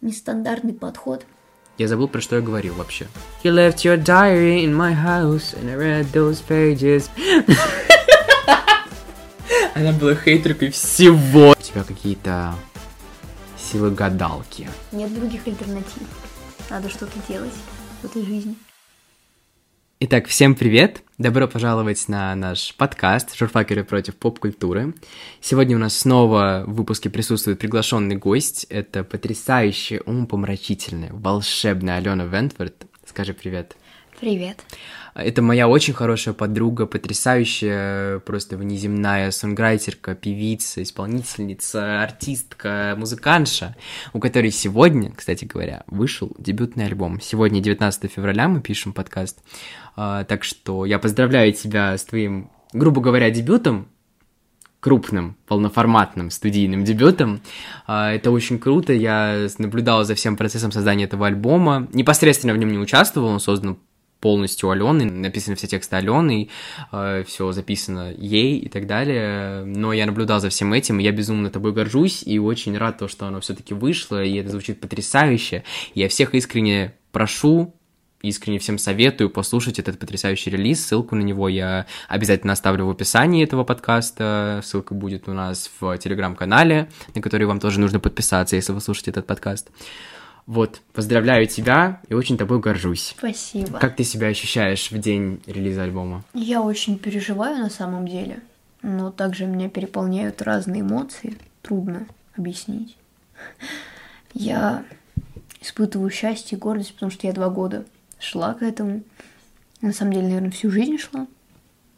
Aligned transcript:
нестандартный 0.00 0.72
подход. 0.72 1.24
Я 1.76 1.86
забыл, 1.86 2.08
про 2.08 2.20
что 2.20 2.36
я 2.36 2.42
говорил 2.42 2.74
вообще. 2.74 3.06
You 3.44 3.54
left 3.54 3.84
your 3.84 3.96
diary 3.96 4.64
in 4.64 4.74
my 4.74 4.92
house, 4.94 5.54
and 5.54 5.70
I 5.70 5.76
read 5.76 6.10
those 6.12 6.42
pages. 6.46 7.08
Она 9.74 9.92
была 9.92 10.16
хейтеркой 10.16 10.70
всего. 10.70 11.50
У 11.50 11.62
тебя 11.62 11.84
какие-то 11.84 12.54
силы 13.56 13.92
гадалки. 13.92 14.68
Нет 14.90 15.14
других 15.14 15.46
альтернатив. 15.46 16.02
Надо 16.68 16.88
что-то 16.88 17.16
делать 17.28 17.54
в 18.02 18.06
этой 18.06 18.24
жизни. 18.24 18.56
Итак, 20.00 20.28
всем 20.28 20.54
привет! 20.54 21.02
Добро 21.18 21.48
пожаловать 21.48 22.06
на 22.06 22.32
наш 22.36 22.72
подкаст 22.76 23.36
«Журфакеры 23.36 23.82
против 23.82 24.14
поп-культуры». 24.14 24.94
Сегодня 25.40 25.74
у 25.74 25.80
нас 25.80 25.98
снова 25.98 26.62
в 26.68 26.74
выпуске 26.74 27.10
присутствует 27.10 27.58
приглашенный 27.58 28.14
гость. 28.14 28.64
Это 28.70 29.02
потрясающая, 29.02 30.00
умопомрачительная, 30.02 31.10
волшебная 31.12 31.96
Алена 31.96 32.26
Вентворд. 32.26 32.86
Скажи 33.06 33.34
привет. 33.34 33.76
Привет. 34.20 34.60
Это 35.18 35.42
моя 35.42 35.66
очень 35.68 35.94
хорошая 35.94 36.32
подруга, 36.32 36.86
потрясающая, 36.86 38.20
просто 38.20 38.56
внеземная 38.56 39.32
сонграйтерка, 39.32 40.14
певица, 40.14 40.80
исполнительница, 40.80 42.04
артистка, 42.04 42.94
музыкантша, 42.96 43.74
у 44.12 44.20
которой 44.20 44.52
сегодня, 44.52 45.12
кстати 45.12 45.44
говоря, 45.44 45.82
вышел 45.88 46.30
дебютный 46.38 46.86
альбом. 46.86 47.20
Сегодня, 47.20 47.60
19 47.60 48.12
февраля, 48.12 48.46
мы 48.46 48.60
пишем 48.60 48.92
подкаст, 48.92 49.42
а, 49.96 50.22
так 50.22 50.44
что 50.44 50.84
я 50.84 51.00
поздравляю 51.00 51.52
тебя 51.52 51.98
с 51.98 52.04
твоим, 52.04 52.52
грубо 52.72 53.00
говоря, 53.00 53.28
дебютом, 53.30 53.88
крупным, 54.78 55.36
полноформатным 55.48 56.30
студийным 56.30 56.84
дебютом. 56.84 57.40
А, 57.88 58.12
это 58.12 58.30
очень 58.30 58.60
круто, 58.60 58.92
я 58.92 59.48
наблюдал 59.58 60.04
за 60.04 60.14
всем 60.14 60.36
процессом 60.36 60.70
создания 60.70 61.04
этого 61.04 61.26
альбома. 61.26 61.88
Непосредственно 61.92 62.52
в 62.52 62.58
нем 62.58 62.70
не 62.70 62.78
участвовал, 62.78 63.30
он 63.30 63.40
создан 63.40 63.78
полностью 64.20 64.70
Алены, 64.70 65.04
написаны 65.04 65.56
все 65.56 65.66
тексты 65.66 65.96
Алены, 65.96 66.48
э, 66.92 67.24
все 67.26 67.52
записано 67.52 68.12
ей 68.16 68.58
и 68.58 68.68
так 68.68 68.86
далее. 68.86 69.64
Но 69.64 69.92
я 69.92 70.06
наблюдал 70.06 70.40
за 70.40 70.48
всем 70.48 70.72
этим, 70.72 71.00
и 71.00 71.04
я 71.04 71.12
безумно 71.12 71.50
тобой 71.50 71.72
горжусь, 71.72 72.22
и 72.24 72.38
очень 72.38 72.76
рад 72.76 72.98
то, 72.98 73.08
что 73.08 73.26
оно 73.26 73.40
все-таки 73.40 73.74
вышло, 73.74 74.22
и 74.22 74.34
это 74.36 74.50
звучит 74.50 74.80
потрясающе. 74.80 75.64
Я 75.94 76.08
всех 76.08 76.34
искренне 76.34 76.94
прошу, 77.12 77.74
искренне 78.22 78.58
всем 78.58 78.78
советую 78.78 79.30
послушать 79.30 79.78
этот 79.78 79.98
потрясающий 79.98 80.50
релиз. 80.50 80.84
Ссылку 80.84 81.14
на 81.14 81.22
него 81.22 81.48
я 81.48 81.86
обязательно 82.08 82.52
оставлю 82.52 82.86
в 82.86 82.90
описании 82.90 83.44
этого 83.44 83.64
подкаста. 83.64 84.60
Ссылка 84.64 84.94
будет 84.94 85.28
у 85.28 85.32
нас 85.32 85.70
в 85.80 85.96
телеграм-канале, 85.98 86.88
на 87.14 87.22
который 87.22 87.46
вам 87.46 87.60
тоже 87.60 87.80
нужно 87.80 88.00
подписаться, 88.00 88.56
если 88.56 88.72
вы 88.72 88.80
слушаете 88.80 89.10
этот 89.12 89.26
подкаст. 89.26 89.70
Вот, 90.48 90.80
поздравляю 90.94 91.46
тебя 91.46 92.00
и 92.08 92.14
очень 92.14 92.38
тобой 92.38 92.58
горжусь. 92.58 93.14
Спасибо. 93.18 93.78
Как 93.78 93.96
ты 93.96 94.02
себя 94.02 94.28
ощущаешь 94.28 94.90
в 94.90 94.98
день 94.98 95.42
релиза 95.44 95.82
альбома? 95.82 96.24
Я 96.32 96.62
очень 96.62 96.98
переживаю 96.98 97.58
на 97.58 97.68
самом 97.68 98.08
деле, 98.08 98.40
но 98.80 99.10
также 99.10 99.44
меня 99.44 99.68
переполняют 99.68 100.40
разные 100.40 100.80
эмоции. 100.80 101.36
Трудно 101.60 102.06
объяснить. 102.34 102.96
Я 104.32 104.84
испытываю 105.60 106.08
счастье 106.08 106.56
и 106.56 106.58
гордость, 106.58 106.94
потому 106.94 107.12
что 107.12 107.26
я 107.26 107.34
два 107.34 107.50
года 107.50 107.84
шла 108.18 108.54
к 108.54 108.62
этому. 108.62 109.02
На 109.82 109.92
самом 109.92 110.14
деле, 110.14 110.28
наверное, 110.28 110.50
всю 110.50 110.70
жизнь 110.70 110.96
шла, 110.96 111.26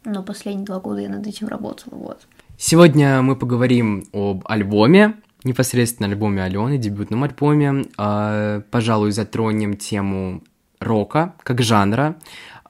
но 0.03 0.23
последние 0.23 0.65
два 0.65 0.81
года 0.81 0.99
я 0.99 1.07
над 1.07 1.25
этим 1.25 1.47
работала, 1.47 1.95
вот. 1.95 2.27
Сегодня 2.57 3.21
мы 3.21 3.37
поговорим 3.37 4.03
об 4.11 4.43
альбоме, 4.43 5.13
непосредственно 5.43 6.09
альбоме 6.09 6.43
Алены, 6.43 6.77
дебютном 6.77 7.23
альбоме. 7.23 7.85
Э, 7.97 8.61
пожалуй, 8.69 9.11
затронем 9.11 9.77
тему 9.77 10.43
рока 10.79 11.35
как 11.43 11.61
жанра, 11.61 12.15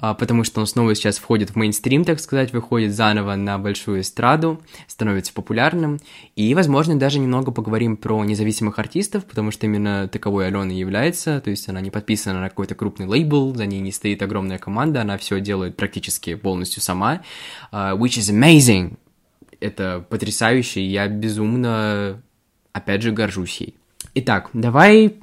э, 0.02 0.14
потому 0.18 0.44
что 0.44 0.60
он 0.60 0.68
снова 0.68 0.94
сейчас 0.96 1.18
входит 1.18 1.52
в 1.52 1.56
мейнстрим, 1.56 2.04
так 2.04 2.20
сказать, 2.20 2.54
выходит 2.54 2.94
заново 2.94 3.36
на 3.36 3.58
большую 3.58 4.02
эстраду, 4.02 4.62
становится 4.88 5.34
популярным. 5.34 6.00
И, 6.36 6.54
возможно, 6.54 7.00
даже 7.00 7.20
немного 7.20 7.52
поговорим 7.52 7.98
про 7.98 8.24
независимых 8.24 8.80
артистов, 8.80 9.26
потому 9.26 9.52
что 9.52 9.66
именно 9.66 10.08
таковой 10.08 10.48
Алена 10.48 10.74
является, 10.74 11.42
то 11.42 11.50
есть 11.50 11.68
она 11.70 11.82
не 11.82 11.90
подписана 11.90 12.42
на 12.42 12.50
какой-то 12.50 12.76
крупный 12.76 13.06
лейбл, 13.06 13.56
за 13.56 13.66
ней 13.66 13.80
не 13.80 13.92
стоит 13.92 14.22
огромная 14.22 14.58
команда, 14.58 15.02
она 15.02 15.18
все 15.18 15.40
делает 15.40 15.78
практически 15.78 16.36
полностью 16.36 16.82
сама, 16.82 17.22
uh, 17.72 17.98
which 17.98 18.20
is 18.20 18.32
amazing. 18.32 18.98
Это 19.60 20.04
потрясающе, 20.10 20.84
я 20.84 21.08
безумно 21.08 22.22
опять 22.74 23.02
же, 23.02 23.12
горжусь 23.12 23.62
ей. 23.62 23.76
Итак, 24.16 24.50
давай 24.54 25.16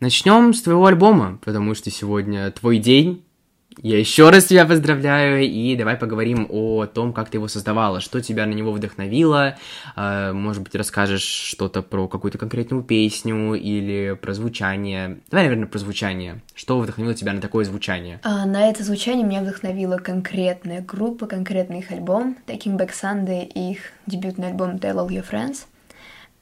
начнем 0.00 0.54
с 0.54 0.62
твоего 0.62 0.86
альбома, 0.86 1.38
потому 1.44 1.74
что 1.74 1.90
сегодня 1.90 2.50
твой 2.50 2.78
день. 2.78 3.24
Я 3.80 3.96
еще 3.98 4.30
раз 4.30 4.46
тебя 4.46 4.64
поздравляю, 4.64 5.44
и 5.44 5.76
давай 5.76 5.96
поговорим 5.96 6.48
о 6.50 6.86
том, 6.86 7.12
как 7.12 7.30
ты 7.30 7.36
его 7.36 7.46
создавала, 7.46 8.00
что 8.00 8.20
тебя 8.20 8.44
на 8.44 8.52
него 8.52 8.72
вдохновило, 8.72 9.56
а, 9.94 10.32
может 10.32 10.64
быть, 10.64 10.74
расскажешь 10.74 11.22
что-то 11.22 11.82
про 11.82 12.08
какую-то 12.08 12.38
конкретную 12.38 12.82
песню 12.82 13.54
или 13.54 14.18
про 14.20 14.34
звучание. 14.34 15.20
Давай, 15.30 15.44
наверное, 15.44 15.68
про 15.68 15.78
звучание. 15.78 16.42
Что 16.54 16.80
вдохновило 16.80 17.14
тебя 17.14 17.32
на 17.32 17.40
такое 17.40 17.64
звучание? 17.64 18.18
А, 18.24 18.46
на 18.46 18.68
это 18.68 18.82
звучание 18.82 19.24
меня 19.24 19.42
вдохновила 19.42 19.98
конкретная 19.98 20.80
группа, 20.80 21.26
конкретный 21.26 21.78
их 21.78 21.92
альбом, 21.92 22.36
Taking 22.48 22.76
Back 22.76 22.90
Sunday 22.90 23.44
и 23.44 23.72
их 23.72 23.78
дебютный 24.06 24.48
альбом 24.48 24.76
Tell 24.76 24.96
All 24.96 25.08
Your 25.08 25.24
Friends— 25.28 25.66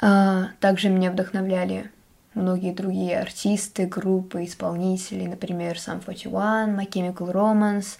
а, 0.01 0.49
также 0.61 0.89
меня 0.89 1.11
вдохновляли 1.11 1.91
многие 2.34 2.73
другие 2.73 3.19
артисты, 3.19 3.87
группы, 3.87 4.45
исполнители, 4.45 5.27
например, 5.27 5.77
Sum 5.77 6.03
41, 6.05 6.79
My 6.79 6.89
Chemical 6.89 7.33
Romance, 7.33 7.99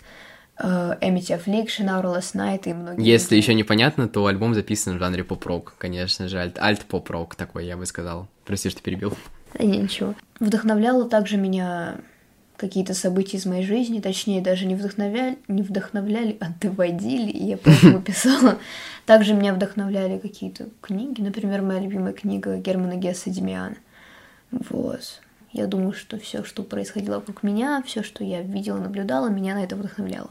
uh, 0.59 0.99
Amity 1.01 1.33
Affliction, 1.37 1.89
Our 1.89 2.05
Last 2.05 2.35
Night 2.35 2.63
и 2.67 2.75
многие 2.75 3.07
Если 3.07 3.37
еще 3.37 3.55
непонятно, 3.55 4.09
то 4.09 4.27
альбом 4.27 4.55
записан 4.55 4.97
в 4.97 4.99
жанре 4.99 5.25
поп-рок, 5.25 5.75
конечно 5.79 6.29
же, 6.29 6.39
альт-поп-рок 6.39 7.35
такой, 7.35 7.67
я 7.67 7.77
бы 7.77 7.87
сказал. 7.87 8.29
Прости, 8.45 8.71
что 8.71 8.83
перебил. 8.83 9.15
Да 9.55 9.65
не, 9.65 9.79
ничего. 9.79 10.15
Вдохновляло 10.39 11.09
также 11.09 11.37
меня 11.37 11.97
какие-то 12.57 12.95
события 12.95 13.37
из 13.37 13.47
моей 13.47 13.65
жизни, 13.65 14.01
точнее, 14.01 14.41
даже 14.41 14.67
не 14.67 14.75
вдохновляли, 14.75 15.39
не 15.49 15.63
вдохновляли, 15.63 16.37
а 16.41 16.47
доводили, 16.61 17.31
и 17.31 17.45
я 17.45 17.57
поэтому 17.57 18.01
писала. 18.03 18.59
Также 19.05 19.35
меня 19.35 19.55
вдохновляли 19.55 20.19
какие-то 20.19 20.69
книги, 20.81 21.21
например, 21.21 21.63
моя 21.63 21.81
любимая 21.81 22.13
книга 22.13 22.57
Германа 22.57 22.97
Гесса 22.97 23.31
Демиана. 23.31 23.77
Вот. 24.51 25.21
Я 25.53 25.67
думаю, 25.67 25.93
что 25.93 26.19
все, 26.19 26.45
что 26.45 26.63
происходило 26.63 27.17
вокруг 27.17 27.43
меня, 27.43 27.83
все, 27.87 28.03
что 28.03 28.25
я 28.25 28.43
видела, 28.43 28.79
наблюдала, 28.79 29.29
меня 29.29 29.55
на 29.55 29.65
это 29.65 29.77
вдохновляло. 29.77 30.31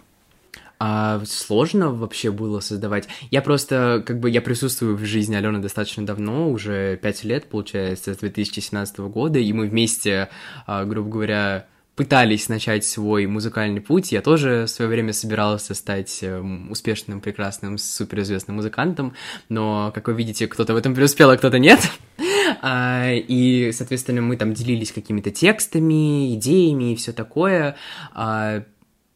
А 0.77 1.21
сложно 1.25 1.91
вообще 1.91 2.31
было 2.31 2.59
создавать? 2.59 3.07
Я 3.31 3.41
просто, 3.41 4.03
как 4.05 4.19
бы, 4.19 4.29
я 4.29 4.41
присутствую 4.41 4.97
в 4.97 5.05
жизни 5.05 5.35
Алены 5.35 5.59
достаточно 5.59 6.05
давно, 6.05 6.51
уже 6.51 6.97
пять 6.97 7.23
лет, 7.23 7.45
получается, 7.45 8.13
с 8.13 8.17
2017 8.17 8.99
года, 8.99 9.39
и 9.39 9.53
мы 9.53 9.67
вместе, 9.67 10.29
а, 10.67 10.83
грубо 10.83 11.09
говоря, 11.09 11.65
пытались 11.95 12.49
начать 12.49 12.85
свой 12.85 13.25
музыкальный 13.25 13.81
путь. 13.81 14.11
Я 14.11 14.21
тоже 14.21 14.65
в 14.65 14.69
свое 14.69 14.89
время 14.89 15.13
собирался 15.13 15.73
стать 15.73 16.19
эм, 16.21 16.69
успешным, 16.71 17.21
прекрасным, 17.21 17.77
суперизвестным 17.77 18.57
музыкантом, 18.57 19.13
но, 19.49 19.91
как 19.95 20.07
вы 20.07 20.13
видите, 20.13 20.47
кто-то 20.47 20.73
в 20.73 20.77
этом 20.77 20.93
преуспел, 20.93 21.29
а 21.29 21.37
кто-то 21.37 21.59
нет. 21.59 21.79
А, 22.61 23.11
и, 23.11 23.71
соответственно, 23.71 24.21
мы 24.21 24.37
там 24.37 24.53
делились 24.53 24.91
какими-то 24.91 25.31
текстами, 25.31 26.33
идеями 26.35 26.93
и 26.93 26.95
все 26.95 27.11
такое. 27.11 27.75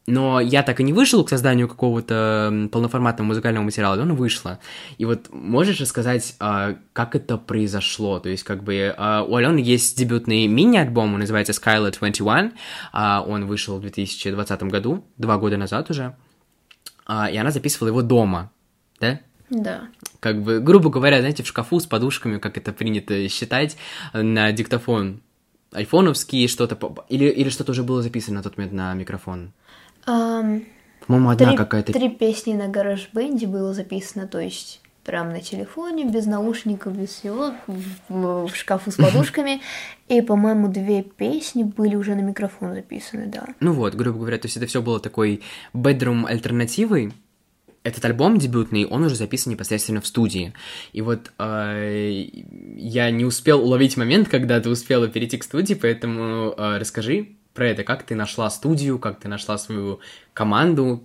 Но 0.06 0.40
я 0.40 0.62
так 0.62 0.80
и 0.80 0.82
не 0.82 0.92
вышел 0.92 1.24
к 1.24 1.28
созданию 1.28 1.68
какого-то 1.68 2.68
полноформатного 2.72 3.28
музыкального 3.28 3.64
материала, 3.64 3.96
но 3.96 4.02
оно 4.02 4.14
вышло. 4.14 4.58
И 4.98 5.04
вот 5.04 5.28
можешь 5.30 5.80
рассказать, 5.80 6.34
а, 6.40 6.76
как 6.92 7.14
это 7.14 7.36
произошло? 7.36 8.18
То 8.18 8.28
есть, 8.28 8.42
как 8.42 8.64
бы, 8.64 8.94
а, 8.96 9.22
у 9.22 9.36
Алены 9.36 9.58
есть 9.58 9.98
дебютный 9.98 10.46
мини-альбом, 10.46 11.14
он 11.14 11.20
называется 11.20 11.52
Skylar 11.52 11.96
21, 11.96 12.52
а, 12.92 13.22
он 13.26 13.46
вышел 13.46 13.76
в 13.76 13.82
2020 13.82 14.62
году, 14.64 15.04
два 15.18 15.36
года 15.36 15.56
назад 15.56 15.90
уже, 15.90 16.16
и 17.08 17.36
она 17.36 17.50
записывала 17.50 17.88
его 17.88 18.02
дома, 18.02 18.52
да? 19.00 19.20
Да. 19.50 19.88
Как 20.20 20.42
бы, 20.42 20.60
грубо 20.60 20.90
говоря, 20.90 21.18
знаете, 21.18 21.42
в 21.42 21.46
шкафу 21.46 21.80
с 21.80 21.86
подушками, 21.86 22.38
как 22.38 22.56
это 22.56 22.72
принято 22.72 23.28
считать, 23.28 23.76
на 24.12 24.52
диктофон 24.52 25.20
айфоновский, 25.72 26.48
что-то, 26.48 26.78
или, 27.08 27.26
или 27.26 27.48
что-то 27.48 27.72
уже 27.72 27.82
было 27.82 28.02
записано 28.02 28.38
на 28.38 28.42
тот 28.42 28.56
момент 28.56 28.72
на 28.72 28.94
микрофон? 28.94 29.52
Um, 30.06 30.64
По-моему, 31.06 31.30
одна 31.30 31.56
какая-то. 31.56 31.92
Три 31.92 32.08
песни 32.08 32.54
на 32.54 32.68
гараж-бенде 32.68 33.46
было 33.46 33.74
записано, 33.74 34.26
то 34.26 34.38
есть 34.38 34.80
прям 35.04 35.30
на 35.30 35.40
телефоне, 35.40 36.04
без 36.04 36.26
наушников, 36.26 36.96
без 36.96 37.10
всего, 37.10 37.52
в, 37.66 38.46
в 38.46 38.54
шкафу 38.54 38.90
с 38.90 38.96
подушками. 38.96 39.60
И, 40.08 40.20
по-моему, 40.20 40.68
две 40.68 41.02
песни 41.02 41.62
были 41.62 41.96
уже 41.96 42.14
на 42.14 42.20
микрофон 42.20 42.74
записаны, 42.74 43.26
да. 43.26 43.46
Ну 43.60 43.72
вот, 43.72 43.94
грубо 43.94 44.18
говоря, 44.18 44.38
то 44.38 44.46
есть 44.46 44.56
это 44.56 44.66
все 44.66 44.82
было 44.82 45.00
такой 45.00 45.42
bedroom 45.74 46.26
альтернативой, 46.26 47.12
этот 47.82 48.04
альбом 48.04 48.38
дебютный, 48.38 48.84
он 48.84 49.04
уже 49.04 49.16
записан 49.16 49.52
непосредственно 49.52 50.00
в 50.00 50.06
студии. 50.06 50.52
И 50.92 51.00
вот 51.00 51.32
э, 51.38 52.26
я 52.76 53.10
не 53.10 53.24
успел 53.24 53.64
уловить 53.64 53.96
момент, 53.96 54.28
когда 54.28 54.60
ты 54.60 54.68
успела 54.68 55.08
перейти 55.08 55.38
к 55.38 55.44
студии, 55.44 55.74
поэтому 55.74 56.54
э, 56.56 56.78
расскажи 56.78 57.28
про 57.60 57.68
это, 57.68 57.84
как 57.84 58.04
ты 58.04 58.14
нашла 58.14 58.48
студию, 58.48 58.98
как 58.98 59.20
ты 59.20 59.28
нашла 59.28 59.58
свою 59.58 60.00
команду, 60.32 61.04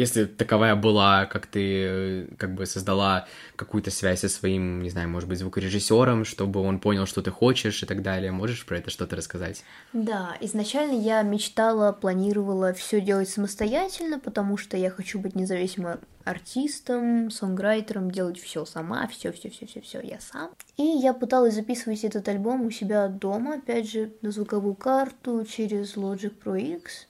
если 0.00 0.24
таковая 0.24 0.76
была, 0.76 1.26
как 1.26 1.46
ты 1.46 1.84
э, 1.84 2.26
как 2.38 2.54
бы 2.54 2.66
создала 2.66 3.26
какую-то 3.56 3.90
связь 3.90 4.20
со 4.20 4.28
своим, 4.28 4.82
не 4.82 4.90
знаю, 4.90 5.08
может 5.08 5.28
быть, 5.28 5.38
звукорежиссером, 5.38 6.24
чтобы 6.24 6.60
он 6.60 6.80
понял, 6.80 7.06
что 7.06 7.22
ты 7.22 7.30
хочешь 7.30 7.82
и 7.82 7.86
так 7.86 8.02
далее. 8.02 8.32
Можешь 8.32 8.64
про 8.64 8.78
это 8.78 8.90
что-то 8.90 9.16
рассказать? 9.16 9.62
Да, 9.92 10.36
изначально 10.40 10.98
я 10.98 11.22
мечтала, 11.22 11.92
планировала 11.92 12.72
все 12.72 13.00
делать 13.00 13.28
самостоятельно, 13.28 14.18
потому 14.18 14.56
что 14.56 14.76
я 14.76 14.90
хочу 14.90 15.18
быть 15.18 15.36
независимым 15.36 15.98
артистом, 16.24 17.30
сонграйтером, 17.30 18.10
делать 18.10 18.40
все 18.40 18.64
сама, 18.64 19.06
все, 19.08 19.32
все, 19.32 19.50
все, 19.50 19.66
все, 19.66 19.80
все, 19.80 20.00
я 20.00 20.18
сам. 20.20 20.50
И 20.76 20.82
я 20.82 21.12
пыталась 21.12 21.54
записывать 21.54 22.04
этот 22.04 22.28
альбом 22.28 22.62
у 22.62 22.70
себя 22.70 23.08
дома, 23.08 23.54
опять 23.54 23.90
же, 23.90 24.12
на 24.22 24.30
звуковую 24.30 24.74
карту 24.74 25.44
через 25.44 25.96
Logic 25.96 26.32
Pro 26.42 26.58
X. 26.58 27.06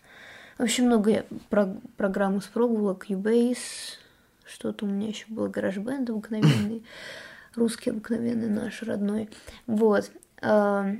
Вообще 0.61 0.83
много 0.83 1.11
я 1.11 1.25
про 1.49 1.75
программ 1.97 2.39
испробовала, 2.39 2.93
Cubase, 2.93 3.97
что-то 4.45 4.85
у 4.85 4.89
меня 4.89 5.09
еще 5.09 5.25
было, 5.29 5.49
GarageBand 5.49 6.11
обыкновенный, 6.11 6.85
русский 7.55 7.89
обыкновенный 7.89 8.51
наш 8.51 8.83
родной. 8.83 9.31
Вот. 9.67 10.11
А, 10.43 10.91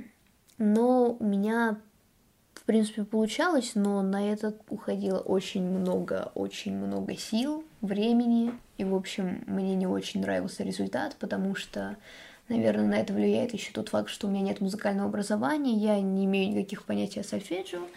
но 0.57 1.15
у 1.19 1.23
меня, 1.23 1.77
в 2.55 2.63
принципе, 2.63 3.03
получалось, 3.03 3.73
но 3.75 4.01
на 4.01 4.31
это 4.31 4.57
уходило 4.67 5.19
очень 5.19 5.63
много, 5.63 6.31
очень 6.33 6.75
много 6.75 7.15
сил, 7.15 7.63
времени. 7.81 8.53
И, 8.81 8.83
в 8.83 8.95
общем, 8.95 9.43
мне 9.45 9.75
не 9.75 9.85
очень 9.85 10.21
нравился 10.21 10.63
результат, 10.63 11.15
потому 11.19 11.55
что 11.55 11.97
Наверное, 12.49 12.87
на 12.87 12.95
это 12.95 13.13
влияет 13.13 13.53
еще 13.53 13.71
тот 13.71 13.87
факт, 13.87 14.09
что 14.09 14.27
у 14.27 14.29
меня 14.29 14.41
нет 14.41 14.59
музыкального 14.59 15.07
образования, 15.07 15.73
я 15.77 16.01
не 16.01 16.25
имею 16.25 16.51
никаких 16.51 16.83
понятий 16.83 17.21
о 17.21 17.23
сольфеджио, 17.23 17.87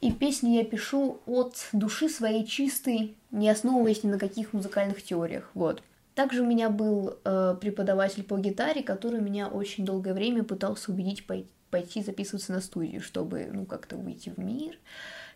и 0.00 0.12
песни 0.12 0.50
я 0.50 0.64
пишу 0.64 1.18
от 1.26 1.56
души 1.72 2.08
своей 2.08 2.46
чистой, 2.46 3.16
не 3.32 3.50
основываясь 3.50 4.04
ни 4.04 4.10
на 4.10 4.18
каких 4.20 4.52
музыкальных 4.52 5.02
теориях. 5.02 5.50
Вот. 5.54 5.82
Также 6.14 6.42
у 6.42 6.46
меня 6.46 6.70
был 6.70 7.18
э, 7.24 7.56
преподаватель 7.60 8.22
по 8.22 8.38
гитаре, 8.38 8.84
который 8.84 9.20
меня 9.20 9.48
очень 9.48 9.84
долгое 9.84 10.14
время 10.14 10.44
пытался 10.44 10.92
убедить 10.92 11.26
пойти, 11.26 11.48
пойти 11.70 12.00
записываться 12.00 12.52
на 12.52 12.60
студию, 12.60 13.00
чтобы, 13.00 13.48
ну, 13.52 13.64
как-то 13.64 13.96
выйти 13.96 14.32
в 14.36 14.38
мир, 14.38 14.78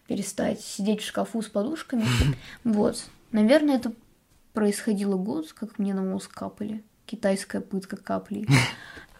перестать 0.06 0.60
сидеть 0.60 1.00
в 1.00 1.06
шкафу 1.06 1.42
с 1.42 1.46
подушками. 1.46 2.04
Вот. 2.62 3.02
Наверное, 3.32 3.76
это 3.76 3.92
происходило 4.58 5.16
год, 5.16 5.52
как 5.52 5.78
мне 5.78 5.94
на 5.94 6.02
мозг 6.02 6.34
капали. 6.34 6.82
Китайская 7.06 7.60
пытка 7.60 7.96
каплей. 7.96 8.46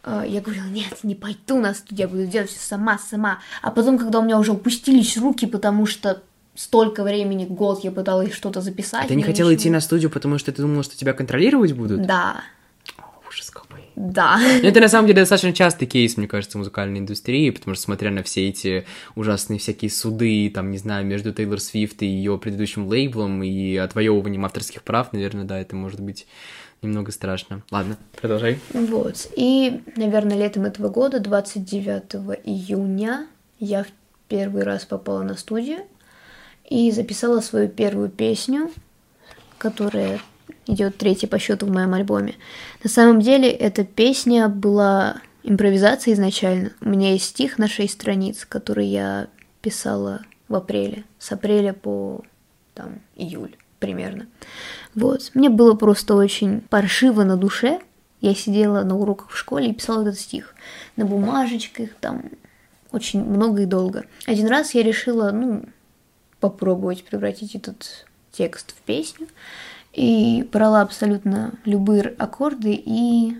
А, 0.05 0.25
я 0.25 0.40
говорила, 0.40 0.64
нет, 0.64 1.02
не 1.02 1.17
пойду 1.17 1.58
на 1.58 1.75
студию, 1.75 2.06
я 2.06 2.08
буду 2.08 2.25
делать 2.25 2.49
все 2.49 2.61
сама, 2.61 2.99
сама. 2.99 3.40
А 3.62 3.73
потом, 3.73 3.99
когда 3.99 4.20
у 4.20 4.23
меня 4.23 4.38
уже 4.38 4.52
упустились 4.52 5.19
руки, 5.19 5.44
потому 5.44 5.87
что 5.87 6.23
столько 6.55 7.02
времени, 7.02 7.44
год 7.44 7.82
я 7.85 7.90
пыталась 7.90 8.32
что-то 8.32 8.61
записать. 8.61 9.05
А 9.05 9.08
ты 9.08 9.17
не 9.17 9.25
хотела 9.25 9.50
ничего... 9.50 9.62
идти 9.62 9.70
на 9.70 9.81
студию, 9.81 10.08
потому 10.08 10.38
что 10.38 10.52
ты 10.52 10.62
думала, 10.62 10.85
что 10.85 10.96
тебя 10.96 11.12
контролировать 11.12 11.73
будут? 11.73 12.06
Да. 12.06 12.43
Да. 13.99 14.39
Но 14.62 14.69
это 14.69 14.79
на 14.79 14.89
самом 14.89 15.09
деле 15.09 15.23
достаточно 15.23 15.53
частый 15.53 15.89
кейс, 15.89 16.17
мне 16.17 16.29
кажется, 16.29 16.56
в 16.56 16.61
музыкальной 16.61 17.00
индустрии, 17.00 17.50
потому 17.50 17.75
что, 17.75 17.83
смотря 17.83 18.12
на 18.12 18.23
все 18.23 18.49
эти 18.49 18.87
ужасные 19.17 19.59
всякие 19.59 19.91
суды, 19.91 20.49
там, 20.55 20.71
не 20.71 20.79
знаю, 20.79 21.05
между 21.05 21.33
Тейлор 21.33 21.59
Свифт 21.59 22.03
и 22.03 22.06
ее 22.06 22.39
предыдущим 22.39 22.87
лейблом 22.87 23.43
и 23.43 23.77
отвоевыванием 23.77 24.45
авторских 24.45 24.85
прав, 24.85 25.12
наверное, 25.12 25.45
да, 25.45 25.59
это 25.59 25.75
может 25.75 25.99
быть 25.99 26.29
немного 26.81 27.11
страшно. 27.11 27.62
Ладно, 27.73 27.97
продолжай. 28.21 28.61
Вот. 28.73 29.29
И, 29.35 29.81
наверное, 29.97 30.39
летом 30.39 30.65
этого 30.65 30.91
года, 30.91 31.19
29 31.19 32.39
июня, 32.45 33.27
я 33.59 33.83
в 33.83 33.89
первый 34.29 34.62
раз 34.62 34.85
попала 34.85 35.25
на 35.25 35.35
студию 35.35 35.81
и 36.71 36.93
записала 36.93 37.41
свою 37.41 37.69
первую 37.69 38.11
песню, 38.11 38.71
которая 39.59 40.21
идет 40.69 40.99
третья 40.99 41.26
по 41.26 41.38
счету 41.38 41.67
в 41.67 41.70
моем 41.70 41.94
альбоме. 41.94 42.35
На 42.85 42.91
самом 42.91 43.20
деле, 43.20 43.50
эта 43.50 43.85
песня 43.85 44.49
была 44.49 45.17
импровизацией 45.43 46.15
изначально. 46.15 46.73
У 46.81 46.88
меня 46.88 47.12
есть 47.12 47.25
стих 47.25 47.59
на 47.59 47.67
шесть 47.69 47.94
страниц, 47.94 48.44
который 48.44 48.87
я 48.87 49.29
писала 49.62 50.23
в 50.49 50.55
апреле, 50.55 51.05
с 51.19 51.32
апреля 51.32 51.73
по 51.73 52.23
там, 52.75 53.00
июль 53.17 53.56
примерно. 53.79 54.26
Вот. 54.94 55.31
Мне 55.35 55.49
было 55.49 55.75
просто 55.75 56.15
очень 56.15 56.61
паршиво 56.61 57.25
на 57.25 57.37
душе. 57.37 57.81
Я 58.21 58.35
сидела 58.35 58.82
на 58.82 58.97
уроках 58.97 59.31
в 59.31 59.37
школе 59.37 59.71
и 59.71 59.75
писала 59.75 60.03
этот 60.03 60.19
стих 60.19 60.55
на 60.97 61.05
бумажечках, 61.05 61.91
там 62.00 62.25
очень 62.91 63.25
много 63.25 63.62
и 63.62 63.67
долго. 63.67 64.05
Один 64.26 64.49
раз 64.49 64.75
я 64.75 64.82
решила, 64.82 65.31
ну, 65.31 65.64
попробовать 66.41 67.05
превратить 67.05 67.55
этот 67.55 68.06
текст 68.32 68.73
в 68.73 68.81
песню. 68.82 69.29
И 69.99 70.49
брала 70.53 70.83
абсолютно 70.83 71.55
любые 71.65 72.15
аккорды 72.19 72.73
и 72.73 73.37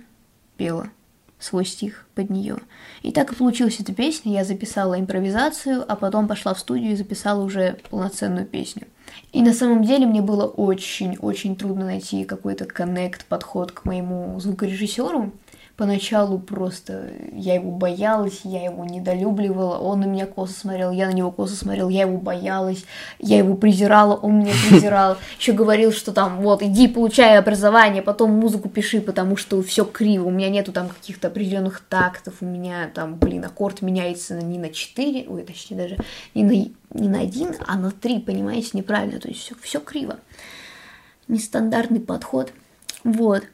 пела 0.57 0.91
свой 1.39 1.65
стих 1.65 2.09
под 2.17 2.31
нее. 2.31 2.57
И 3.03 3.13
так 3.13 3.31
и 3.31 3.37
получилась 3.37 3.79
эта 3.79 3.95
песня. 3.95 4.33
Я 4.33 4.43
записала 4.43 4.99
импровизацию, 4.99 5.85
а 5.87 5.95
потом 5.95 6.27
пошла 6.27 6.55
в 6.55 6.59
студию 6.59 6.95
и 6.95 6.97
записала 6.97 7.45
уже 7.45 7.79
полноценную 7.91 8.45
песню. 8.45 8.89
И 9.33 9.41
на 9.41 9.53
самом 9.53 9.85
деле 9.85 10.05
мне 10.05 10.21
было 10.21 10.47
очень-очень 10.47 11.55
трудно 11.55 11.85
найти 11.85 12.25
какой-то 12.25 12.65
коннект, 12.65 13.25
подход 13.27 13.71
к 13.71 13.85
моему 13.85 14.41
звукорежиссеру, 14.41 15.33
Поначалу 15.79 16.41
просто 16.41 17.13
я 17.33 17.55
его 17.55 17.71
боялась, 17.71 18.41
я 18.43 18.65
его 18.65 18.85
недолюбливала, 18.85 19.79
он 19.79 20.01
на 20.01 20.07
меня 20.07 20.27
косо 20.27 20.53
смотрел, 20.53 20.91
я 20.91 21.07
на 21.07 21.13
него 21.13 21.31
косо 21.31 21.55
смотрел, 21.55 21.89
я 21.89 22.01
его 22.01 22.17
боялась, 22.19 22.85
я 23.21 23.39
его 23.39 23.55
презирала, 23.55 24.17
он 24.17 24.41
меня 24.41 24.55
презирал. 24.69 25.19
Еще 25.39 25.53
говорил, 25.53 25.93
что 25.93 26.13
там, 26.13 26.41
вот, 26.41 26.65
иди 26.65 26.89
получай 26.89 27.39
образование, 27.39 28.03
потом 28.03 28.33
музыку 28.33 28.69
пиши, 28.69 29.01
потому 29.01 29.37
что 29.37 29.63
все 29.63 29.85
криво, 29.85 30.27
у 30.27 30.31
меня 30.33 30.51
нету 30.51 30.73
там 30.73 30.89
каких-то 30.89 31.29
определенных 31.29 31.79
тактов, 31.89 32.35
у 32.41 32.45
меня 32.45 32.91
там, 32.93 33.15
блин, 33.15 33.45
аккорд 33.45 33.81
меняется 33.81 34.35
не 34.35 34.59
на 34.59 34.71
4, 34.71 35.27
ой, 35.29 35.45
точнее 35.45 35.77
даже 35.77 35.97
не 36.35 36.43
на, 36.43 36.99
не 36.99 37.09
на 37.09 37.21
1, 37.21 37.55
а 37.65 37.79
на 37.79 37.93
3, 37.93 38.19
понимаете, 38.19 38.71
неправильно, 38.73 39.21
то 39.21 39.29
есть 39.29 39.43
все, 39.43 39.55
все 39.63 39.79
криво. 39.79 40.19
Нестандартный 41.29 42.01
подход. 42.01 42.53
Вот. 43.05 43.45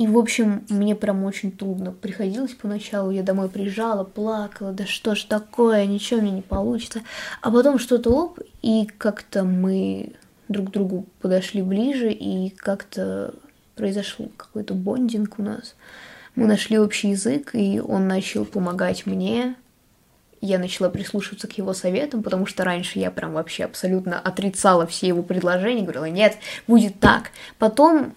И, 0.00 0.06
в 0.06 0.16
общем, 0.16 0.64
мне 0.70 0.96
прям 0.96 1.24
очень 1.24 1.52
трудно 1.52 1.92
приходилось 1.92 2.54
поначалу. 2.54 3.10
Я 3.10 3.22
домой 3.22 3.50
приезжала, 3.50 4.02
плакала, 4.02 4.72
да 4.72 4.86
что 4.86 5.14
ж 5.14 5.24
такое, 5.24 5.84
ничего 5.84 6.22
мне 6.22 6.30
не 6.30 6.40
получится. 6.40 7.02
А 7.42 7.50
потом 7.50 7.78
что-то 7.78 8.08
оп, 8.08 8.38
и 8.62 8.86
как-то 8.96 9.44
мы 9.44 10.14
друг 10.48 10.68
к 10.68 10.70
другу 10.70 11.04
подошли 11.20 11.60
ближе, 11.60 12.10
и 12.10 12.48
как-то 12.48 13.34
произошел 13.76 14.30
какой-то 14.38 14.72
бондинг 14.72 15.38
у 15.38 15.42
нас. 15.42 15.74
Мы 16.34 16.46
нашли 16.46 16.78
общий 16.78 17.10
язык, 17.10 17.50
и 17.54 17.78
он 17.78 18.08
начал 18.08 18.46
помогать 18.46 19.04
мне. 19.04 19.54
Я 20.40 20.58
начала 20.58 20.88
прислушиваться 20.88 21.46
к 21.46 21.58
его 21.58 21.74
советам, 21.74 22.22
потому 22.22 22.46
что 22.46 22.64
раньше 22.64 22.98
я 22.98 23.10
прям 23.10 23.34
вообще 23.34 23.64
абсолютно 23.64 24.18
отрицала 24.18 24.86
все 24.86 25.08
его 25.08 25.22
предложения, 25.22 25.82
говорила, 25.82 26.08
нет, 26.08 26.38
будет 26.66 26.98
так. 27.00 27.32
Потом 27.58 28.14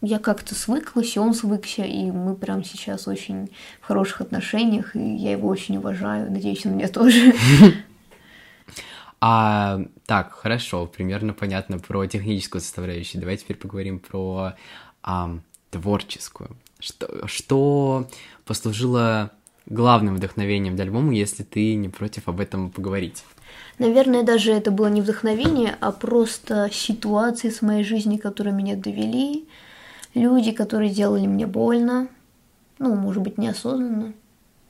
я 0.00 0.18
как-то 0.18 0.54
свыклась, 0.54 1.16
и 1.16 1.18
он 1.18 1.34
свыкся, 1.34 1.82
и 1.82 2.10
мы 2.10 2.34
прям 2.34 2.64
сейчас 2.64 3.08
очень 3.08 3.50
в 3.80 3.86
хороших 3.86 4.20
отношениях, 4.20 4.94
и 4.94 5.16
я 5.16 5.32
его 5.32 5.48
очень 5.48 5.76
уважаю, 5.76 6.30
надеюсь, 6.30 6.64
он 6.66 6.76
меня 6.76 6.88
тоже. 6.88 7.34
А, 9.20 9.80
так, 10.06 10.32
хорошо, 10.32 10.86
примерно 10.86 11.32
понятно 11.32 11.80
про 11.80 12.06
техническую 12.06 12.60
составляющую. 12.60 13.20
Давай 13.20 13.36
теперь 13.36 13.56
поговорим 13.56 13.98
про 13.98 14.54
а, 15.02 15.40
творческую. 15.72 16.56
Что, 16.78 17.26
что 17.26 18.08
послужило 18.44 19.32
главным 19.66 20.14
вдохновением 20.14 20.76
для 20.76 20.84
альбома, 20.84 21.12
если 21.12 21.42
ты 21.42 21.74
не 21.74 21.88
против 21.88 22.28
об 22.28 22.38
этом 22.38 22.70
поговорить? 22.70 23.24
Наверное, 23.78 24.22
даже 24.22 24.52
это 24.52 24.70
было 24.70 24.86
не 24.86 25.02
вдохновение, 25.02 25.76
а 25.80 25.92
просто 25.92 26.68
ситуации 26.72 27.50
с 27.50 27.62
моей 27.62 27.84
жизни, 27.84 28.16
которые 28.16 28.54
меня 28.54 28.76
довели, 28.76 29.48
люди, 30.14 30.52
которые 30.52 30.90
делали 30.90 31.26
мне 31.26 31.46
больно, 31.46 32.08
ну, 32.78 32.94
может 32.94 33.22
быть, 33.22 33.38
неосознанно, 33.38 34.12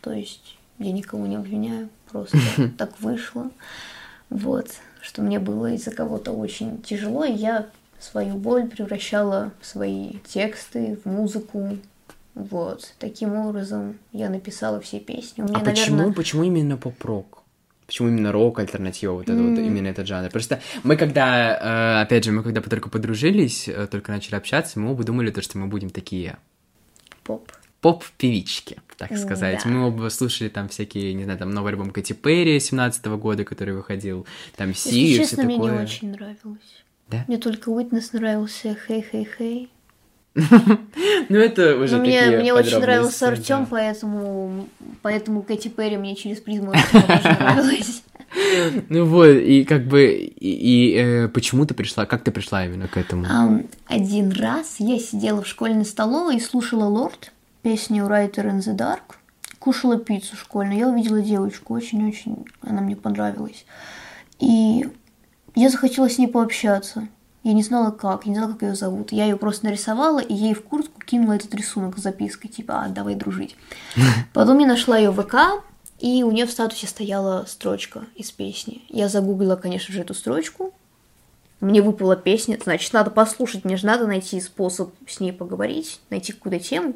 то 0.01 0.13
есть 0.13 0.57
я 0.79 0.93
никого 0.93 1.27
не 1.27 1.37
обвиняю, 1.37 1.89
просто 2.11 2.39
так 2.79 2.99
вышло, 3.01 3.51
вот, 4.31 4.69
что 5.01 5.23
мне 5.23 5.39
было 5.39 5.73
из-за 5.73 5.91
кого-то 5.91 6.33
очень 6.33 6.83
тяжело, 6.83 7.25
и 7.25 7.33
я 7.33 7.67
свою 7.99 8.35
боль 8.35 8.69
превращала 8.69 9.53
в 9.61 9.67
свои 9.67 10.15
тексты, 10.27 10.99
в 11.05 11.09
музыку, 11.09 11.79
вот, 12.35 12.95
таким 12.99 13.35
образом 13.35 13.99
я 14.13 14.31
написала 14.31 14.81
все 14.81 15.01
песни. 15.01 15.43
Мне, 15.43 15.55
а 15.55 15.59
наверное... 15.59 15.75
почему, 15.75 16.13
почему 16.13 16.45
именно 16.45 16.77
поп-рок? 16.77 17.38
Почему 17.89 18.09
именно 18.09 18.33
рок, 18.33 18.59
альтернатива, 18.59 19.13
вот 19.13 19.31
это 19.31 19.43
вот, 19.43 19.59
именно 19.59 19.87
этот 19.87 20.07
жанр? 20.07 20.29
Просто 20.29 20.61
мы 20.83 20.95
когда, 20.99 21.99
э, 21.99 22.03
опять 22.03 22.23
же, 22.23 22.33
мы 22.33 22.43
когда 22.43 22.61
только 22.61 22.91
подружились, 22.91 23.67
э, 23.67 23.87
только 23.91 24.13
начали 24.13 24.35
общаться, 24.35 24.79
мы 24.79 24.91
оба 24.93 25.05
думали 25.05 25.31
то, 25.31 25.41
что 25.41 25.57
мы 25.57 25.69
будем 25.69 25.89
такие 25.89 26.37
Поп. 27.25 27.51
поп-певички, 27.81 28.77
так 28.99 29.17
сказать. 29.17 29.63
Да. 29.65 29.71
Мы 29.71 29.87
оба 29.87 30.11
слушали 30.11 30.51
там 30.51 30.69
всякие, 30.69 31.15
не 31.15 31.25
знаю, 31.25 31.39
там 31.39 31.51
новый 31.51 31.73
альбом 31.73 31.91
Кэти 31.91 32.13
Перри 32.13 32.61
17 32.61 33.07
года, 33.07 33.45
который 33.45 33.73
выходил, 33.73 34.27
там 34.55 34.75
Си 34.75 34.91
и 34.91 35.15
все 35.15 35.23
честно, 35.23 35.45
мне 35.45 35.55
такое. 35.55 35.77
не 35.79 35.83
очень 35.83 36.11
нравилось. 36.11 36.85
Да? 37.09 37.25
Мне 37.27 37.39
только 37.39 37.71
Уитнес 37.71 38.13
нравился 38.13 38.77
«Хей-хей-хей». 38.87 39.71
Ну, 41.29 41.37
это 41.37 41.77
уже 41.77 41.97
Но 41.97 42.03
мне, 42.03 42.21
такие 42.21 42.39
мне 42.39 42.55
очень 42.55 42.79
нравился 42.79 43.27
да. 43.27 43.33
Артем, 43.33 43.67
поэтому, 43.67 44.69
поэтому 45.03 45.43
Кэти 45.43 45.69
Перри 45.69 45.97
мне 45.97 46.17
через 46.17 46.39
призму 46.39 46.73
нравилась. 46.73 48.03
Ну 48.91 49.07
вот, 49.07 49.29
и 49.29 49.65
как 49.65 49.87
бы, 49.87 50.05
и, 50.05 50.29
и, 50.39 50.95
э, 50.97 51.29
почему 51.29 51.65
ты 51.65 51.73
пришла, 51.73 52.05
как 52.05 52.23
ты 52.23 52.31
пришла 52.31 52.67
именно 52.67 52.87
к 52.87 52.99
этому? 52.99 53.25
Один 53.87 54.33
раз 54.33 54.77
я 54.81 54.99
сидела 54.99 55.43
в 55.43 55.47
школьной 55.47 55.87
столовой 55.87 56.37
и 56.37 56.41
слушала 56.41 56.85
Лорд, 56.85 57.33
песню 57.63 58.05
Writer 58.05 58.45
in 58.45 58.59
the 58.59 58.77
Dark, 58.77 59.17
кушала 59.59 59.99
пиццу 59.99 60.37
школьную. 60.37 60.79
Я 60.79 60.89
увидела 60.89 61.23
девочку, 61.23 61.75
очень-очень 61.75 62.45
она 62.61 62.83
мне 62.83 62.97
понравилась. 62.97 63.65
И 64.41 64.87
я 65.55 65.71
захотела 65.71 66.09
с 66.09 66.19
ней 66.19 66.29
пообщаться. 66.29 67.09
Я 67.45 67.53
не 67.53 67.63
знала 67.63 67.91
как, 67.91 68.27
я 68.27 68.31
не 68.31 68.37
знала, 68.37 68.53
как 68.53 68.63
ее 68.63 68.75
зовут. 68.75 69.13
Я 69.13 69.25
ее 69.25 69.37
просто 69.37 69.67
нарисовала 69.67 70.19
и 70.19 70.35
ей 70.35 70.55
в 70.55 70.63
куртку 70.63 71.01
кинула 71.01 71.35
этот 71.35 71.55
рисунок 71.55 71.97
с 71.99 72.03
запиской, 72.03 72.51
типа, 72.51 72.83
а, 72.83 72.89
давай 72.89 73.15
дружить. 73.15 73.57
Потом 74.35 74.59
я 74.59 74.67
нашла 74.67 74.99
ее 74.99 75.11
в 75.11 75.23
ВК, 75.23 75.63
и 75.99 76.23
у 76.23 76.31
нее 76.31 76.47
в 76.47 76.51
статусе 76.51 76.87
стояла 76.87 77.45
строчка 77.49 78.05
из 78.15 78.31
песни. 78.31 78.83
Я 78.89 79.09
загуглила, 79.09 79.57
конечно 79.57 79.93
же, 79.93 80.01
эту 80.01 80.15
строчку. 80.15 80.73
Мне 81.61 81.83
выпала 81.83 82.15
песня, 82.15 82.59
значит, 82.63 82.93
надо 82.93 83.11
послушать, 83.11 83.65
мне 83.65 83.77
же 83.77 83.87
надо 83.87 84.07
найти 84.07 84.41
способ 84.41 84.93
с 85.09 85.19
ней 85.19 85.33
поговорить, 85.33 86.01
найти 86.09 86.33
какую-то 86.33 86.65
тему. 86.65 86.95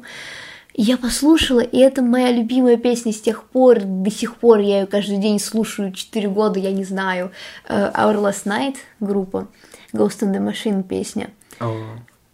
Я 0.75 0.97
послушала, 0.97 1.59
и 1.59 1.77
это 1.77 2.01
моя 2.01 2.31
любимая 2.31 2.77
песня 2.77 3.11
с 3.11 3.21
тех 3.21 3.43
пор, 3.43 3.81
до 3.83 4.09
сих 4.09 4.37
пор 4.37 4.59
я 4.59 4.81
ее 4.81 4.87
каждый 4.87 5.17
день 5.17 5.39
слушаю, 5.39 5.91
4 5.91 6.29
года, 6.29 6.59
я 6.59 6.71
не 6.71 6.83
знаю. 6.83 7.31
Э, 7.67 7.91
Our 7.91 8.15
Last 8.15 8.45
Night 8.45 8.77
группа, 8.99 9.47
Ghost 9.93 10.21
in 10.21 10.31
the 10.33 10.39
Machine 10.39 10.83
песня. 10.83 11.29
О, 11.59 11.73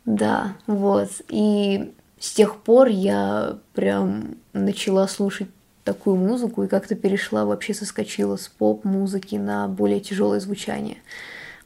Да, 0.05 0.55
вот. 0.65 1.09
И 1.27 1.93
с 2.19 2.33
тех 2.33 2.55
пор 2.57 2.87
я 2.87 3.57
прям 3.73 4.35
начала 4.53 5.07
слушать 5.07 5.49
такую 5.83 6.15
музыку 6.15 6.63
и 6.63 6.67
как-то 6.67 6.95
перешла, 6.95 7.45
вообще 7.45 7.73
соскочила 7.73 8.37
с 8.37 8.47
поп-музыки 8.47 9.35
на 9.35 9.67
более 9.67 9.99
тяжелое 9.99 10.39
звучание. 10.39 10.97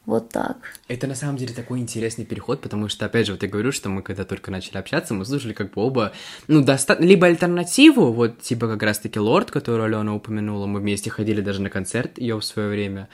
Вот 0.06 0.28
так. 0.28 0.58
Это 0.86 1.06
на 1.06 1.14
самом 1.14 1.38
деле 1.38 1.54
такой 1.54 1.78
интересный 1.78 2.26
переход, 2.26 2.60
потому 2.60 2.88
что, 2.88 3.06
опять 3.06 3.26
же, 3.26 3.32
вот 3.32 3.42
я 3.42 3.48
говорю, 3.48 3.72
что 3.72 3.88
мы 3.88 4.02
когда 4.02 4.24
только 4.24 4.50
начали 4.50 4.76
общаться, 4.76 5.14
мы 5.14 5.24
слушали 5.24 5.54
как 5.54 5.72
бы 5.72 5.82
оба, 5.82 6.12
ну, 6.46 6.62
доста... 6.62 6.96
либо 7.00 7.26
альтернативу, 7.26 8.12
вот 8.12 8.40
типа 8.40 8.68
как 8.68 8.82
раз-таки 8.82 9.18
Лорд, 9.18 9.50
которую 9.50 9.86
Алена 9.86 10.14
упомянула, 10.14 10.66
мы 10.66 10.80
вместе 10.80 11.08
ходили 11.08 11.40
даже 11.40 11.62
на 11.62 11.70
концерт 11.70 12.18
ее 12.18 12.38
в 12.38 12.44
свое 12.44 12.68
время, 12.68 13.08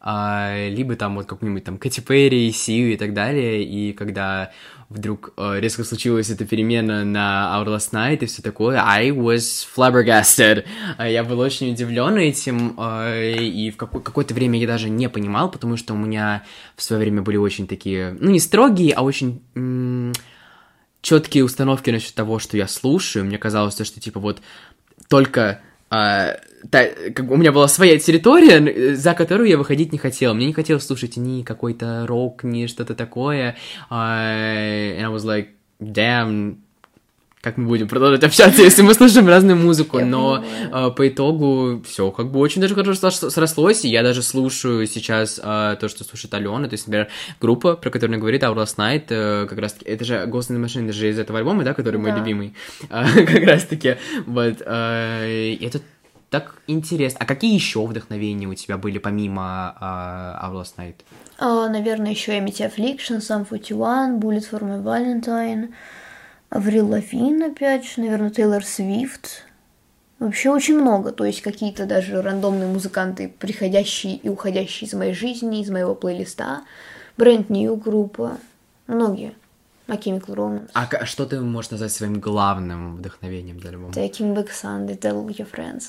а, 0.00 0.66
либо 0.68 0.96
там 0.96 1.16
вот 1.16 1.26
какую-нибудь 1.26 1.64
там 1.64 1.76
Кэти 1.76 2.00
Перри, 2.00 2.50
Сию 2.52 2.94
и 2.94 2.96
так 2.96 3.12
далее, 3.12 3.62
и 3.62 3.92
когда 3.92 4.50
вдруг 4.90 5.32
э, 5.36 5.60
резко 5.60 5.84
случилась 5.84 6.30
эта 6.30 6.44
перемена 6.44 7.04
на 7.04 7.54
Our 7.56 7.66
Last 7.76 7.92
Night 7.92 8.18
и 8.18 8.26
все 8.26 8.42
такое, 8.42 8.82
I 8.84 9.10
was 9.10 9.64
flabbergasted. 9.76 10.64
А 10.98 11.08
Я 11.08 11.22
был 11.24 11.38
очень 11.38 11.72
удивлен 11.72 12.16
этим, 12.16 12.74
э, 12.76 13.36
и 13.38 13.70
в 13.70 13.76
какое- 13.76 14.02
какое-то 14.02 14.34
время 14.34 14.58
я 14.58 14.66
даже 14.66 14.90
не 14.90 15.08
понимал, 15.08 15.48
потому 15.50 15.76
что 15.76 15.94
у 15.94 15.96
меня 15.96 16.42
в 16.76 16.82
свое 16.82 17.00
время 17.00 17.22
были 17.22 17.36
очень 17.36 17.68
такие, 17.68 18.16
ну, 18.20 18.30
не 18.30 18.40
строгие, 18.40 18.92
а 18.94 19.02
очень 19.02 19.40
четкие 21.02 21.44
установки 21.44 21.90
насчет 21.90 22.14
того, 22.14 22.38
что 22.38 22.56
я 22.56 22.66
слушаю. 22.68 23.24
Мне 23.24 23.38
казалось, 23.38 23.74
что 23.74 24.00
типа 24.00 24.20
вот 24.20 24.42
только 25.08 25.60
а, 25.90 26.36
та- 26.70 27.10
как 27.14 27.30
у 27.30 27.36
меня 27.36 27.52
была 27.52 27.68
своя 27.68 27.98
территория, 27.98 28.94
за 28.94 29.14
которую 29.14 29.48
я 29.48 29.58
выходить 29.58 29.92
не 29.92 29.98
хотел. 29.98 30.34
Мне 30.34 30.46
не 30.46 30.52
хотелось 30.52 30.86
слушать 30.86 31.16
ни 31.16 31.42
какой-то 31.42 32.06
рок, 32.06 32.44
ни 32.44 32.66
что-то 32.66 32.94
такое. 32.94 33.56
А, 33.88 34.22
and 34.32 35.00
I 35.04 35.08
was 35.12 35.24
like, 35.24 35.48
damn, 35.80 36.58
как 37.42 37.56
мы 37.56 37.66
будем 37.68 37.88
продолжать 37.88 38.22
общаться, 38.22 38.60
если 38.60 38.82
мы 38.82 38.92
слушаем 38.92 39.26
разную 39.26 39.56
музыку, 39.56 40.00
но 40.00 40.44
а, 40.72 40.90
по 40.90 41.08
итогу 41.08 41.82
все 41.88 42.10
как 42.10 42.30
бы 42.30 42.38
очень 42.38 42.60
даже 42.60 42.74
хорошо 42.74 42.92
срос- 43.08 43.30
срослось, 43.30 43.84
и 43.86 43.88
я 43.88 44.02
даже 44.02 44.22
слушаю 44.22 44.86
сейчас 44.86 45.40
а, 45.42 45.76
то, 45.76 45.88
что 45.88 46.04
слушает 46.04 46.34
Алена, 46.34 46.68
то 46.68 46.74
есть, 46.74 46.86
например, 46.86 47.08
группа, 47.40 47.76
про 47.76 47.88
которую 47.90 48.14
она 48.16 48.20
говорит, 48.20 48.42
Our 48.42 48.54
Last 48.56 48.76
Night, 48.76 49.04
э, 49.08 49.46
как 49.48 49.58
раз 49.58 49.72
таки, 49.72 49.86
это 49.86 50.04
же 50.04 50.14
Ghost 50.26 50.50
in 50.50 50.56
the 50.58 50.64
Machine, 50.64 50.84
это 50.84 50.92
же 50.92 51.08
из 51.08 51.18
этого 51.18 51.38
альбома, 51.38 51.64
да, 51.64 51.72
который 51.72 51.96
мой 51.96 52.10
Да. 52.10 52.18
любимый, 52.18 52.54
А, 52.90 53.04
как 53.14 53.42
раз 53.44 53.64
таки, 53.64 53.96
вот, 54.26 54.60
это 54.60 55.80
так 56.28 56.54
интересно. 56.68 57.18
А 57.22 57.24
какие 57.24 57.54
еще 57.54 57.84
вдохновения 57.84 58.46
у 58.46 58.54
тебя 58.54 58.76
были 58.76 58.98
помимо 58.98 59.74
а, 59.80 60.48
Our 60.52 60.62
Last 60.62 60.74
Night? 60.76 60.96
Наверное, 61.72 62.10
еще 62.10 62.32
Amity 62.38 62.70
Affliction, 62.70 63.18
Sum 63.20 63.46
41, 63.48 64.20
Bullet 64.20 64.44
for 64.50 64.60
my 64.62 64.82
Valentine, 64.82 65.70
Аврил 66.50 66.88
Лавин, 66.88 67.42
опять 67.44 67.84
же, 67.86 68.00
наверное, 68.02 68.30
Тейлор 68.30 68.64
Свифт. 68.64 69.44
Вообще 70.18 70.50
очень 70.50 70.78
много, 70.78 71.12
то 71.12 71.24
есть 71.24 71.40
какие-то 71.40 71.86
даже 71.86 72.20
рандомные 72.20 72.68
музыканты, 72.68 73.32
приходящие 73.38 74.16
и 74.16 74.28
уходящие 74.28 74.86
из 74.88 74.92
моей 74.94 75.14
жизни, 75.14 75.62
из 75.62 75.70
моего 75.70 75.94
плейлиста. 75.94 76.62
Бренд 77.16 77.48
New 77.48 77.76
группа, 77.76 78.36
многие. 78.86 79.32
My 79.86 79.98
Chemical 79.98 80.34
Romance. 80.34 80.70
А 80.74 80.86
ка- 80.86 81.06
что 81.06 81.24
ты 81.26 81.40
можешь 81.40 81.70
назвать 81.70 81.90
своим 81.92 82.20
главным 82.20 82.96
вдохновением 82.96 83.58
для 83.58 83.70
альбома? 83.70 83.92
Taking 83.92 84.34
Back 84.34 84.48
Sunday, 84.50 84.98
Tell 84.98 85.26
Your 85.26 85.48
Friends. 85.50 85.84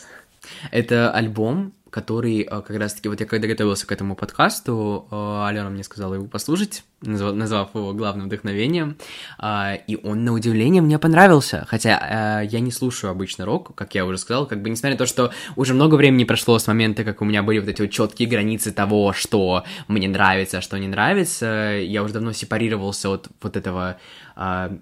Это 0.71 1.11
альбом, 1.11 1.73
который 1.89 2.41
э, 2.41 2.45
как 2.61 2.71
раз-таки, 2.77 3.09
вот 3.09 3.19
я 3.19 3.25
когда 3.27 3.47
готовился 3.47 3.85
к 3.85 3.91
этому 3.91 4.15
подкасту, 4.15 5.07
э, 5.11 5.45
Алена 5.47 5.69
мне 5.69 5.83
сказала 5.83 6.15
его 6.15 6.25
послушать, 6.25 6.83
назвав 7.01 7.73
его 7.73 7.93
главным 7.93 8.27
вдохновением, 8.27 8.97
а, 9.37 9.75
и 9.87 9.97
он, 10.03 10.23
на 10.23 10.33
удивление, 10.33 10.81
мне 10.81 10.99
понравился, 10.99 11.65
хотя 11.67 12.41
э, 12.43 12.47
я 12.47 12.59
не 12.59 12.71
слушаю 12.71 13.11
обычно 13.11 13.45
рок, 13.45 13.73
как 13.75 13.95
я 13.95 14.05
уже 14.05 14.17
сказал, 14.17 14.45
как 14.45 14.61
бы 14.61 14.69
несмотря 14.69 14.91
на 14.91 14.97
то, 14.97 15.05
что 15.05 15.31
уже 15.55 15.73
много 15.73 15.95
времени 15.95 16.23
прошло 16.23 16.59
с 16.59 16.67
момента, 16.67 17.03
как 17.03 17.21
у 17.21 17.25
меня 17.25 17.43
были 17.43 17.59
вот 17.59 17.69
эти 17.69 17.81
вот 17.81 17.91
четкие 17.91 18.27
границы 18.27 18.71
того, 18.71 19.13
что 19.13 19.63
мне 19.87 20.07
нравится, 20.07 20.59
а 20.59 20.61
что 20.61 20.77
не 20.77 20.87
нравится, 20.87 21.79
я 21.81 22.03
уже 22.03 22.13
давно 22.13 22.33
сепарировался 22.33 23.09
от 23.09 23.29
вот 23.41 23.57
этого 23.57 23.97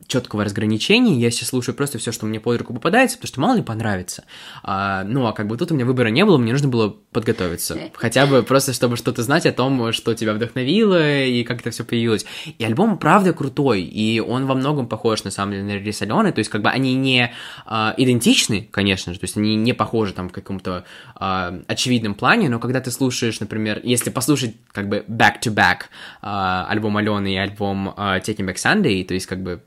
четкого 0.07 0.45
разграничения, 0.45 1.19
я 1.19 1.31
сейчас 1.31 1.49
слушаю 1.49 1.75
просто 1.75 1.97
все, 1.97 2.11
что 2.11 2.25
мне 2.25 2.39
под 2.39 2.59
руку 2.59 2.73
попадается, 2.73 3.17
потому 3.17 3.27
что 3.27 3.41
мало 3.41 3.55
ли 3.57 3.63
понравится. 3.63 4.23
А, 4.63 5.03
ну, 5.03 5.25
а 5.25 5.33
как 5.33 5.47
бы 5.47 5.57
тут 5.57 5.71
у 5.71 5.75
меня 5.75 5.85
выбора 5.85 6.09
не 6.09 6.23
было, 6.23 6.37
мне 6.37 6.51
нужно 6.51 6.69
было 6.69 6.95
подготовиться. 7.11 7.77
Хотя 7.95 8.25
бы 8.25 8.43
просто, 8.43 8.73
чтобы 8.73 8.95
что-то 8.95 9.23
знать 9.23 9.45
о 9.45 9.51
том, 9.51 9.91
что 9.91 10.13
тебя 10.13 10.33
вдохновило 10.33 11.23
и 11.23 11.43
как 11.43 11.61
это 11.61 11.71
все 11.71 11.83
появилось. 11.83 12.08
И 12.57 12.63
альбом, 12.63 12.97
правда, 12.97 13.33
крутой, 13.33 13.81
и 13.81 14.19
он 14.19 14.45
во 14.45 14.55
многом 14.55 14.87
похож, 14.87 15.23
на 15.23 15.31
самом 15.31 15.53
деле, 15.53 15.63
на 15.63 15.71
релиз 15.71 16.01
Алены, 16.01 16.31
то 16.31 16.39
есть 16.39 16.49
как 16.49 16.61
бы 16.61 16.69
они 16.69 16.95
не 16.95 17.33
а, 17.65 17.93
идентичны, 17.97 18.67
конечно 18.71 19.13
же, 19.13 19.19
то 19.19 19.25
есть 19.25 19.37
они 19.37 19.55
не 19.55 19.73
похожи 19.73 20.13
там 20.13 20.29
в 20.29 20.31
каком-то 20.31 20.85
а, 21.15 21.59
очевидном 21.67 22.13
плане, 22.13 22.49
но 22.49 22.59
когда 22.59 22.81
ты 22.81 22.91
слушаешь, 22.91 23.39
например, 23.39 23.81
если 23.83 24.09
послушать 24.09 24.55
как 24.71 24.89
бы 24.89 25.05
back-to-back 25.07 25.83
а, 26.21 26.67
альбом 26.69 26.97
Алены 26.97 27.33
и 27.33 27.37
альбом 27.37 27.93
а, 27.95 28.19
Taking 28.19 28.47
Back 28.47 28.55
Sunday, 28.55 29.05
то 29.05 29.13
есть 29.13 29.25
как 29.25 29.41
бы 29.41 29.61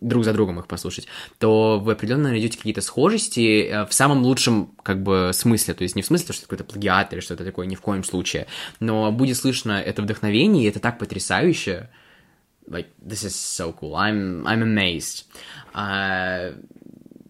друг 0.00 0.24
за 0.24 0.32
другом 0.32 0.58
их 0.58 0.66
послушать, 0.66 1.06
то 1.38 1.80
вы 1.80 1.92
определенно 1.92 2.30
найдете 2.30 2.56
какие-то 2.56 2.80
схожести 2.80 3.62
э, 3.62 3.86
в 3.86 3.92
самом 3.92 4.22
лучшем 4.22 4.72
как 4.82 5.02
бы 5.02 5.30
смысле, 5.32 5.74
то 5.74 5.82
есть 5.82 5.96
не 5.96 6.02
в 6.02 6.06
смысле, 6.06 6.32
что 6.32 6.42
это 6.42 6.42
какой-то 6.42 6.64
плагиат 6.64 7.12
или 7.12 7.20
что-то 7.20 7.44
такое, 7.44 7.66
ни 7.66 7.74
в 7.74 7.80
коем 7.80 8.04
случае, 8.04 8.46
но 8.80 9.10
будет 9.12 9.36
слышно 9.36 9.72
это 9.72 10.02
вдохновение, 10.02 10.64
и 10.64 10.68
это 10.68 10.80
так 10.80 10.98
потрясающе, 10.98 11.90
like, 12.68 12.86
this 13.04 13.24
is 13.24 13.34
so 13.34 13.72
cool, 13.78 13.94
I'm, 13.94 14.44
I'm 14.44 14.62
amazed. 14.62 15.24
А, 15.72 16.54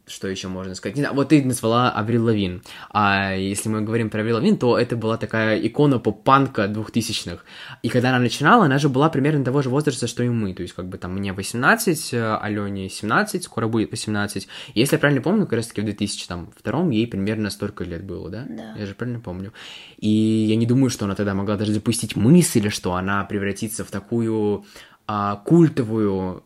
что 0.07 0.29
еще 0.29 0.49
можно 0.49 0.75
сказать? 0.75 0.97
Не 0.97 1.03
знаю, 1.03 1.15
вот 1.15 1.31
ты 1.31 1.43
назвала 1.45 1.91
Аврил 1.91 2.25
Лавин. 2.27 2.63
А 2.91 3.35
если 3.35 3.71
мы 3.71 3.81
говорим 3.81 4.11
про 4.11 4.21
Аврил 4.21 4.37
Лавин, 4.37 4.59
то 4.59 4.79
это 4.79 4.97
была 4.97 5.17
такая 5.17 5.59
икона 5.59 5.99
поп-панка 5.99 6.69
двухтысячных. 6.69 7.45
И 7.83 7.89
когда 7.89 8.11
она 8.11 8.19
начинала, 8.19 8.67
она 8.67 8.79
же 8.79 8.89
была 8.91 9.09
примерно 9.09 9.45
того 9.45 9.63
же 9.63 9.71
возраста, 9.71 10.07
что 10.07 10.23
и 10.23 10.29
мы. 10.29 10.53
То 10.53 10.63
есть, 10.63 10.75
как 10.75 10.89
бы 10.89 10.99
там 10.99 11.15
мне 11.15 11.33
18, 11.33 12.15
Алене 12.15 12.91
17, 12.91 13.45
скоро 13.45 13.67
будет 13.67 13.91
18. 13.91 14.47
Если 14.75 14.95
я 14.95 15.01
правильно 15.01 15.23
помню, 15.23 15.45
как 15.45 15.55
раз 15.55 15.69
таки 15.69 15.81
в 15.81 15.85
2002 15.85 16.83
ей 16.91 17.07
примерно 17.07 17.49
столько 17.49 17.85
лет 17.85 18.05
было, 18.05 18.29
да? 18.29 18.45
Да. 18.49 18.75
Я 18.77 18.87
же 18.87 18.95
правильно 18.95 19.21
помню. 19.21 19.53
И 19.99 20.09
я 20.09 20.57
не 20.57 20.67
думаю, 20.67 20.91
что 20.91 21.07
она 21.07 21.15
тогда 21.15 21.33
могла 21.33 21.57
даже 21.57 21.73
запустить 21.73 22.15
мысль, 22.15 22.69
что 22.69 22.95
она 22.95 23.25
превратится 23.25 23.85
в 23.85 23.91
такую 23.91 24.67
а, 25.07 25.37
культовую 25.37 26.45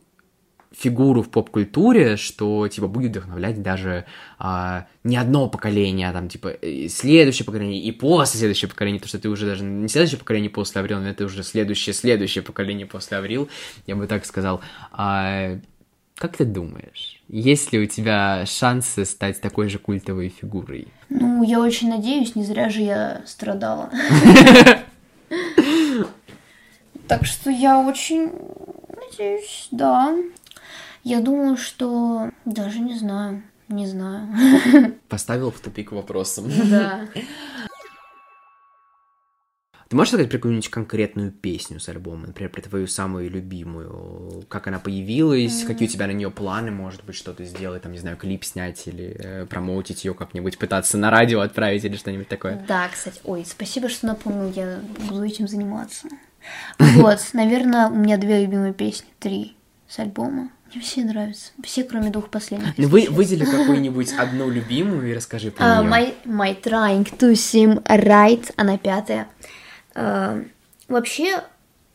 фигуру 0.79 1.23
в 1.23 1.31
поп-культуре, 1.31 2.17
что, 2.17 2.69
типа, 2.69 2.87
будет 2.87 3.11
вдохновлять 3.11 3.63
даже 3.63 4.05
а, 4.39 4.87
не 5.03 5.17
одно 5.17 5.49
поколение, 5.49 6.09
а 6.09 6.13
там, 6.13 6.29
типа, 6.29 6.55
следующее 6.89 7.45
поколение 7.45 7.83
и 7.83 7.91
после 7.91 8.39
следующее 8.39 8.69
поколение, 8.69 9.01
то 9.01 9.09
что 9.09 9.19
ты 9.19 9.29
уже 9.29 9.45
даже 9.47 9.65
не 9.65 9.89
следующее 9.89 10.19
поколение 10.19 10.51
после 10.51 10.81
Аврил, 10.81 11.01
но 11.01 11.09
это 11.09 11.25
уже 11.25 11.43
следующее, 11.43 11.95
следующее 11.95 12.43
поколение 12.43 12.87
после 12.87 13.19
Аврил, 13.19 13.49
я 13.87 13.97
бы 13.97 14.07
так 14.07 14.25
сказал. 14.25 14.61
А, 14.93 15.59
как 16.15 16.37
ты 16.37 16.45
думаешь, 16.45 17.23
есть 17.29 17.73
ли 17.73 17.81
у 17.81 17.87
тебя 17.87 18.45
шансы 18.47 19.05
стать 19.05 19.41
такой 19.41 19.69
же 19.69 19.79
культовой 19.79 20.29
фигурой? 20.29 20.89
Ну, 21.09 21.43
я 21.43 21.61
очень 21.61 21.89
надеюсь, 21.89 22.37
не 22.37 22.45
зря 22.45 22.69
же 22.69 22.83
я 22.83 23.23
страдала. 23.27 23.91
Так 27.07 27.25
что 27.25 27.49
я 27.51 27.81
очень 27.81 28.31
надеюсь, 28.95 29.69
да. 29.71 30.15
Я 31.09 31.23
думаю, 31.23 31.57
что 31.57 32.31
даже 32.45 32.81
не 32.81 32.95
знаю, 32.95 33.43
не 33.69 33.87
знаю. 33.87 34.29
Поставил 35.09 35.51
в 35.51 35.59
тупик 35.59 35.91
вопросом. 35.91 36.51
Да. 36.69 37.09
Ты 39.89 39.97
можешь 39.97 40.11
сказать 40.11 40.29
про 40.29 40.37
какую-нибудь 40.37 40.69
конкретную 40.69 41.33
песню 41.33 41.81
с 41.81 41.89
альбома, 41.89 42.27
например, 42.27 42.51
про 42.51 42.61
твою 42.61 42.87
самую 42.87 43.31
любимую? 43.31 44.45
Как 44.49 44.67
она 44.67 44.81
появилась, 44.81 45.65
какие 45.65 45.89
у 45.89 45.91
тебя 45.91 46.09
на 46.09 46.11
нее 46.11 46.31
планы, 46.31 46.71
может 46.71 47.03
быть, 47.05 47.17
что-то 47.17 47.43
сделать, 47.45 47.85
там, 47.85 47.93
не 47.93 47.99
знаю, 47.99 48.19
клип 48.19 48.45
снять 48.45 48.87
или 48.87 49.17
э, 49.19 49.47
промоутить 49.47 50.05
ее 50.05 50.13
как-нибудь, 50.13 50.59
пытаться 50.59 50.99
на 50.99 51.11
радио 51.11 51.41
отправить 51.41 51.87
или 51.87 51.97
что-нибудь 51.97 52.29
такое? 52.29 52.63
Да, 52.69 52.87
кстати, 52.93 53.19
ой, 53.25 53.47
спасибо, 53.47 53.89
что 53.89 54.09
напомнил, 54.09 54.53
я 54.55 54.81
буду 55.09 55.25
этим 55.25 55.49
заниматься. 55.49 56.07
Вот, 56.79 57.19
наверное, 57.33 57.89
у 57.89 57.95
меня 57.95 58.19
две 58.19 58.43
любимые 58.43 58.75
песни, 58.75 59.09
три 59.19 59.57
с 59.89 59.99
альбома. 59.99 60.51
Мне 60.73 60.83
все 60.83 61.03
нравятся. 61.03 61.53
Все, 61.63 61.85
кроме 61.85 62.11
двух 62.11 62.29
последних. 62.29 62.77
Ну, 62.77 62.89
вы, 62.89 63.07
выдели 63.11 63.45
какую-нибудь 63.45 64.13
одну 64.19 64.51
любимую 64.51 65.11
и 65.11 65.15
расскажи 65.15 65.51
про 65.51 65.65
uh, 65.65 65.83
нее. 65.83 65.91
My, 65.91 66.15
my 66.25 66.63
Trying 66.63 67.19
to 67.19 67.33
Seem 67.33 67.83
Right, 67.85 68.53
она 68.57 68.77
пятая. 68.77 69.29
Uh, 69.95 70.47
вообще, 70.89 71.43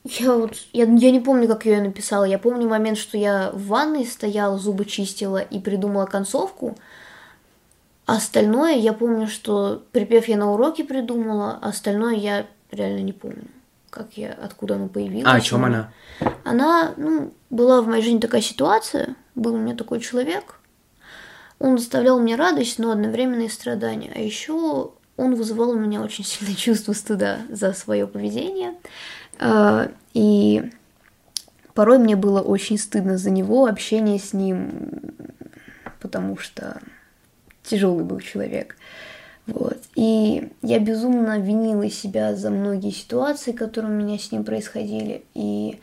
я 0.03 0.34
вот, 0.34 0.56
я, 0.74 0.86
я 0.86 1.12
не 1.12 1.20
помню, 1.20 1.48
как 1.48 1.65
я 1.65 1.77
ее 1.77 1.84
написала. 1.84 2.24
Я 2.24 2.39
помню 2.39 2.68
момент, 2.68 2.98
что 2.98 3.18
я 3.18 3.51
в 3.53 3.68
ванной 3.68 4.06
стояла, 4.06 4.58
зубы 4.58 4.86
чистила 4.86 5.38
и 5.38 5.60
придумала 5.60 6.06
концовку. 6.06 6.75
Остальное 8.06 8.75
я 8.75 8.94
помню, 8.94 9.27
что 9.27 9.84
припев 9.92 10.27
я 10.27 10.36
на 10.36 10.51
уроке 10.51 10.84
придумала, 10.84 11.60
остальное 11.62 12.15
я 12.15 12.48
реально 12.72 13.01
не 13.01 13.13
помню 13.13 13.46
как 13.94 14.14
я, 14.18 14.34
откуда 14.34 14.76
она 14.76 14.88
появилась. 14.88 15.32
А 15.32 15.36
о 15.36 15.42
чем 15.42 15.66
она? 15.66 15.92
Она, 16.44 16.94
ну, 16.98 17.32
была 17.50 17.82
в 17.82 17.88
моей 17.88 18.04
жизни 18.04 18.20
такая 18.20 18.42
ситуация, 18.42 19.16
был 19.36 19.54
у 19.54 19.58
меня 19.58 19.76
такой 19.76 20.00
человек, 20.00 20.60
он 21.60 21.76
доставлял 21.76 22.20
мне 22.20 22.36
радость, 22.36 22.80
но 22.80 22.92
одновременно 22.92 23.44
и 23.44 23.50
страдания. 23.50 24.12
А 24.16 24.20
еще 24.20 24.92
он 25.16 25.36
вызывал 25.36 25.70
у 25.70 25.80
меня 25.80 26.02
очень 26.02 26.26
сильное 26.26 26.56
чувство 26.56 26.94
стыда 26.94 27.42
за 27.50 27.74
свое 27.74 28.08
поведение. 28.08 28.74
А, 29.40 29.92
и 30.14 30.72
порой 31.76 32.00
мне 32.00 32.16
было 32.16 32.42
очень 32.42 32.80
стыдно 32.80 33.18
за 33.18 33.30
него, 33.30 33.68
общение 33.68 34.18
с 34.18 34.34
ним, 34.34 35.14
потому 36.02 36.38
что 36.38 36.82
тяжелый 37.62 38.04
был 38.04 38.20
человек. 38.20 38.76
Вот. 39.48 39.78
И 39.96 40.50
я 40.62 40.80
безумно 40.80 41.40
винила 41.40 41.90
себя 41.90 42.36
за 42.36 42.50
многие 42.50 42.92
ситуации, 42.92 43.52
которые 43.52 43.94
у 43.94 43.96
меня 43.96 44.18
с 44.18 44.32
ним 44.32 44.44
происходили. 44.44 45.24
И 45.34 45.80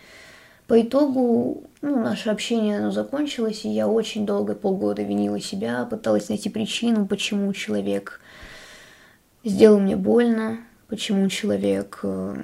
по 0.66 0.80
итогу 0.80 1.64
ну, 1.82 2.02
наше 2.02 2.30
общение 2.30 2.78
оно 2.78 2.90
закончилось, 2.90 3.64
и 3.64 3.68
я 3.68 3.88
очень 3.88 4.26
долго, 4.26 4.54
полгода 4.54 5.02
винила 5.02 5.40
себя, 5.40 5.84
пыталась 5.84 6.28
найти 6.28 6.48
причину, 6.48 7.06
почему 7.06 7.52
человек 7.52 8.20
сделал 9.44 9.80
мне 9.80 9.96
больно, 9.96 10.58
почему 10.88 11.28
человек 11.28 12.00
э, 12.02 12.36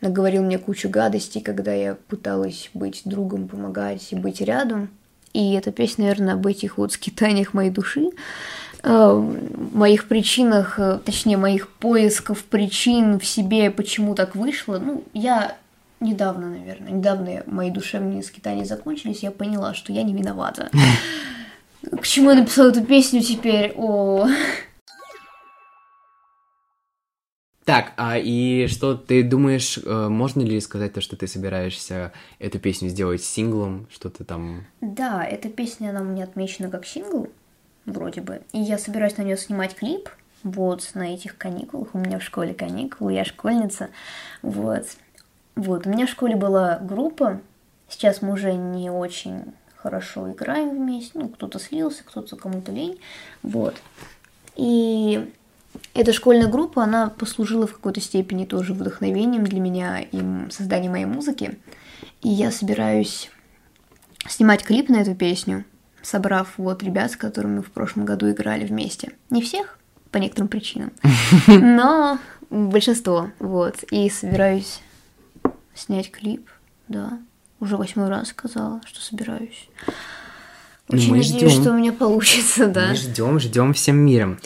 наговорил 0.00 0.42
мне 0.42 0.58
кучу 0.58 0.88
гадостей, 0.88 1.40
когда 1.40 1.72
я 1.72 1.94
пыталась 1.94 2.70
быть 2.74 3.02
другом, 3.04 3.48
помогать 3.48 4.12
и 4.12 4.16
быть 4.16 4.40
рядом. 4.40 4.90
И 5.32 5.52
эта 5.52 5.72
песня, 5.72 6.06
наверное, 6.06 6.34
об 6.34 6.46
этих 6.46 6.78
вот 6.78 6.92
скитаниях 6.92 7.54
моей 7.54 7.70
души. 7.70 8.10
Э, 8.88 9.20
моих 9.72 10.06
причинах, 10.06 10.78
э, 10.78 11.00
точнее, 11.04 11.36
моих 11.36 11.68
поисков 11.68 12.44
причин 12.44 13.18
в 13.18 13.26
себе, 13.26 13.72
почему 13.72 14.14
так 14.14 14.36
вышло, 14.36 14.78
ну, 14.78 15.02
я 15.12 15.56
недавно, 15.98 16.50
наверное, 16.50 16.92
недавно 16.92 17.42
мои 17.46 17.70
душевные 17.70 18.22
скитания 18.22 18.64
закончились, 18.64 19.24
я 19.24 19.32
поняла, 19.32 19.74
что 19.74 19.92
я 19.92 20.04
не 20.04 20.14
виновата. 20.14 20.70
К 22.00 22.06
чему 22.06 22.30
я 22.30 22.36
написала 22.36 22.68
эту 22.68 22.84
песню 22.84 23.22
теперь? 23.22 23.72
О. 23.76 24.28
Так, 27.64 27.92
а 27.96 28.16
и 28.16 28.68
что 28.68 28.94
ты 28.94 29.24
думаешь, 29.24 29.80
э, 29.84 30.08
можно 30.08 30.42
ли 30.42 30.60
сказать 30.60 30.92
то, 30.92 31.00
что 31.00 31.16
ты 31.16 31.26
собираешься 31.26 32.12
эту 32.38 32.60
песню 32.60 32.88
сделать 32.88 33.24
синглом, 33.24 33.88
что 33.90 34.10
ты 34.10 34.22
там... 34.22 34.64
Да, 34.80 35.24
эта 35.24 35.48
песня, 35.48 35.90
она 35.90 36.02
у 36.02 36.04
меня 36.04 36.22
отмечена 36.22 36.70
как 36.70 36.86
сингл, 36.86 37.28
вроде 37.86 38.20
бы. 38.20 38.42
И 38.52 38.60
я 38.60 38.78
собираюсь 38.78 39.16
на 39.16 39.22
нее 39.22 39.36
снимать 39.36 39.74
клип, 39.74 40.08
вот, 40.42 40.90
на 40.94 41.14
этих 41.14 41.38
каникулах. 41.38 41.94
У 41.94 41.98
меня 41.98 42.18
в 42.18 42.22
школе 42.22 42.52
каникулы, 42.52 43.14
я 43.14 43.24
школьница, 43.24 43.88
вот. 44.42 44.86
Вот, 45.54 45.86
у 45.86 45.90
меня 45.90 46.06
в 46.06 46.10
школе 46.10 46.36
была 46.36 46.78
группа, 46.78 47.40
сейчас 47.88 48.20
мы 48.20 48.34
уже 48.34 48.52
не 48.52 48.90
очень 48.90 49.54
хорошо 49.76 50.30
играем 50.30 50.70
вместе, 50.70 51.18
ну, 51.18 51.28
кто-то 51.28 51.58
слился, 51.58 52.04
кто-то 52.04 52.36
кому-то 52.36 52.72
лень, 52.72 53.00
вот. 53.42 53.74
И 54.56 55.32
эта 55.94 56.12
школьная 56.12 56.48
группа, 56.48 56.82
она 56.82 57.08
послужила 57.08 57.66
в 57.66 57.72
какой-то 57.72 58.00
степени 58.00 58.44
тоже 58.44 58.74
вдохновением 58.74 59.44
для 59.44 59.60
меня 59.60 60.00
и 60.00 60.50
созданием 60.50 60.92
моей 60.92 61.04
музыки. 61.04 61.58
И 62.22 62.28
я 62.28 62.50
собираюсь 62.50 63.30
снимать 64.28 64.62
клип 64.62 64.88
на 64.88 64.96
эту 64.96 65.14
песню– 65.14 65.64
собрав 66.06 66.54
вот 66.56 66.82
ребят, 66.82 67.10
с 67.10 67.16
которыми 67.16 67.56
мы 67.56 67.62
в 67.62 67.70
прошлом 67.70 68.04
году 68.04 68.30
играли 68.30 68.64
вместе. 68.64 69.12
Не 69.30 69.42
всех, 69.42 69.78
по 70.12 70.18
некоторым 70.18 70.48
причинам, 70.48 70.92
но 71.46 72.18
большинство, 72.48 73.30
вот. 73.40 73.82
И 73.90 74.08
собираюсь 74.08 74.80
снять 75.74 76.10
клип, 76.10 76.48
да. 76.88 77.18
Уже 77.58 77.76
восьмой 77.76 78.08
раз 78.08 78.28
сказала, 78.28 78.80
что 78.84 79.00
собираюсь. 79.00 79.68
Ну, 80.88 80.96
Очень 80.98 81.10
мы 81.10 81.16
надеюсь, 81.16 81.52
ждем. 81.52 81.62
что 81.62 81.70
у 81.72 81.76
меня 81.76 81.92
получится, 81.92 82.68
да. 82.68 82.88
Мы 82.90 82.94
ждем, 82.94 83.40
ждем 83.40 83.72
всем 83.72 83.96
миром. 83.96 84.38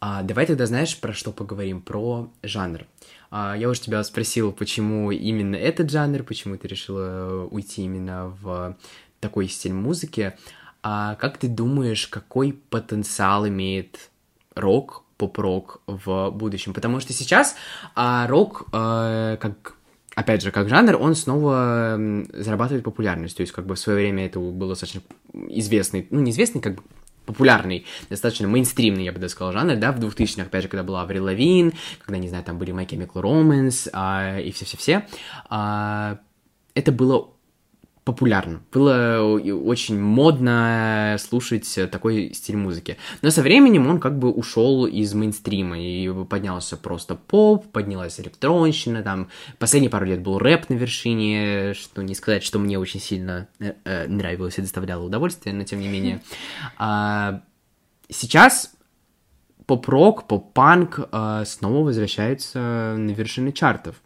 А, 0.00 0.22
давай 0.22 0.46
тогда 0.46 0.66
знаешь, 0.66 0.98
про 1.00 1.14
что 1.14 1.30
поговорим? 1.30 1.80
Про 1.80 2.30
жанр. 2.42 2.86
А, 3.30 3.56
я 3.56 3.68
уже 3.68 3.80
тебя 3.80 4.02
спросил, 4.02 4.52
почему 4.52 5.12
именно 5.12 5.54
этот 5.54 5.90
жанр, 5.90 6.24
почему 6.24 6.56
ты 6.56 6.66
решила 6.68 7.46
уйти 7.50 7.84
именно 7.84 8.36
в 8.42 8.76
такой 9.22 9.48
стиль 9.48 9.72
музыки. 9.72 10.34
А 10.82 11.14
как 11.14 11.38
ты 11.38 11.48
думаешь, 11.48 12.08
какой 12.08 12.52
потенциал 12.52 13.48
имеет 13.48 14.10
рок, 14.54 15.04
поп-рок 15.16 15.80
в 15.86 16.30
будущем? 16.30 16.74
Потому 16.74 16.98
что 17.00 17.12
сейчас 17.12 17.54
а, 17.94 18.26
рок, 18.26 18.66
а, 18.72 19.36
как 19.36 19.76
опять 20.16 20.42
же, 20.42 20.50
как 20.50 20.68
жанр, 20.68 20.96
он 21.00 21.14
снова 21.14 21.98
зарабатывает 22.32 22.84
популярность. 22.84 23.36
То 23.36 23.42
есть, 23.42 23.52
как 23.52 23.64
бы 23.64 23.76
в 23.76 23.78
свое 23.78 24.00
время 24.00 24.26
это 24.26 24.40
был 24.40 24.68
достаточно 24.68 25.02
известный, 25.32 26.08
ну, 26.10 26.20
неизвестный, 26.20 26.60
как 26.60 26.74
бы 26.74 26.82
популярный, 27.24 27.86
достаточно 28.10 28.48
мейнстримный, 28.48 29.04
я 29.04 29.12
бы 29.12 29.20
даже 29.20 29.32
сказал, 29.32 29.52
жанр, 29.52 29.76
да, 29.76 29.92
в 29.92 30.00
2000-х, 30.00 30.42
опять 30.42 30.64
же, 30.64 30.68
когда 30.68 30.82
была 30.82 31.02
Аврил 31.02 31.24
Лавин, 31.24 31.72
когда, 32.04 32.18
не 32.18 32.28
знаю, 32.28 32.42
там 32.42 32.58
были 32.58 32.74
My 32.74 32.84
Chemical 32.84 33.22
Romance 33.22 33.88
а, 33.92 34.40
и 34.40 34.50
все-все-все, 34.50 35.06
а, 35.48 36.18
это 36.74 36.90
было 36.90 37.30
популярно. 38.04 38.60
Было 38.72 39.20
очень 39.20 40.00
модно 40.00 41.16
слушать 41.20 41.78
такой 41.90 42.32
стиль 42.34 42.56
музыки. 42.56 42.96
Но 43.22 43.30
со 43.30 43.42
временем 43.42 43.86
он 43.86 44.00
как 44.00 44.18
бы 44.18 44.30
ушел 44.30 44.86
из 44.86 45.14
мейнстрима 45.14 45.78
и 45.78 46.10
поднялся 46.24 46.76
просто 46.76 47.14
поп, 47.14 47.70
поднялась 47.70 48.18
электронщина, 48.18 49.02
там 49.02 49.28
последние 49.58 49.90
пару 49.90 50.06
лет 50.06 50.20
был 50.20 50.38
рэп 50.38 50.68
на 50.68 50.74
вершине, 50.74 51.74
что 51.74 52.02
не 52.02 52.14
сказать, 52.14 52.42
что 52.42 52.58
мне 52.58 52.78
очень 52.78 53.00
сильно 53.00 53.48
э, 53.60 53.74
э, 53.84 54.08
нравилось 54.08 54.58
и 54.58 54.62
доставляло 54.62 55.04
удовольствие, 55.04 55.54
но 55.54 55.62
тем 55.64 55.80
не 55.80 55.88
менее. 55.88 56.20
А, 56.78 57.42
сейчас 58.08 58.72
поп-рок, 59.66 60.26
поп-панк 60.26 61.08
а, 61.12 61.44
снова 61.44 61.84
возвращаются 61.84 62.94
на 62.98 63.10
вершины 63.10 63.52
чартов. 63.52 63.96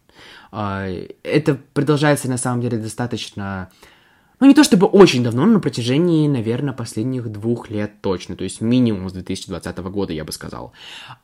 А, 0.51 0.87
это 1.23 1.55
продолжается 1.73 2.29
на 2.29 2.37
самом 2.37 2.61
деле 2.61 2.77
достаточно, 2.77 3.69
ну 4.39 4.47
не 4.47 4.53
то 4.53 4.63
чтобы 4.63 4.87
очень 4.87 5.23
давно, 5.23 5.45
но 5.45 5.53
на 5.53 5.59
протяжении, 5.59 6.27
наверное, 6.27 6.73
последних 6.73 7.29
двух 7.29 7.69
лет 7.69 8.01
точно, 8.01 8.35
то 8.35 8.43
есть 8.43 8.61
минимум 8.61 9.09
с 9.09 9.13
2020 9.13 9.77
года, 9.77 10.13
я 10.13 10.23
бы 10.23 10.31
сказал. 10.31 10.73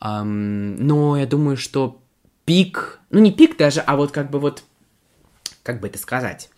Но 0.01 1.17
я 1.17 1.25
думаю, 1.25 1.57
что 1.57 2.01
пик, 2.45 2.99
ну 3.09 3.19
не 3.19 3.31
пик 3.31 3.57
даже, 3.57 3.81
а 3.81 3.95
вот 3.95 4.11
как 4.11 4.29
бы 4.29 4.39
вот, 4.39 4.63
как 5.63 5.79
бы 5.79 5.87
это 5.87 5.97
сказать, 5.97 6.49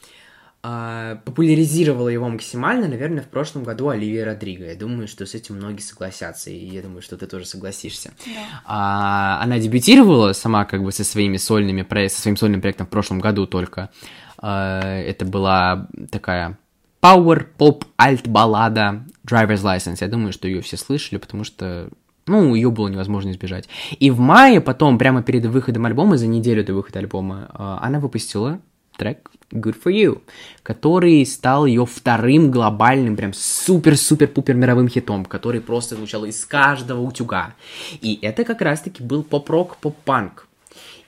популяризировала 1.25 2.09
его 2.09 2.27
максимально, 2.29 2.87
наверное, 2.87 3.21
в 3.21 3.27
прошлом 3.27 3.63
году 3.63 3.89
Оливия 3.89 4.25
Родриго. 4.25 4.65
Я 4.65 4.75
думаю, 4.75 5.07
что 5.07 5.25
с 5.25 5.35
этим 5.35 5.55
многие 5.55 5.81
согласятся, 5.81 6.49
и 6.49 6.65
я 6.65 6.81
думаю, 6.81 7.01
что 7.01 7.17
ты 7.17 7.27
тоже 7.27 7.45
согласишься. 7.45 8.13
Да. 8.25 8.61
А, 8.65 9.39
она 9.43 9.59
дебютировала 9.59 10.33
сама 10.33 10.65
как 10.65 10.83
бы 10.83 10.91
со 10.91 11.03
своими 11.03 11.37
сольными 11.37 11.85
со 12.07 12.21
своим 12.21 12.37
сольным 12.37 12.61
проектом 12.61 12.87
в 12.87 12.89
прошлом 12.89 13.19
году 13.19 13.47
только. 13.47 13.89
А, 14.37 14.99
это 15.01 15.25
была 15.25 15.87
такая 16.11 16.57
power 17.01 17.45
pop 17.57 17.83
альт 18.01 18.27
баллада 18.27 19.05
Driver's 19.27 19.63
License. 19.63 19.97
Я 20.01 20.07
думаю, 20.07 20.33
что 20.33 20.47
ее 20.47 20.61
все 20.61 20.77
слышали, 20.77 21.19
потому 21.19 21.43
что 21.43 21.89
ну, 22.27 22.55
ее 22.55 22.71
было 22.71 22.87
невозможно 22.87 23.29
избежать. 23.29 23.69
И 23.99 24.09
в 24.09 24.19
мае, 24.19 24.61
потом, 24.61 24.97
прямо 24.97 25.21
перед 25.21 25.45
выходом 25.45 25.85
альбома, 25.85 26.17
за 26.17 26.25
неделю 26.25 26.65
до 26.65 26.73
выхода 26.73 26.99
альбома, 26.99 27.49
а, 27.53 27.79
она 27.81 27.99
выпустила 27.99 28.59
трек 28.97 29.29
Good 29.51 29.81
For 29.83 29.91
You, 29.91 30.21
который 30.63 31.25
стал 31.25 31.65
ее 31.65 31.85
вторым 31.85 32.51
глобальным, 32.51 33.15
прям 33.15 33.33
супер-супер-пупер 33.33 34.55
мировым 34.55 34.87
хитом, 34.87 35.25
который 35.25 35.61
просто 35.61 35.95
звучал 35.95 36.25
из 36.25 36.45
каждого 36.45 37.01
утюга. 37.01 37.53
И 38.01 38.19
это 38.21 38.43
как 38.43 38.61
раз-таки 38.61 39.03
был 39.03 39.23
поп-рок, 39.23 39.77
поп-панк. 39.77 40.47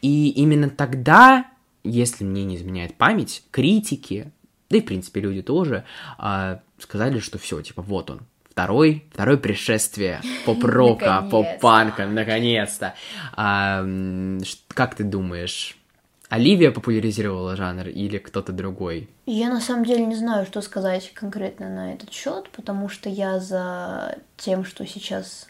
И 0.01 0.29
именно 0.29 0.69
тогда, 0.69 1.45
если 1.83 2.23
мне 2.23 2.43
не 2.43 2.55
изменяет 2.55 2.95
память, 2.95 3.43
критики, 3.51 4.31
да 4.69 4.77
и, 4.77 4.81
в 4.81 4.85
принципе, 4.85 5.21
люди 5.21 5.41
тоже, 5.41 5.85
а, 6.17 6.59
сказали, 6.79 7.19
что 7.19 7.37
все, 7.37 7.61
типа, 7.61 7.81
вот 7.81 8.11
он, 8.11 8.21
второй, 8.49 9.05
второе 9.13 9.37
пришествие 9.37 10.21
поп-рока, 10.45 11.27
поп-панка, 11.31 12.05
наконец-то. 12.05 12.93
А, 13.35 13.85
как 14.69 14.95
ты 14.95 15.03
думаешь, 15.03 15.77
Оливия 16.29 16.71
популяризировала 16.71 17.55
жанр 17.55 17.87
или 17.87 18.17
кто-то 18.17 18.51
другой? 18.51 19.09
Я 19.25 19.49
на 19.49 19.61
самом 19.61 19.85
деле 19.85 20.05
не 20.05 20.15
знаю, 20.15 20.45
что 20.45 20.61
сказать 20.61 21.11
конкретно 21.13 21.69
на 21.69 21.93
этот 21.93 22.11
счет, 22.11 22.49
потому 22.49 22.89
что 22.89 23.09
я 23.09 23.39
за 23.39 24.17
тем, 24.35 24.65
что 24.65 24.85
сейчас 24.85 25.47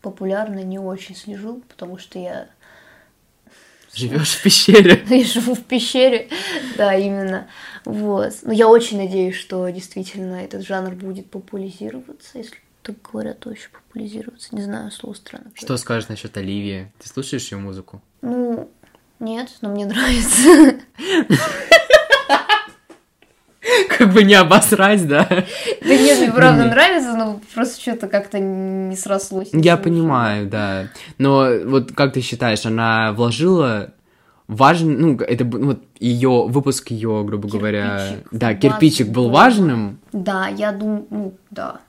популярно, 0.00 0.60
не 0.60 0.78
очень 0.78 1.14
слежу, 1.14 1.62
потому 1.68 1.98
что 1.98 2.18
я, 2.18 2.48
Живешь 3.94 4.32
в 4.32 4.42
пещере? 4.42 5.04
я 5.08 5.24
живу 5.24 5.54
в 5.54 5.62
пещере, 5.62 6.28
да, 6.76 6.94
именно. 6.94 7.46
Вот. 7.84 8.32
Но 8.42 8.52
я 8.52 8.68
очень 8.68 8.96
надеюсь, 8.96 9.36
что 9.36 9.68
действительно 9.68 10.34
этот 10.36 10.66
жанр 10.66 10.94
будет 10.94 11.30
популяризироваться, 11.30 12.38
если 12.38 12.56
так 12.82 12.96
говорят, 13.02 13.40
то 13.40 13.50
еще 13.50 13.68
популяризироваться. 13.70 14.54
Не 14.54 14.62
знаю, 14.62 14.90
слово 14.90 15.14
странно. 15.14 15.50
Что 15.54 15.76
скажешь 15.76 16.08
насчет 16.08 16.36
Оливии? 16.36 16.92
Ты 16.98 17.08
слушаешь 17.08 17.50
ее 17.50 17.58
музыку? 17.58 18.02
Ну, 18.20 18.68
нет, 19.20 19.48
но 19.60 19.70
мне 19.70 19.86
нравится. 19.86 20.76
Как 23.88 24.12
бы 24.12 24.24
не 24.24 24.34
обосрать, 24.34 25.06
да? 25.08 25.26
Да 25.28 25.96
нет, 25.96 26.18
мне 26.18 26.32
правда 26.32 26.64
нравится, 26.66 27.14
но 27.16 27.40
просто 27.54 27.80
что-то 27.80 28.08
как-то 28.08 28.38
не 28.38 28.96
срослось. 28.96 29.48
Я 29.52 29.76
понимаю, 29.76 30.46
да. 30.48 30.88
Но 31.18 31.48
вот 31.64 31.92
как 31.92 32.12
ты 32.12 32.20
считаешь, 32.20 32.66
она 32.66 33.12
вложила 33.12 33.94
важный, 34.48 34.96
ну, 34.96 35.16
это 35.16 35.44
вот 35.44 35.82
ее 35.98 36.46
выпуск 36.46 36.90
ее, 36.90 37.24
грубо 37.24 37.48
говоря, 37.48 38.16
да, 38.30 38.54
кирпичик 38.54 39.08
был 39.08 39.30
важным. 39.30 39.98
Да, 40.12 40.48
я 40.48 40.72
думаю, 40.72 41.06
ну, 41.10 41.34
да. 41.50 41.80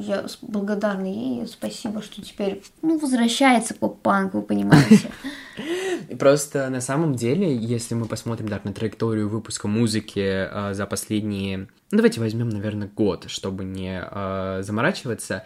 Я 0.00 0.26
благодарна 0.42 1.06
ей, 1.06 1.44
спасибо, 1.48 2.02
что 2.02 2.22
теперь, 2.22 2.62
ну, 2.82 3.00
возвращается 3.00 3.74
поп-панк, 3.74 4.32
вы 4.34 4.42
понимаете. 4.42 5.10
Просто 6.20 6.70
на 6.70 6.80
самом 6.80 7.16
деле, 7.16 7.52
если 7.52 7.96
мы 7.96 8.06
посмотрим 8.06 8.46
так 8.46 8.64
на 8.64 8.72
траекторию 8.72 9.28
выпуска 9.28 9.66
музыки 9.66 10.20
э, 10.20 10.72
за 10.72 10.86
последние, 10.86 11.58
ну 11.90 11.96
давайте 11.96 12.20
возьмем, 12.20 12.48
наверное, 12.48 12.88
год, 12.88 13.24
чтобы 13.28 13.64
не 13.64 14.00
э, 14.00 14.62
заморачиваться. 14.62 15.44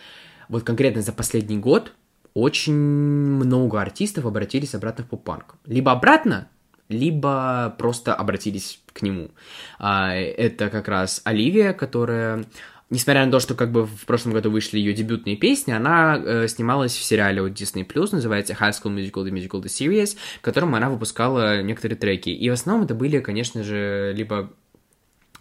Вот 0.50 0.64
конкретно 0.64 1.00
за 1.00 1.12
последний 1.12 1.56
год 1.56 1.92
очень 2.34 2.74
много 2.74 3.80
артистов 3.80 4.26
обратились 4.26 4.74
обратно 4.74 5.04
в 5.04 5.08
поп-панк. 5.08 5.54
Либо 5.64 5.92
обратно, 5.92 6.48
либо 6.90 7.74
просто 7.78 8.14
обратились 8.14 8.80
к 8.92 9.00
нему. 9.00 9.30
А, 9.78 10.14
это 10.14 10.68
как 10.68 10.88
раз 10.88 11.22
Оливия, 11.24 11.72
которая 11.72 12.44
Несмотря 12.92 13.24
на 13.24 13.32
то, 13.32 13.40
что 13.40 13.54
как 13.54 13.72
бы 13.72 13.86
в 13.86 14.04
прошлом 14.04 14.34
году 14.34 14.50
вышли 14.50 14.78
ее 14.78 14.92
дебютные 14.92 15.34
песни, 15.34 15.72
она 15.72 16.20
э, 16.22 16.46
снималась 16.46 16.92
в 16.94 17.02
сериале 17.02 17.40
от 17.40 17.52
Disney+, 17.52 17.86
называется 18.12 18.52
High 18.52 18.72
School 18.72 18.94
Musical, 18.94 19.24
The 19.24 19.30
Musical, 19.30 19.62
The 19.62 19.68
Series, 19.68 20.18
в 20.38 20.42
котором 20.42 20.74
она 20.74 20.90
выпускала 20.90 21.62
некоторые 21.62 21.96
треки. 21.96 22.28
И 22.28 22.50
в 22.50 22.52
основном 22.52 22.84
это 22.84 22.94
были, 22.94 23.20
конечно 23.20 23.64
же, 23.64 24.12
либо 24.14 24.52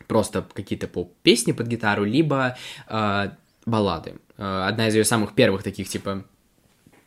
просто 0.07 0.47
какие-то 0.53 0.87
поп-песни 0.87 1.51
под 1.51 1.67
гитару, 1.67 2.05
либо 2.05 2.55
э, 2.87 3.31
баллады. 3.65 4.13
Э, 4.37 4.67
одна 4.69 4.87
из 4.87 4.95
ее 4.95 5.03
самых 5.03 5.35
первых 5.35 5.61
таких, 5.61 5.89
типа... 5.89 6.23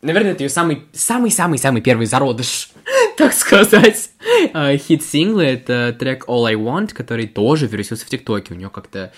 Наверное, 0.02 0.32
это 0.32 0.42
ее 0.42 0.50
самый, 0.50 0.82
самый-самый-самый 0.92 1.80
первый 1.80 2.04
зародыш, 2.04 2.68
так 3.16 3.32
сказать. 3.32 4.10
Э, 4.52 4.76
Хит-синглы— 4.76 5.44
это 5.44 5.96
трек 5.98 6.28
All 6.28 6.44
I 6.44 6.54
Want, 6.56 6.92
который 6.92 7.28
тоже 7.28 7.66
вирусился 7.66 8.04
в 8.04 8.10
ТикТоке. 8.10 8.52
У 8.52 8.58
нее 8.58 8.68
как-то 8.68 9.10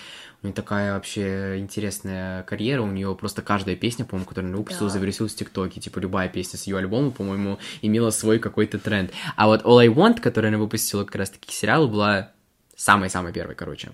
у 0.43 0.45
нее 0.47 0.53
такая 0.53 0.93
вообще 0.93 1.57
интересная 1.59 2.43
карьера, 2.43 2.81
у 2.83 2.87
нее 2.91 3.15
просто 3.15 3.41
каждая 3.41 3.75
песня, 3.75 4.05
по-моему, 4.05 4.27
которую 4.29 4.49
она 4.49 4.57
выпустила, 4.57 4.87
Да. 4.89 4.93
завирусилась 4.93 5.33
в 5.33 5.35
ТикТоке. 5.37 5.81
Типа 5.81 5.99
любая 5.99 6.29
песня 6.29 6.59
с 6.59 6.67
ее 6.67 6.77
альбома, 6.77 7.09
по-моему, 7.11 7.57
имела 7.81 8.11
свой 8.11 8.37
какой-то 8.39 8.77
тренд. 8.77 9.11
А 9.35 9.47
вот 9.47 9.63
All 9.63 9.79
I 9.79 9.87
Want, 9.87 10.21
который 10.21 10.49
она 10.49 10.59
выпустила 10.59 11.03
как 11.05 11.15
раз-таки 11.15 11.47
к 11.47 11.51
сериалу, 11.51 11.87
была 11.87 12.31
самой-самой 12.75 13.33
первой, 13.33 13.55
короче. 13.55 13.91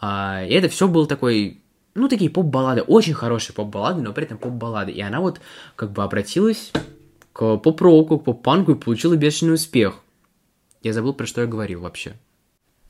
А, 0.00 0.44
и 0.44 0.52
это 0.52 0.68
все 0.68 0.86
был 0.86 1.06
такой, 1.06 1.60
ну, 1.94 2.08
такие 2.08 2.30
поп-баллады, 2.30 2.82
очень 2.82 3.12
хорошие 3.14 3.54
поп-баллады, 3.54 4.00
но 4.00 4.12
при 4.12 4.24
этом 4.24 4.38
поп-баллады. 4.38 4.92
И 4.92 5.00
она 5.00 5.20
вот 5.20 5.40
как 5.74 5.90
бы 5.90 6.04
обратилась 6.04 6.70
к 7.32 7.56
поп-року, 7.56 8.18
к 8.20 8.24
поп-панку 8.24 8.72
и 8.72 8.74
получила 8.76 9.16
бешеный 9.16 9.54
успех. 9.54 9.96
Я 10.82 10.92
забыл, 10.92 11.12
про 11.14 11.26
что 11.26 11.40
я 11.40 11.46
говорил 11.48 11.80
вообще. 11.80 12.14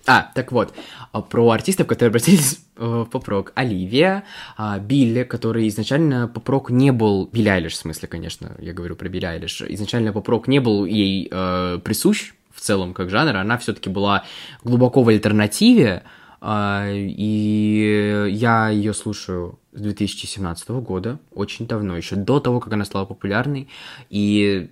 А, 0.06 0.30
так 0.34 0.52
вот, 0.52 0.74
а, 1.12 1.20
про 1.20 1.50
артистов, 1.50 1.86
которые 1.86 2.08
обратились 2.08 2.60
э, 2.76 2.84
в 2.84 3.04
поп-рок. 3.04 3.52
Оливия, 3.54 4.24
а, 4.56 4.78
Билли, 4.78 5.24
который 5.24 5.68
изначально 5.68 6.26
поп-рок 6.26 6.70
не 6.70 6.90
был... 6.90 7.28
Билли 7.32 7.48
Айлиш, 7.48 7.74
в 7.74 7.76
смысле, 7.76 8.08
конечно, 8.08 8.56
я 8.58 8.72
говорю 8.72 8.96
про 8.96 9.08
Билли 9.08 9.26
Айлиш. 9.26 9.62
Изначально 9.62 10.12
поп-рок 10.12 10.48
не 10.48 10.58
был 10.58 10.86
ей 10.86 11.28
э, 11.30 11.78
присущ 11.84 12.32
в 12.54 12.60
целом 12.60 12.94
как 12.94 13.10
жанр, 13.10 13.36
она 13.36 13.58
все-таки 13.58 13.88
была 13.88 14.24
глубоко 14.64 15.02
в 15.02 15.08
альтернативе, 15.08 16.02
а, 16.40 16.86
и 16.90 18.26
я 18.30 18.68
ее 18.70 18.94
слушаю 18.94 19.58
с 19.72 19.80
2017 19.80 20.68
года, 20.70 21.18
очень 21.32 21.66
давно, 21.66 21.96
еще 21.96 22.16
до 22.16 22.40
того, 22.40 22.60
как 22.60 22.72
она 22.72 22.84
стала 22.84 23.04
популярной, 23.04 23.68
и 24.08 24.70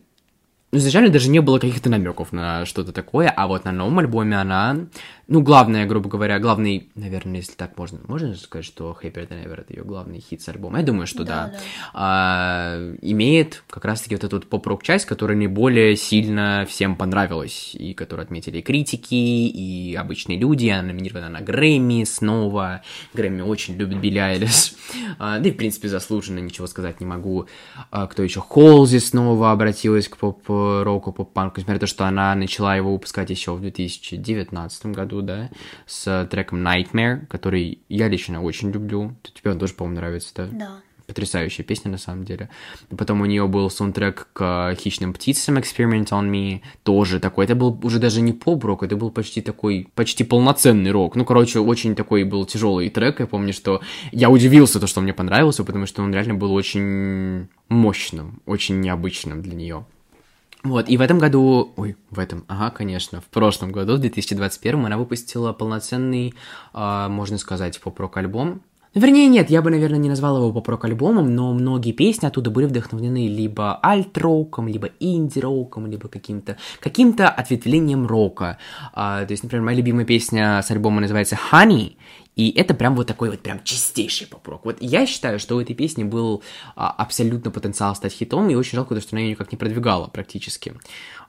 ну, 0.70 0.78
изначально 0.78 1.10
даже 1.10 1.30
не 1.30 1.40
было 1.40 1.58
каких-то 1.58 1.88
намеков 1.88 2.32
на 2.32 2.66
что-то 2.66 2.92
такое, 2.92 3.28
а 3.28 3.46
вот 3.46 3.64
на 3.64 3.72
новом 3.72 4.00
альбоме 4.00 4.38
она, 4.38 4.76
ну, 5.28 5.42
главное, 5.42 5.84
грубо 5.84 6.08
говоря, 6.08 6.38
главный, 6.38 6.88
наверное, 6.94 7.36
если 7.36 7.52
так 7.52 7.76
можно, 7.76 8.00
можно 8.08 8.34
сказать, 8.34 8.64
что 8.64 8.96
Happier 9.02 9.28
Than 9.28 9.44
Ever 9.44 9.60
это 9.60 9.74
ее 9.74 9.84
главный 9.84 10.20
хит 10.20 10.40
с 10.40 10.48
альбома? 10.48 10.78
Я 10.78 10.86
думаю, 10.86 11.06
что 11.06 11.22
да. 11.22 11.28
Да, 11.28 11.52
да. 11.52 11.58
А, 11.92 12.94
имеет 13.02 13.62
как 13.68 13.84
раз-таки 13.84 14.14
вот 14.14 14.24
эту 14.24 14.36
вот 14.36 14.46
поп-рок 14.46 14.82
часть, 14.82 15.04
которая 15.04 15.36
наиболее 15.36 15.96
сильно 15.96 16.64
всем 16.66 16.96
понравилась, 16.96 17.74
и 17.74 17.92
которую 17.92 18.24
отметили 18.24 18.62
критики, 18.62 19.14
и 19.14 19.94
обычные 19.94 20.38
люди, 20.38 20.68
она 20.68 20.88
номинирована 20.88 21.28
на 21.28 21.40
Грэмми 21.42 22.04
снова, 22.04 22.82
Грэмми 23.12 23.42
очень 23.42 23.76
любит 23.76 24.00
Билли 24.00 24.18
Айлиш, 24.18 24.72
А, 25.18 25.38
да 25.38 25.48
и, 25.48 25.52
в 25.52 25.56
принципе, 25.56 25.88
заслуженно, 25.88 26.38
ничего 26.38 26.66
сказать 26.66 27.00
не 27.00 27.06
могу. 27.06 27.46
А, 27.90 28.06
кто 28.06 28.22
еще? 28.22 28.40
Холзи 28.40 28.98
снова 28.98 29.52
обратилась 29.52 30.08
к 30.08 30.16
поп-року, 30.16 31.12
поп-панку, 31.12 31.60
несмотря 31.60 31.74
на 31.74 31.80
то, 31.80 31.86
что 31.86 32.06
она 32.06 32.34
начала 32.34 32.76
его 32.76 32.92
выпускать 32.92 33.30
еще 33.30 33.54
в 33.54 33.60
2019 33.60 34.86
году, 34.86 35.17
да, 35.22 35.50
с 35.86 36.26
треком 36.30 36.66
Nightmare, 36.66 37.26
который 37.26 37.80
я 37.88 38.08
лично 38.08 38.42
очень 38.42 38.70
люблю. 38.70 39.14
Тебе 39.34 39.52
он 39.52 39.58
тоже, 39.58 39.74
по-моему, 39.74 40.00
нравится, 40.00 40.32
да? 40.36 40.48
Да. 40.52 40.70
потрясающая 41.06 41.64
песня 41.64 41.90
на 41.90 41.96
самом 41.96 42.24
деле. 42.24 42.50
Потом 42.96 43.22
у 43.22 43.24
нее 43.26 43.46
был 43.48 43.70
саундтрек 43.70 44.28
к 44.34 44.76
«Хищным 44.78 45.14
птицам» 45.14 45.56
Experiment 45.56 46.08
on 46.08 46.30
Me, 46.30 46.60
тоже 46.82 47.18
такой. 47.18 47.46
Это 47.46 47.54
был 47.54 47.80
уже 47.82 47.98
даже 47.98 48.20
не 48.20 48.34
поп-рок, 48.34 48.82
это 48.82 48.94
был 48.94 49.10
почти 49.10 49.40
такой, 49.40 49.88
почти 49.94 50.22
полноценный 50.22 50.90
рок. 50.90 51.16
Ну, 51.16 51.24
короче, 51.24 51.60
очень 51.60 51.94
такой 51.94 52.24
был 52.24 52.44
тяжелый 52.44 52.90
трек. 52.90 53.20
Я 53.20 53.26
помню, 53.26 53.54
что 53.54 53.80
я 54.12 54.28
удивился, 54.28 54.80
то, 54.80 54.86
что 54.86 55.00
мне 55.00 55.14
понравился, 55.14 55.64
потому 55.64 55.86
что 55.86 56.02
он 56.02 56.12
реально 56.12 56.34
был 56.34 56.52
очень 56.52 57.48
мощным, 57.70 58.42
очень 58.44 58.80
необычным 58.80 59.40
для 59.40 59.54
нее. 59.54 59.86
Вот, 60.64 60.88
и 60.88 60.96
в 60.96 61.00
этом 61.00 61.18
году, 61.18 61.72
ой, 61.76 61.96
в 62.10 62.18
этом, 62.18 62.44
ага, 62.48 62.70
конечно, 62.70 63.20
в 63.20 63.26
прошлом 63.26 63.70
году, 63.70 63.94
в 63.94 64.00
2021, 64.00 64.86
она 64.86 64.98
выпустила 64.98 65.52
полноценный, 65.52 66.34
а, 66.72 67.08
можно 67.08 67.38
сказать, 67.38 67.80
поп-рок 67.80 68.16
альбом 68.16 68.62
Вернее, 68.94 69.28
нет, 69.28 69.50
я 69.50 69.60
бы, 69.60 69.70
наверное, 69.70 69.98
не 69.98 70.08
назвал 70.08 70.38
его 70.38 70.50
поп-рок-альбомом, 70.50 71.34
но 71.34 71.52
многие 71.52 71.92
песни 71.92 72.26
оттуда 72.26 72.50
были 72.50 72.64
вдохновлены 72.64 73.28
либо 73.28 73.78
альт-роком, 73.84 74.66
либо 74.66 74.88
инди-роком, 74.98 75.86
либо 75.86 76.08
каким-то 76.08 76.56
каким-то 76.80 77.28
ответвлением 77.28 78.06
рока. 78.06 78.58
А, 78.94 79.24
то 79.26 79.32
есть, 79.32 79.42
например, 79.42 79.64
моя 79.64 79.76
любимая 79.76 80.06
песня 80.06 80.62
с 80.62 80.70
альбома 80.70 81.00
называется 81.02 81.38
«Honey», 81.52 81.96
и 82.38 82.52
это 82.56 82.72
прям 82.72 82.94
вот 82.94 83.08
такой 83.08 83.30
вот 83.30 83.40
прям 83.40 83.64
чистейший 83.64 84.28
поп-рок. 84.28 84.64
Вот 84.64 84.76
я 84.78 85.06
считаю, 85.06 85.40
что 85.40 85.56
у 85.56 85.60
этой 85.60 85.74
песни 85.74 86.04
был 86.04 86.44
а, 86.76 86.88
абсолютно 86.88 87.50
потенциал 87.50 87.96
стать 87.96 88.12
хитом, 88.12 88.48
и 88.48 88.54
очень 88.54 88.76
жалко, 88.76 88.98
что 89.00 89.16
она 89.16 89.22
ее 89.22 89.30
никак 89.30 89.50
не 89.50 89.58
продвигала 89.58 90.06
практически. 90.06 90.74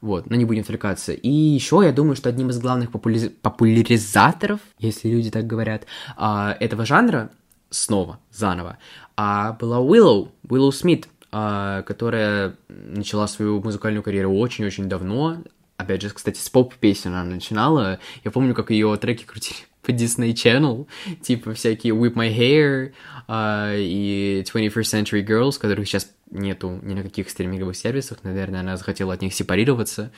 Вот, 0.01 0.29
но 0.29 0.35
не 0.35 0.45
будем 0.45 0.61
отвлекаться. 0.61 1.11
И 1.11 1.31
еще 1.31 1.81
я 1.83 1.91
думаю, 1.91 2.15
что 2.15 2.29
одним 2.29 2.51
из 2.51 2.59
главных 2.59 2.91
популяри... 2.91 3.29
популяризаторов, 3.29 4.59
если 4.77 5.09
люди 5.09 5.31
так 5.31 5.47
говорят, 5.47 5.87
а, 6.15 6.55
этого 6.59 6.85
жанра 6.85 7.31
снова, 7.71 8.19
заново, 8.31 8.77
а 9.17 9.53
была 9.53 9.79
Уиллоу, 9.79 10.31
Уиллоу 10.47 10.71
Смит, 10.71 11.09
а, 11.31 11.81
которая 11.81 12.55
начала 12.67 13.27
свою 13.27 13.63
музыкальную 13.63 14.03
карьеру 14.03 14.31
очень-очень 14.35 14.87
давно. 14.87 15.37
Опять 15.75 16.03
же, 16.03 16.11
кстати, 16.11 16.37
с 16.37 16.49
поп-песен 16.49 17.15
она 17.15 17.23
начинала. 17.23 17.97
Я 18.23 18.29
помню, 18.29 18.53
как 18.53 18.69
ее 18.69 18.95
треки 18.97 19.23
крутили 19.23 19.68
по 19.81 19.91
Disney 19.91 20.33
Channel, 20.33 20.87
типа 21.21 21.53
всякие 21.53 21.93
Whip 21.93 22.13
My 22.13 22.35
Hair 22.35 22.93
uh, 23.27 23.77
и 23.77 24.43
21st 24.45 25.03
Century 25.03 25.25
Girls, 25.25 25.59
которых 25.59 25.87
сейчас 25.87 26.11
нету 26.31 26.79
ни 26.83 26.93
на 26.93 27.03
каких 27.03 27.29
стриминговых 27.29 27.75
сервисах, 27.75 28.23
наверное, 28.23 28.59
она 28.59 28.77
захотела 28.77 29.13
от 29.13 29.21
них 29.21 29.33
сепарироваться. 29.33 30.11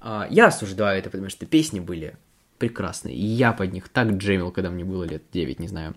Uh, 0.00 0.26
я 0.30 0.46
осуждаю 0.46 0.98
это, 0.98 1.10
потому 1.10 1.28
что 1.28 1.46
песни 1.46 1.80
были 1.80 2.16
прекрасные. 2.60 3.16
И 3.16 3.24
я 3.24 3.52
под 3.52 3.72
них 3.72 3.88
так 3.88 4.10
джемил, 4.12 4.52
когда 4.52 4.70
мне 4.70 4.84
было 4.84 5.04
лет 5.04 5.22
9, 5.32 5.58
не 5.58 5.66
знаю. 5.66 5.96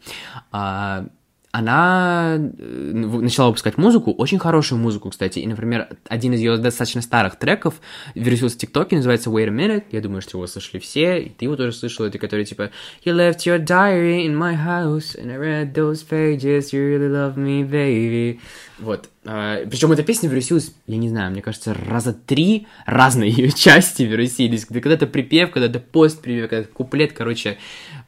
А, 0.52 1.08
она 1.53 2.35
э, 2.35 2.91
начала 2.93 3.49
выпускать 3.49 3.77
музыку, 3.77 4.11
очень 4.11 4.39
хорошую 4.39 4.81
музыку, 4.81 5.11
кстати. 5.11 5.37
И, 5.37 5.45
например, 5.45 5.87
один 6.07 6.33
из 6.33 6.39
ее 6.39 6.57
достаточно 6.57 7.03
старых 7.03 7.35
треков 7.35 7.75
вирусился 8.15 8.55
в 8.55 8.59
ТикТоке, 8.59 8.95
называется 8.95 9.29
Wait 9.29 9.49
a 9.49 9.51
Minute. 9.51 9.83
Я 9.91 10.01
думаю, 10.01 10.23
что 10.23 10.39
его 10.39 10.47
слышали 10.47 10.81
все, 10.81 11.21
и 11.21 11.29
ты 11.29 11.45
его 11.45 11.55
тоже 11.55 11.73
слышал. 11.73 12.07
Это 12.07 12.17
который 12.17 12.45
типа 12.45 12.71
You 13.05 13.15
left 13.15 13.45
your 13.45 13.63
diary 13.63 14.25
in 14.25 14.35
my 14.35 14.55
house, 14.55 15.15
and 15.15 15.31
I 15.31 15.37
read 15.37 15.75
those 15.75 16.03
pages, 16.03 16.73
you 16.73 16.97
really 16.97 17.07
love 17.07 17.35
me, 17.35 17.63
baby. 17.63 18.39
Вот. 18.79 19.09
А, 19.23 19.63
Причем 19.67 19.91
эта 19.91 20.01
песня 20.01 20.29
вирусилась, 20.29 20.73
я 20.87 20.97
не 20.97 21.09
знаю, 21.09 21.29
мне 21.29 21.43
кажется, 21.43 21.75
раза 21.75 22.13
три 22.13 22.65
разные 22.87 23.29
ее 23.29 23.51
части 23.51 24.01
вирусились. 24.01 24.65
Когда-то 24.65 25.05
припев, 25.05 25.51
когда-то 25.51 25.79
пост-припев, 25.79 26.49
когда-то 26.49 26.73
куплет, 26.73 27.13
короче. 27.13 27.59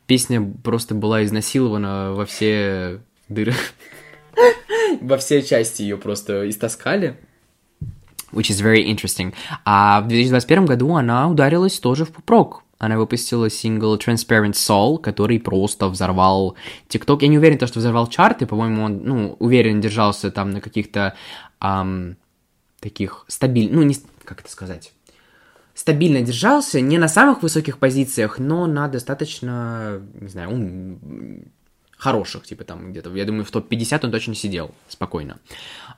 Песня 0.08 0.52
просто 0.64 0.96
была 0.96 1.24
изнасилована 1.24 2.14
во 2.14 2.26
все 2.26 3.02
дыры. 3.30 3.54
Во 5.02 5.18
все 5.18 5.42
части 5.42 5.82
ее 5.82 5.98
просто 5.98 6.50
истаскали. 6.50 7.18
Which 8.32 8.50
is 8.50 8.62
very 8.62 8.84
interesting. 8.84 9.34
А 9.64 10.02
в 10.02 10.08
2021 10.08 10.66
году 10.66 10.96
она 10.96 11.30
ударилась 11.30 11.80
тоже 11.80 12.06
в 12.06 12.12
поп 12.12 12.56
Она 12.80 12.98
выпустила 12.98 13.50
сингл 13.50 13.96
Transparent 13.98 14.54
Soul, 14.54 15.00
который 15.00 15.40
просто 15.40 15.88
взорвал 15.88 16.56
ТикТок. 16.88 17.22
Я 17.22 17.30
не 17.30 17.38
уверен, 17.38 17.58
то, 17.58 17.68
что 17.68 17.80
взорвал 17.80 18.08
чарты, 18.08 18.46
по-моему, 18.46 18.84
он, 18.84 19.02
ну, 19.04 19.36
уверен, 19.40 19.80
держался 19.80 20.32
там 20.32 20.52
на 20.52 20.60
каких-то 20.60 21.16
ам, 21.60 22.18
таких 22.82 23.26
стабильных, 23.28 23.76
ну, 23.76 23.84
не, 23.84 23.96
как 24.26 24.42
это 24.42 24.52
сказать, 24.52 24.92
стабильно 25.74 26.22
держался, 26.22 26.82
не 26.82 26.98
на 26.98 27.08
самых 27.08 27.44
высоких 27.44 27.78
позициях, 27.78 28.40
но 28.40 28.66
на 28.66 28.88
достаточно, 28.88 30.02
не 30.20 30.28
знаю, 30.28 31.00
хороших, 31.98 32.46
типа 32.46 32.64
там 32.64 32.92
где-то, 32.92 33.14
я 33.16 33.26
думаю, 33.26 33.46
в 33.46 33.52
топ-50 33.52 34.06
он 34.06 34.12
точно 34.12 34.36
сидел 34.36 34.72
спокойно. 34.88 35.40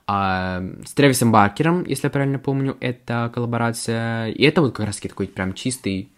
А, 0.06 0.64
с 0.86 0.94
Трэвисом 0.94 1.32
Баркером, 1.32 1.84
если 1.86 2.08
я 2.08 2.12
правильно 2.12 2.40
помню, 2.40 2.78
это 2.80 3.32
коллаборация, 3.34 4.28
и 4.30 4.44
это 4.44 4.62
вот 4.62 4.76
как 4.76 4.86
раз 4.86 4.98
такой 4.98 5.28
прям 5.28 5.54
чистый, 5.54 6.10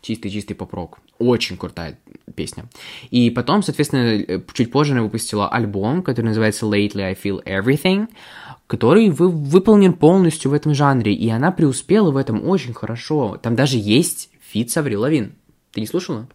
чистый-чистый 0.00 0.54
поп-рок. 0.54 0.98
Очень 1.18 1.56
крутая 1.56 1.98
песня. 2.34 2.66
И 3.10 3.30
потом, 3.30 3.62
соответственно, 3.62 4.42
чуть 4.52 4.70
позже 4.70 4.92
она 4.92 5.02
выпустила 5.02 5.48
альбом, 5.48 6.02
который 6.02 6.26
называется 6.26 6.66
Lately 6.66 7.02
I 7.02 7.14
Feel 7.14 7.42
Everything, 7.44 8.08
который 8.66 9.10
вы, 9.10 9.28
выполнен 9.28 9.92
полностью 9.92 10.50
в 10.50 10.54
этом 10.54 10.74
жанре, 10.74 11.12
и 11.12 11.28
она 11.28 11.52
преуспела 11.52 12.10
в 12.10 12.16
этом 12.16 12.48
очень 12.48 12.74
хорошо. 12.74 13.38
Там 13.42 13.54
даже 13.54 13.76
есть 13.76 14.30
feat 14.40 14.70
с 14.70 14.76
Аврил 14.76 15.02
Лавин. 15.02 15.34
Ты 15.72 15.80
не 15.80 15.86
слушала? 15.86 16.28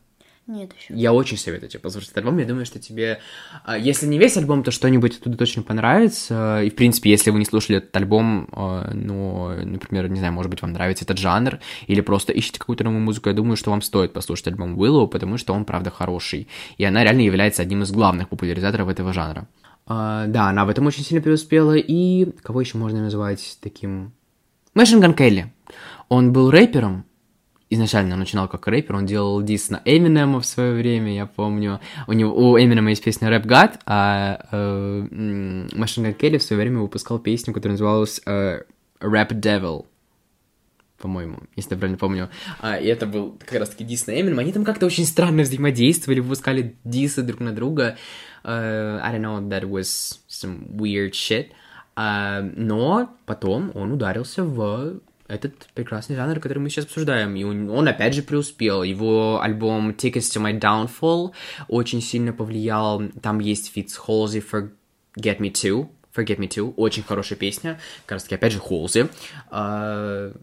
Нет 0.47 0.71
еще. 0.79 0.93
Я 0.93 1.11
очень 1.11 1.37
советую 1.37 1.69
тебе 1.69 1.81
послушать 1.81 2.11
этот 2.11 2.19
альбом. 2.19 2.37
Я 2.37 2.45
думаю, 2.45 2.65
что 2.65 2.79
тебе... 2.79 3.19
А, 3.65 3.77
если 3.77 4.05
не 4.05 4.17
весь 4.17 4.37
альбом, 4.37 4.63
то 4.63 4.71
что-нибудь 4.71 5.17
оттуда 5.17 5.37
точно 5.37 5.61
понравится. 5.61 6.63
И, 6.63 6.69
в 6.69 6.75
принципе, 6.75 7.09
если 7.09 7.31
вы 7.31 7.39
не 7.39 7.45
слушали 7.45 7.79
этот 7.79 7.95
альбом, 7.97 8.47
а, 8.53 8.89
ну, 8.93 9.49
например, 9.65 10.09
не 10.09 10.19
знаю, 10.19 10.31
может 10.31 10.49
быть, 10.49 10.61
вам 10.61 10.71
нравится 10.71 11.03
этот 11.03 11.17
жанр, 11.17 11.59
или 11.87 11.99
просто 11.99 12.31
ищете 12.31 12.59
какую-то 12.59 12.85
новую 12.85 13.01
музыку, 13.01 13.27
я 13.27 13.35
думаю, 13.35 13.57
что 13.57 13.71
вам 13.71 13.81
стоит 13.81 14.13
послушать 14.13 14.47
альбом 14.47 14.81
Willow, 14.81 15.07
потому 15.07 15.37
что 15.37 15.53
он, 15.53 15.65
правда, 15.65 15.91
хороший. 15.91 16.47
И 16.77 16.85
она 16.85 17.03
реально 17.03 17.21
является 17.21 17.61
одним 17.61 17.83
из 17.83 17.91
главных 17.91 18.29
популяризаторов 18.29 18.87
этого 18.87 19.11
жанра. 19.11 19.47
Uh, 19.85 20.27
да, 20.27 20.49
она 20.49 20.65
в 20.65 20.69
этом 20.69 20.85
очень 20.85 21.03
сильно 21.03 21.21
преуспела. 21.21 21.75
И 21.75 22.25
кого 22.41 22.61
еще 22.61 22.77
можно 22.77 23.01
назвать 23.01 23.57
таким... 23.61 24.13
Мэшин 24.73 24.99
Ган 25.01 25.13
Келли. 25.13 25.53
Он 26.07 26.31
был 26.31 26.51
рэпером, 26.51 27.05
изначально 27.69 28.15
начинал 28.15 28.47
как 28.47 28.67
рэпер, 28.67 28.95
он 28.95 29.05
делал 29.05 29.41
дис 29.41 29.69
на 29.69 29.81
Эминема 29.85 30.39
в 30.39 30.45
свое 30.45 30.73
время, 30.73 31.13
я 31.13 31.25
помню. 31.25 31.79
У 32.07 32.13
него 32.13 32.33
у 32.33 32.57
Эминема 32.57 32.91
есть 32.91 33.03
песня 33.03 33.29
Рэп 33.29 33.45
Гад, 33.45 33.79
а 33.85 34.39
э, 34.51 35.67
Келли 36.19 36.37
в 36.37 36.43
свое 36.43 36.61
время 36.61 36.79
выпускал 36.79 37.19
песню, 37.19 37.53
которая 37.53 37.73
называлась 37.73 38.21
э, 38.25 38.61
Rap 38.99 39.33
по-моему, 40.97 41.37
если 41.55 41.75
я 41.75 41.77
правильно 41.77 41.99
помню. 41.99 42.29
А, 42.59 42.77
и 42.77 42.87
это 42.87 43.05
был 43.05 43.37
как 43.45 43.59
раз-таки 43.59 43.83
дис 43.83 44.07
на 44.07 44.19
Эминема. 44.19 44.41
Они 44.41 44.51
там 44.51 44.63
как-то 44.63 44.87
очень 44.87 45.05
странно 45.05 45.43
взаимодействовали, 45.43 46.21
выпускали 46.21 46.75
дисы 46.83 47.21
друг 47.21 47.39
на 47.39 47.53
друга. 47.53 47.97
Uh, 48.43 48.99
I 49.03 49.13
don't 49.13 49.21
know, 49.21 49.49
that 49.49 49.69
was 49.69 50.19
some 50.27 50.75
weird 50.75 51.11
shit. 51.11 51.49
Uh, 51.95 52.51
но 52.55 53.15
потом 53.25 53.71
он 53.75 53.91
ударился 53.91 54.43
в 54.43 54.99
этот 55.27 55.67
прекрасный 55.73 56.15
жанр, 56.15 56.39
который 56.39 56.59
мы 56.59 56.69
сейчас 56.69 56.85
обсуждаем. 56.85 57.35
И 57.35 57.43
он, 57.43 57.69
он 57.69 57.87
опять 57.87 58.13
же 58.13 58.23
преуспел. 58.23 58.83
Его 58.83 59.41
альбом 59.41 59.91
Tickets 59.91 60.31
to 60.33 60.41
My 60.41 60.59
Downfall 60.59 61.31
очень 61.67 62.01
сильно 62.01 62.33
повлиял. 62.33 63.03
Там 63.21 63.39
есть 63.39 63.71
фит 63.71 63.89
с 63.89 63.99
Halsey 63.99 64.43
Forget 64.43 65.39
Me 65.39 65.51
Too. 65.51 65.89
Forget 66.15 66.37
Me 66.37 66.47
Too. 66.47 66.73
Очень 66.75 67.03
хорошая 67.03 67.37
песня. 67.37 67.79
Как 68.05 68.13
раз 68.13 68.23
таки, 68.23 68.35
опять 68.35 68.53
же, 68.53 68.59
Halsey. 68.59 69.09
Э, 69.51 70.39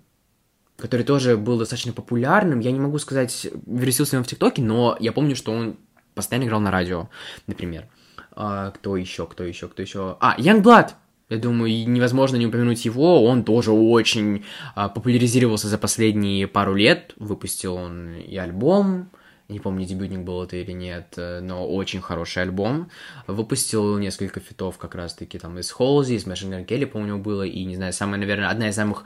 который 0.77 1.05
тоже 1.05 1.37
был 1.37 1.59
достаточно 1.59 1.93
популярным. 1.93 2.61
Я 2.61 2.73
не 2.73 2.81
могу 2.81 2.99
сказать, 2.99 3.47
форсился 3.67 4.19
он 4.19 4.25
в 4.25 4.27
ТикТоке, 4.27 4.61
но 4.61 4.97
я 5.01 5.13
помню, 5.13 5.37
что 5.37 5.53
он 5.53 5.77
постоянно 6.15 6.47
играл 6.47 6.61
на 6.61 6.71
радио, 6.71 7.09
например. 7.47 7.87
Э, 8.33 8.73
кто 8.73 8.97
еще, 8.97 9.27
кто 9.27 9.45
еще, 9.45 9.69
кто 9.69 9.83
еще? 9.83 10.17
А, 10.21 10.37
Yungblud! 10.39 10.91
Я 11.29 11.39
думаю, 11.39 11.89
невозможно 11.89 12.37
не 12.37 12.47
упомянуть 12.47 12.85
его. 12.85 13.25
Он 13.25 13.45
тоже 13.45 13.73
очень 13.73 14.45
а, 14.75 14.89
популяризировался 14.89 15.69
за 15.69 15.79
последние 15.79 16.47
пару 16.47 16.75
лет. 16.75 17.15
Выпустил 17.17 17.75
он 17.75 18.15
и 18.15 18.37
альбом, 18.37 19.11
не 19.49 19.61
помню, 19.61 19.85
дебютник 19.85 20.21
был 20.21 20.43
это 20.43 20.57
или 20.57 20.73
нет, 20.73 21.15
э, 21.17 21.41
но 21.41 21.69
очень 21.69 22.01
хороший 22.01 22.43
альбом. 22.43 22.89
Выпустил 23.27 23.99
несколько 23.99 24.41
фитов 24.41 24.79
как 24.79 24.95
раз-таки 24.95 25.39
там 25.39 25.59
из 25.59 25.71
Холзи, 25.71 26.15
из 26.15 26.27
Мэшин 26.27 26.65
Келли, 26.65 26.87
помню, 26.87 27.19
было, 27.19 27.43
и, 27.43 27.65
не 27.65 27.77
знаю, 27.77 27.93
самая, 27.93 28.19
наверное, 28.19 28.49
одна 28.49 28.71
из 28.71 28.75
самых 28.75 29.05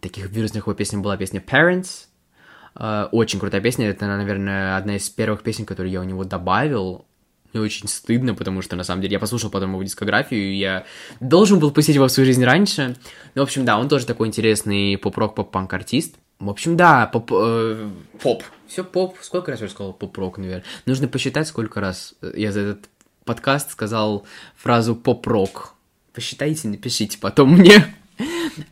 таких 0.00 0.28
вирусных 0.30 0.64
его 0.64 0.74
песен 0.74 1.02
была 1.02 1.16
песня 1.16 1.40
Parents. 1.40 2.06
Uh, 2.74 3.08
очень 3.10 3.40
крутая 3.40 3.62
песня, 3.62 3.88
это, 3.88 4.06
наверное, 4.06 4.76
одна 4.76 4.96
из 4.96 5.08
первых 5.08 5.42
песен, 5.42 5.64
которые 5.64 5.92
я 5.92 6.00
у 6.00 6.04
него 6.04 6.24
добавил. 6.24 7.06
Мне 7.56 7.64
очень 7.64 7.88
стыдно, 7.88 8.34
потому 8.34 8.60
что, 8.60 8.76
на 8.76 8.84
самом 8.84 9.00
деле, 9.00 9.14
я 9.14 9.18
послушал 9.18 9.48
потом 9.48 9.72
его 9.72 9.82
дискографию, 9.82 10.52
и 10.52 10.56
я 10.56 10.84
должен 11.20 11.58
был 11.58 11.70
пустить 11.70 11.94
его 11.94 12.06
в 12.06 12.12
свою 12.12 12.26
жизнь 12.26 12.44
раньше. 12.44 12.96
Ну, 13.34 13.40
в 13.40 13.44
общем, 13.44 13.64
да, 13.64 13.78
он 13.78 13.88
тоже 13.88 14.04
такой 14.04 14.28
интересный 14.28 14.98
поп-рок, 14.98 15.34
поп-панк 15.34 15.72
артист. 15.72 16.16
В 16.38 16.50
общем, 16.50 16.76
да, 16.76 17.06
поп... 17.06 17.32
Э, 17.32 17.88
поп. 18.20 18.42
Все 18.68 18.84
поп. 18.84 19.16
Сколько 19.22 19.52
раз 19.52 19.62
я 19.62 19.68
сказал 19.70 19.94
поп-рок, 19.94 20.36
наверное? 20.36 20.64
Нужно 20.84 21.08
посчитать, 21.08 21.48
сколько 21.48 21.80
раз 21.80 22.12
я 22.34 22.52
за 22.52 22.60
этот 22.60 22.90
подкаст 23.24 23.70
сказал 23.70 24.26
фразу 24.54 24.94
поп-рок. 24.94 25.72
Посчитайте, 26.12 26.68
напишите 26.68 27.16
потом 27.18 27.52
мне. 27.52 27.86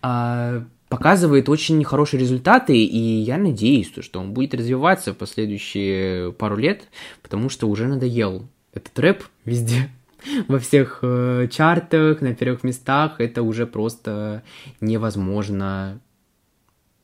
а, 0.03 0.62
показывает 0.90 1.49
очень 1.49 1.83
хорошие 1.85 2.20
результаты, 2.20 2.77
и 2.77 2.99
я 2.99 3.38
надеюсь, 3.38 3.90
что 4.01 4.20
он 4.20 4.35
будет 4.35 4.53
развиваться 4.53 5.14
в 5.14 5.16
последующие 5.16 6.33
пару 6.33 6.57
лет, 6.57 6.83
потому 7.23 7.49
что 7.49 7.66
уже 7.66 7.87
надоел 7.87 8.47
этот 8.74 8.98
рэп 8.98 9.24
везде, 9.44 9.88
во 10.48 10.58
всех 10.58 11.00
э, 11.02 11.48
чартах, 11.50 12.20
на 12.20 12.34
первых 12.34 12.64
местах, 12.64 13.20
это 13.20 13.42
уже 13.42 13.66
просто 13.66 14.42
невозможно 14.80 16.00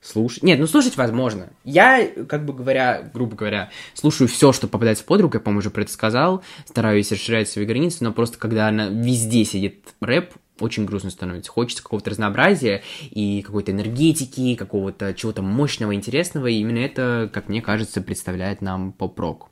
слушать. 0.00 0.42
Нет, 0.42 0.58
ну 0.58 0.66
слушать 0.66 0.96
возможно. 0.96 1.50
Я, 1.64 2.08
как 2.28 2.44
бы 2.44 2.52
говоря, 2.52 3.10
грубо 3.12 3.36
говоря, 3.36 3.70
слушаю 3.94 4.28
все, 4.28 4.52
что 4.52 4.66
попадается 4.66 5.04
под 5.04 5.20
руку, 5.20 5.36
я, 5.36 5.40
по-моему, 5.40 5.60
уже 5.60 5.70
про 5.70 5.82
это 5.82 5.92
сказал, 5.92 6.42
стараюсь 6.66 7.12
расширять 7.12 7.48
свои 7.48 7.66
границы, 7.66 8.02
но 8.04 8.12
просто 8.12 8.38
когда 8.38 8.68
она 8.68 8.86
везде 8.88 9.44
сидит 9.44 9.94
рэп, 10.00 10.34
очень 10.58 10.84
грустно 10.84 11.10
становится. 11.10 11.50
Хочется 11.50 11.82
какого-то 11.82 12.10
разнообразия 12.10 12.82
и 13.10 13.42
какой-то 13.42 13.72
энергетики, 13.72 14.54
какого-то 14.54 15.14
чего-то 15.14 15.42
мощного, 15.42 15.94
интересного, 15.94 16.48
и 16.48 16.60
именно 16.60 16.78
это, 16.78 17.30
как 17.32 17.48
мне 17.48 17.62
кажется, 17.62 18.02
представляет 18.02 18.60
нам 18.60 18.92
поп-рок. 18.92 19.48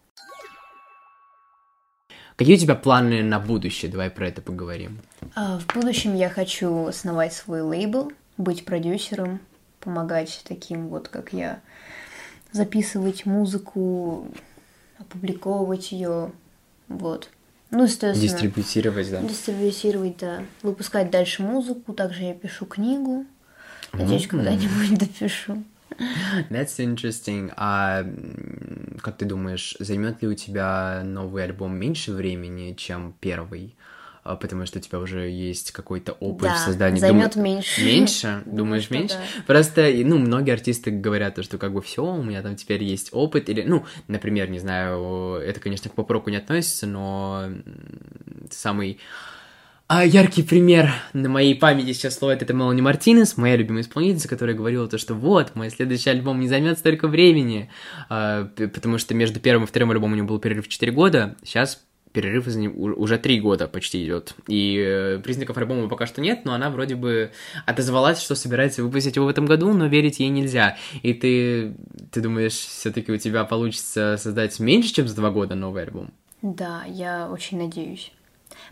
Какие 2.38 2.54
у 2.54 2.58
тебя 2.58 2.76
планы 2.76 3.24
на 3.24 3.40
будущее? 3.40 3.90
Давай 3.90 4.10
про 4.10 4.28
это 4.28 4.40
поговорим. 4.40 5.00
А, 5.34 5.58
в 5.58 5.66
будущем 5.74 6.14
я 6.14 6.30
хочу 6.30 6.86
основать 6.86 7.32
свой 7.32 7.62
лейбл, 7.62 8.12
быть 8.36 8.64
продюсером, 8.64 9.40
помогать 9.80 10.42
таким 10.46 10.86
вот, 10.86 11.08
как 11.08 11.32
я, 11.32 11.58
записывать 12.52 13.26
музыку, 13.26 14.28
опубликовывать 14.98 15.90
ее, 15.90 16.30
вот. 16.86 17.28
Ну, 17.72 17.82
естественно. 17.82 18.14
Дистрибутировать, 18.14 19.10
да. 19.10 19.20
Дистрибутировать, 19.20 20.16
да. 20.18 20.44
Выпускать 20.62 21.10
дальше 21.10 21.42
музыку. 21.42 21.92
Также 21.92 22.22
я 22.22 22.34
пишу 22.34 22.66
книгу. 22.66 23.26
Надеюсь, 23.92 24.26
mm-hmm. 24.26 24.28
когда-нибудь 24.28 24.98
допишу. 25.00 25.64
That's 26.50 26.78
interesting. 26.78 27.52
А 27.56 28.04
как 29.00 29.16
ты 29.16 29.24
думаешь, 29.24 29.76
займет 29.78 30.22
ли 30.22 30.28
у 30.28 30.34
тебя 30.34 31.02
новый 31.04 31.44
альбом 31.44 31.76
меньше 31.76 32.12
времени, 32.12 32.74
чем 32.74 33.14
первый? 33.20 33.76
А, 34.28 34.36
потому 34.36 34.66
что 34.66 34.78
у 34.78 34.82
тебя 34.82 34.98
уже 34.98 35.30
есть 35.30 35.72
какой-то 35.72 36.12
опыт 36.12 36.48
да, 36.48 36.54
в 36.54 36.58
создании. 36.58 37.00
Займет 37.00 37.32
Дум... 37.32 37.44
меньше. 37.44 37.82
Меньше? 37.82 38.42
Думаешь, 38.46 38.90
меньше? 38.90 39.14
Да. 39.14 39.42
Просто, 39.46 39.90
ну, 40.04 40.18
многие 40.18 40.52
артисты 40.52 40.90
говорят, 40.90 41.42
что 41.42 41.56
как 41.56 41.72
бы 41.72 41.80
все, 41.80 42.04
у 42.04 42.22
меня 42.22 42.42
там 42.42 42.54
теперь 42.54 42.84
есть 42.84 43.08
опыт. 43.12 43.48
Или, 43.48 43.62
ну, 43.62 43.86
например, 44.06 44.50
не 44.50 44.58
знаю, 44.58 45.36
это, 45.36 45.60
конечно, 45.60 45.88
к 45.88 45.94
попроку 45.94 46.28
не 46.28 46.36
относится, 46.36 46.86
но 46.86 47.48
самый 48.50 49.00
а 49.88 50.04
яркий 50.04 50.42
пример 50.42 50.92
на 51.14 51.30
моей 51.30 51.54
памяти 51.54 51.92
сейчас 51.94 52.18
словит 52.18 52.42
это 52.42 52.52
Мелани 52.52 52.82
Мартинес, 52.82 53.38
моя 53.38 53.56
любимая 53.56 53.82
исполнительница, 53.82 54.28
которая 54.28 54.54
говорила 54.54 54.86
то, 54.86 54.98
что 54.98 55.14
вот, 55.14 55.54
мой 55.54 55.70
следующий 55.70 56.10
альбом 56.10 56.40
не 56.40 56.46
займет 56.46 56.78
столько 56.78 57.08
времени, 57.08 57.70
а, 58.10 58.44
потому 58.56 58.98
что 58.98 59.14
между 59.14 59.40
первым 59.40 59.64
и 59.64 59.66
вторым 59.66 59.90
альбомом 59.90 60.12
у 60.12 60.16
него 60.16 60.28
был 60.28 60.38
перерыв 60.38 60.68
4 60.68 60.92
года, 60.92 61.36
сейчас 61.42 61.82
перерыв 62.12 62.46
из 62.46 62.56
уже 62.76 63.18
три 63.18 63.40
года 63.40 63.66
почти 63.66 64.04
идет. 64.04 64.34
И 64.46 64.76
э, 64.78 65.20
признаков 65.20 65.56
альбома 65.56 65.88
пока 65.88 66.06
что 66.06 66.20
нет, 66.20 66.44
но 66.44 66.52
она 66.52 66.68
вроде 66.68 66.94
бы 66.94 67.32
отозвалась, 67.64 68.20
что 68.20 68.34
собирается 68.34 68.82
выпустить 68.82 69.16
его 69.16 69.26
в 69.26 69.30
этом 69.30 69.46
году, 69.46 69.72
но 69.72 69.86
верить 69.86 70.18
ей 70.20 70.28
нельзя. 70.28 70.76
И 71.02 71.14
ты, 71.14 71.74
ты 72.10 72.20
думаешь, 72.20 72.52
все-таки 72.52 73.12
у 73.12 73.16
тебя 73.16 73.44
получится 73.44 74.16
создать 74.18 74.58
меньше, 74.58 74.92
чем 74.92 75.08
за 75.08 75.16
два 75.16 75.30
года 75.30 75.54
новый 75.54 75.84
альбом? 75.84 76.10
Да, 76.42 76.84
я 76.86 77.28
очень 77.30 77.58
надеюсь. 77.58 78.12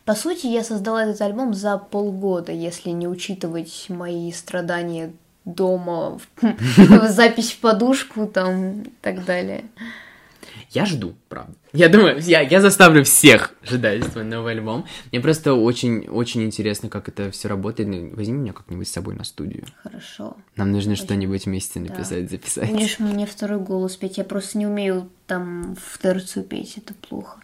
По 0.07 0.15
сути, 0.15 0.47
я 0.47 0.63
создала 0.63 1.03
этот 1.05 1.21
альбом 1.21 1.53
за 1.53 1.79
полгода, 1.79 2.53
если 2.53 2.91
не 2.91 3.09
учитывать 3.09 3.87
мои 3.89 4.31
страдания 4.31 5.13
дома, 5.45 6.21
запись 7.09 7.51
в 7.53 7.59
подушку 7.59 8.27
там 8.29 8.83
и 8.83 8.91
так 9.03 9.25
далее. 9.25 9.65
Я 10.71 10.87
жду, 10.87 11.15
правда. 11.29 11.55
Я 11.73 11.89
думаю, 11.89 12.21
я, 12.21 12.41
я 12.41 12.61
заставлю 12.61 13.03
всех 13.03 13.53
ждать 13.65 14.05
свой 14.05 14.25
новый 14.25 14.53
альбом. 14.53 14.87
Мне 15.11 15.21
просто 15.21 15.55
очень, 15.55 16.07
очень 16.07 16.45
интересно, 16.45 16.89
как 16.89 17.09
это 17.09 17.33
все 17.33 17.49
работает. 17.49 17.89
Ну, 17.89 18.15
возьми 18.15 18.39
меня 18.39 18.53
как-нибудь 18.53 18.87
с 18.87 18.93
собой 18.93 19.17
на 19.17 19.25
студию. 19.25 19.65
Хорошо. 19.83 20.37
Нам 20.55 20.71
нужно 20.71 20.93
Очень... 20.93 21.05
что-нибудь 21.05 21.47
вместе 21.47 21.81
написать, 21.81 22.25
да. 22.25 22.31
записать. 22.31 22.71
Будешь 22.71 23.01
мне 23.01 23.27
второй 23.27 23.59
голос 23.59 23.97
петь. 23.97 24.19
Я 24.19 24.25
просто 24.25 24.59
не 24.59 24.67
умею 24.67 25.09
там 25.27 25.77
в 25.77 25.99
терцию 25.99 26.45
петь, 26.45 26.79
это 26.79 26.95
плохо. 26.95 27.41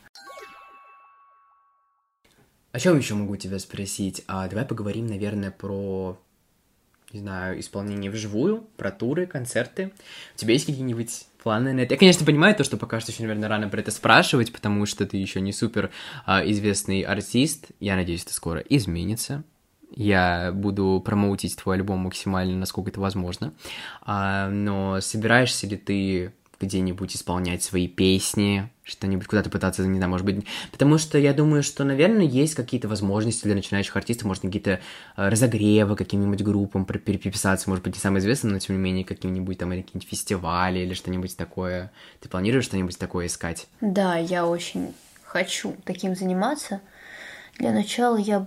О 2.72 2.80
чем 2.80 2.96
еще 2.96 3.14
могу 3.14 3.36
тебя 3.36 3.58
спросить? 3.58 4.24
А, 4.26 4.48
давай 4.48 4.64
поговорим, 4.64 5.06
наверное, 5.06 5.50
про, 5.50 6.18
не 7.12 7.20
знаю, 7.20 7.60
исполнение 7.60 8.10
вживую, 8.10 8.66
про 8.78 8.90
туры, 8.90 9.26
концерты. 9.26 9.92
У 10.34 10.38
тебя 10.38 10.54
есть 10.54 10.64
какие-нибудь 10.64 11.26
планы 11.42 11.74
на 11.74 11.80
это? 11.80 11.92
Я, 11.92 11.98
конечно, 11.98 12.24
понимаю 12.24 12.54
то, 12.54 12.64
что 12.64 12.78
пока 12.78 12.98
что 13.00 13.12
еще, 13.12 13.22
наверное, 13.22 13.50
рано 13.50 13.68
про 13.68 13.80
это 13.80 13.90
спрашивать, 13.90 14.54
потому 14.54 14.86
что 14.86 15.04
ты 15.06 15.18
еще 15.18 15.42
не 15.42 15.52
супер 15.52 15.90
а, 16.24 16.42
известный 16.48 17.02
артист. 17.02 17.66
Я 17.78 17.94
надеюсь, 17.94 18.24
это 18.24 18.32
скоро 18.32 18.60
изменится. 18.60 19.44
Я 19.94 20.50
буду 20.54 21.02
промоутить 21.04 21.56
твой 21.56 21.76
альбом 21.76 21.98
максимально, 21.98 22.56
насколько 22.56 22.88
это 22.88 23.02
возможно. 23.02 23.52
А, 24.00 24.48
но 24.48 25.02
собираешься 25.02 25.66
ли 25.66 25.76
ты 25.76 26.32
где-нибудь 26.62 27.14
исполнять 27.16 27.62
свои 27.62 27.88
песни, 27.88 28.70
что-нибудь 28.84 29.26
куда-то 29.26 29.50
пытаться, 29.50 29.86
не 29.86 29.96
знаю, 29.96 30.10
может 30.10 30.24
быть... 30.26 30.44
Потому 30.70 30.98
что 30.98 31.18
я 31.18 31.32
думаю, 31.32 31.62
что, 31.62 31.84
наверное, 31.84 32.24
есть 32.24 32.54
какие-то 32.54 32.88
возможности 32.88 33.44
для 33.44 33.54
начинающих 33.54 33.96
артистов, 33.96 34.26
может, 34.26 34.42
какие-то 34.42 34.80
э, 35.16 35.28
разогревы 35.28 35.96
каким-нибудь 35.96 36.42
группам 36.42 36.84
переписаться, 36.84 37.68
может 37.68 37.84
быть, 37.84 37.94
не 37.94 38.00
самое 38.00 38.20
известное, 38.20 38.52
но, 38.52 38.58
тем 38.58 38.76
не 38.76 38.82
менее, 38.82 39.04
каким-нибудь 39.04 39.58
там 39.58 39.72
или 39.72 39.82
какие-нибудь 39.82 40.08
фестивали 40.08 40.80
или 40.80 40.94
что-нибудь 40.94 41.36
такое. 41.36 41.92
Ты 42.20 42.28
планируешь 42.28 42.64
что-нибудь 42.64 42.98
такое 42.98 43.26
искать? 43.26 43.66
Да, 43.80 44.16
я 44.16 44.46
очень 44.46 44.94
хочу 45.24 45.76
таким 45.84 46.14
заниматься. 46.14 46.80
Для 47.58 47.72
начала 47.72 48.16
я 48.16 48.46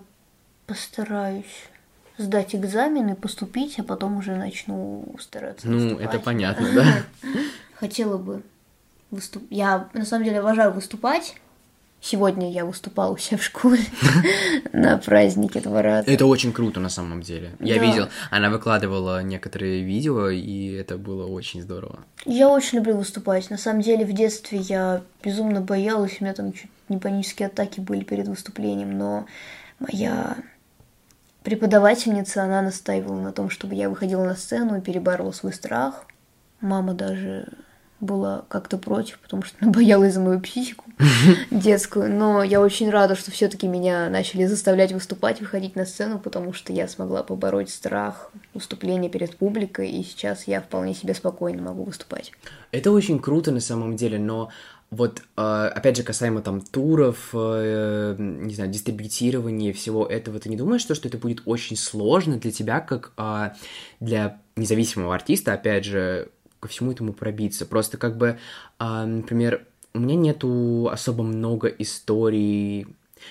постараюсь 0.67 1.69
сдать 2.17 2.55
экзамены, 2.55 3.15
поступить, 3.15 3.79
а 3.79 3.83
потом 3.83 4.17
уже 4.17 4.35
начну 4.35 5.15
стараться. 5.19 5.67
Ну, 5.67 5.79
выступать. 5.79 6.05
это 6.07 6.19
понятно, 6.19 6.67
да. 6.75 7.03
Хотела 7.79 8.17
бы 8.17 8.41
выступать. 9.11 9.47
Я 9.51 9.89
на 9.93 10.05
самом 10.05 10.25
деле 10.25 10.39
обожаю 10.39 10.71
выступать. 10.71 11.35
Сегодня 12.01 12.51
я 12.51 12.65
выступала 12.65 13.13
у 13.13 13.17
себя 13.17 13.37
в 13.39 13.43
школе 13.43 13.81
на 14.73 14.97
празднике 14.99 15.59
два 15.59 15.81
раза. 15.81 16.11
Это 16.11 16.27
очень 16.27 16.53
круто 16.53 16.79
на 16.79 16.89
самом 16.89 17.23
деле. 17.23 17.53
Я 17.59 17.79
видел, 17.79 18.09
она 18.29 18.51
выкладывала 18.51 19.23
некоторые 19.23 19.81
видео, 19.81 20.29
и 20.29 20.71
это 20.73 20.99
было 20.99 21.25
очень 21.25 21.63
здорово. 21.63 21.99
Я 22.25 22.49
очень 22.49 22.77
люблю 22.77 22.95
выступать. 22.95 23.49
На 23.49 23.57
самом 23.57 23.81
деле 23.81 24.05
в 24.05 24.13
детстве 24.13 24.59
я 24.59 25.01
безумно 25.23 25.61
боялась, 25.61 26.17
у 26.19 26.23
меня 26.23 26.35
там 26.35 26.53
чуть 26.53 26.69
не 26.89 26.99
панические 26.99 27.47
атаки 27.47 27.79
были 27.79 28.03
перед 28.03 28.27
выступлением, 28.27 28.95
но 28.95 29.25
моя 29.79 30.37
преподавательница, 31.41 32.43
она 32.43 32.61
настаивала 32.61 33.19
на 33.19 33.31
том, 33.31 33.49
чтобы 33.49 33.73
я 33.73 33.89
выходила 33.89 34.23
на 34.23 34.35
сцену 34.35 34.77
и 34.77 34.81
переборола 34.81 35.31
свой 35.31 35.53
страх. 35.53 36.05
Мама 36.61 36.93
даже 36.93 37.47
была 37.99 38.45
как-то 38.49 38.77
против, 38.77 39.19
потому 39.19 39.43
что 39.43 39.57
она 39.61 39.71
боялась 39.71 40.13
за 40.13 40.19
мою 40.19 40.39
психику 40.39 40.85
детскую. 41.51 42.11
Но 42.11 42.43
я 42.43 42.61
очень 42.61 42.89
рада, 42.89 43.15
что 43.15 43.31
все-таки 43.31 43.67
меня 43.67 44.09
начали 44.09 44.45
заставлять 44.45 44.91
выступать, 44.91 45.39
выходить 45.41 45.75
на 45.75 45.85
сцену, 45.85 46.19
потому 46.19 46.53
что 46.53 46.73
я 46.73 46.87
смогла 46.87 47.23
побороть 47.23 47.69
страх 47.69 48.31
выступления 48.53 49.09
перед 49.09 49.37
публикой, 49.37 49.89
и 49.89 50.03
сейчас 50.03 50.47
я 50.47 50.61
вполне 50.61 50.93
себе 50.93 51.13
спокойно 51.13 51.61
могу 51.61 51.83
выступать. 51.83 52.31
Это 52.71 52.91
очень 52.91 53.19
круто 53.19 53.51
на 53.51 53.61
самом 53.61 53.95
деле, 53.95 54.19
но 54.19 54.49
вот, 54.91 55.21
э, 55.35 55.41
опять 55.41 55.97
же, 55.97 56.03
касаемо 56.03 56.41
там 56.41 56.61
туров, 56.61 57.29
э, 57.33 58.15
не 58.17 58.53
знаю, 58.53 58.69
дистрибутирования 58.69 59.73
всего 59.73 60.05
этого, 60.05 60.39
ты 60.39 60.49
не 60.49 60.57
думаешь, 60.57 60.81
что, 60.81 60.95
что 60.95 61.07
это 61.07 61.17
будет 61.17 61.41
очень 61.45 61.75
сложно 61.75 62.37
для 62.37 62.51
тебя, 62.51 62.79
как 62.79 63.11
э, 63.17 63.49
для 63.99 64.39
независимого 64.55 65.13
артиста, 65.13 65.53
опять 65.53 65.85
же, 65.85 66.29
ко 66.59 66.67
всему 66.67 66.91
этому 66.91 67.13
пробиться. 67.13 67.65
Просто 67.65 67.97
как 67.97 68.17
бы, 68.17 68.39
а, 68.79 69.05
например, 69.05 69.65
у 69.93 69.99
меня 69.99 70.15
нету 70.15 70.89
особо 70.91 71.23
много 71.23 71.67
историй 71.67 72.87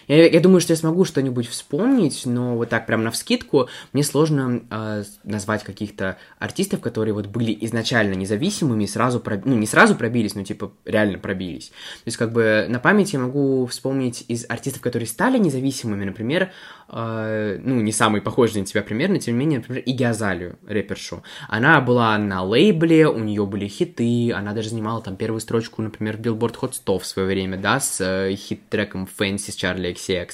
я, 0.08 0.26
я 0.26 0.40
думаю, 0.40 0.60
что 0.60 0.72
я 0.72 0.76
смогу 0.76 1.04
что-нибудь 1.04 1.48
вспомнить, 1.48 2.26
но 2.26 2.56
вот 2.56 2.68
так 2.68 2.86
прям 2.86 3.04
на 3.04 3.10
вскидку 3.10 3.68
мне 3.92 4.02
сложно 4.02 4.62
э, 4.70 5.04
назвать 5.24 5.64
каких-то 5.64 6.18
артистов, 6.38 6.80
которые 6.80 7.14
вот 7.14 7.26
были 7.26 7.56
изначально 7.62 8.14
независимыми, 8.14 8.86
сразу 8.86 9.20
проб... 9.20 9.44
ну 9.44 9.56
не 9.56 9.66
сразу 9.66 9.94
пробились, 9.94 10.34
но 10.34 10.44
типа 10.44 10.72
реально 10.84 11.18
пробились. 11.18 11.68
То 11.68 12.06
есть 12.06 12.16
как 12.16 12.32
бы 12.32 12.66
на 12.68 12.78
память 12.78 13.12
я 13.12 13.18
могу 13.18 13.66
вспомнить 13.66 14.24
из 14.28 14.44
артистов, 14.48 14.82
которые 14.82 15.06
стали 15.06 15.38
независимыми, 15.38 16.04
например, 16.04 16.50
э, 16.88 17.58
ну 17.62 17.80
не 17.80 17.92
самый 17.92 18.20
похожий 18.20 18.60
на 18.60 18.66
тебя 18.66 18.82
пример, 18.82 19.10
но 19.10 19.18
тем 19.18 19.34
не 19.34 19.40
менее, 19.40 19.58
например, 19.60 19.82
Иги 19.84 20.04
Азалию, 20.04 20.58
рэпершу. 20.66 21.22
Она 21.48 21.80
была 21.80 22.16
на 22.18 22.42
лейбле, 22.42 23.08
у 23.08 23.18
нее 23.18 23.46
были 23.46 23.66
хиты, 23.66 24.32
она 24.32 24.52
даже 24.52 24.70
занимала 24.70 25.02
там 25.02 25.16
первую 25.16 25.40
строчку, 25.40 25.82
например, 25.82 26.16
в 26.16 26.20
Billboard 26.20 26.56
Hot 26.60 26.74
100 26.74 26.98
в 26.98 27.06
свое 27.06 27.28
время, 27.28 27.58
да, 27.58 27.80
с 27.80 28.00
э, 28.00 28.34
хит-треком 28.34 29.08
Fancy 29.18 29.50
с 29.50 29.54
Чарли 29.54 29.92
XCX. 29.92 30.30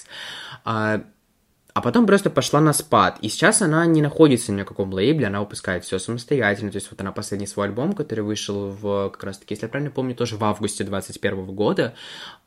А, 0.65 1.03
а 1.73 1.81
потом 1.83 2.07
просто 2.07 2.31
пошла 2.31 2.61
на 2.61 2.73
спад. 2.73 3.19
И 3.23 3.29
сейчас 3.29 3.63
она 3.63 3.87
не 3.87 4.03
находится 4.03 4.53
ни 4.53 4.57
на 4.57 4.65
каком 4.65 4.93
лейбле, 4.93 5.27
она 5.27 5.41
выпускает 5.41 5.85
все 5.85 5.99
самостоятельно. 5.99 6.71
То 6.71 6.77
есть 6.77 6.91
вот 6.91 7.01
она 7.01 7.13
последний 7.13 7.47
свой 7.47 7.67
альбом, 7.67 7.93
который 7.93 8.21
вышел 8.21 8.71
в, 8.71 9.11
как 9.11 9.25
раз 9.25 9.39
таки, 9.39 9.55
если 9.55 9.67
я 9.67 9.69
правильно 9.69 9.93
помню, 9.93 10.15
тоже 10.15 10.37
в 10.37 10.45
августе 10.45 10.85
21 10.85 11.47
года, 11.47 11.95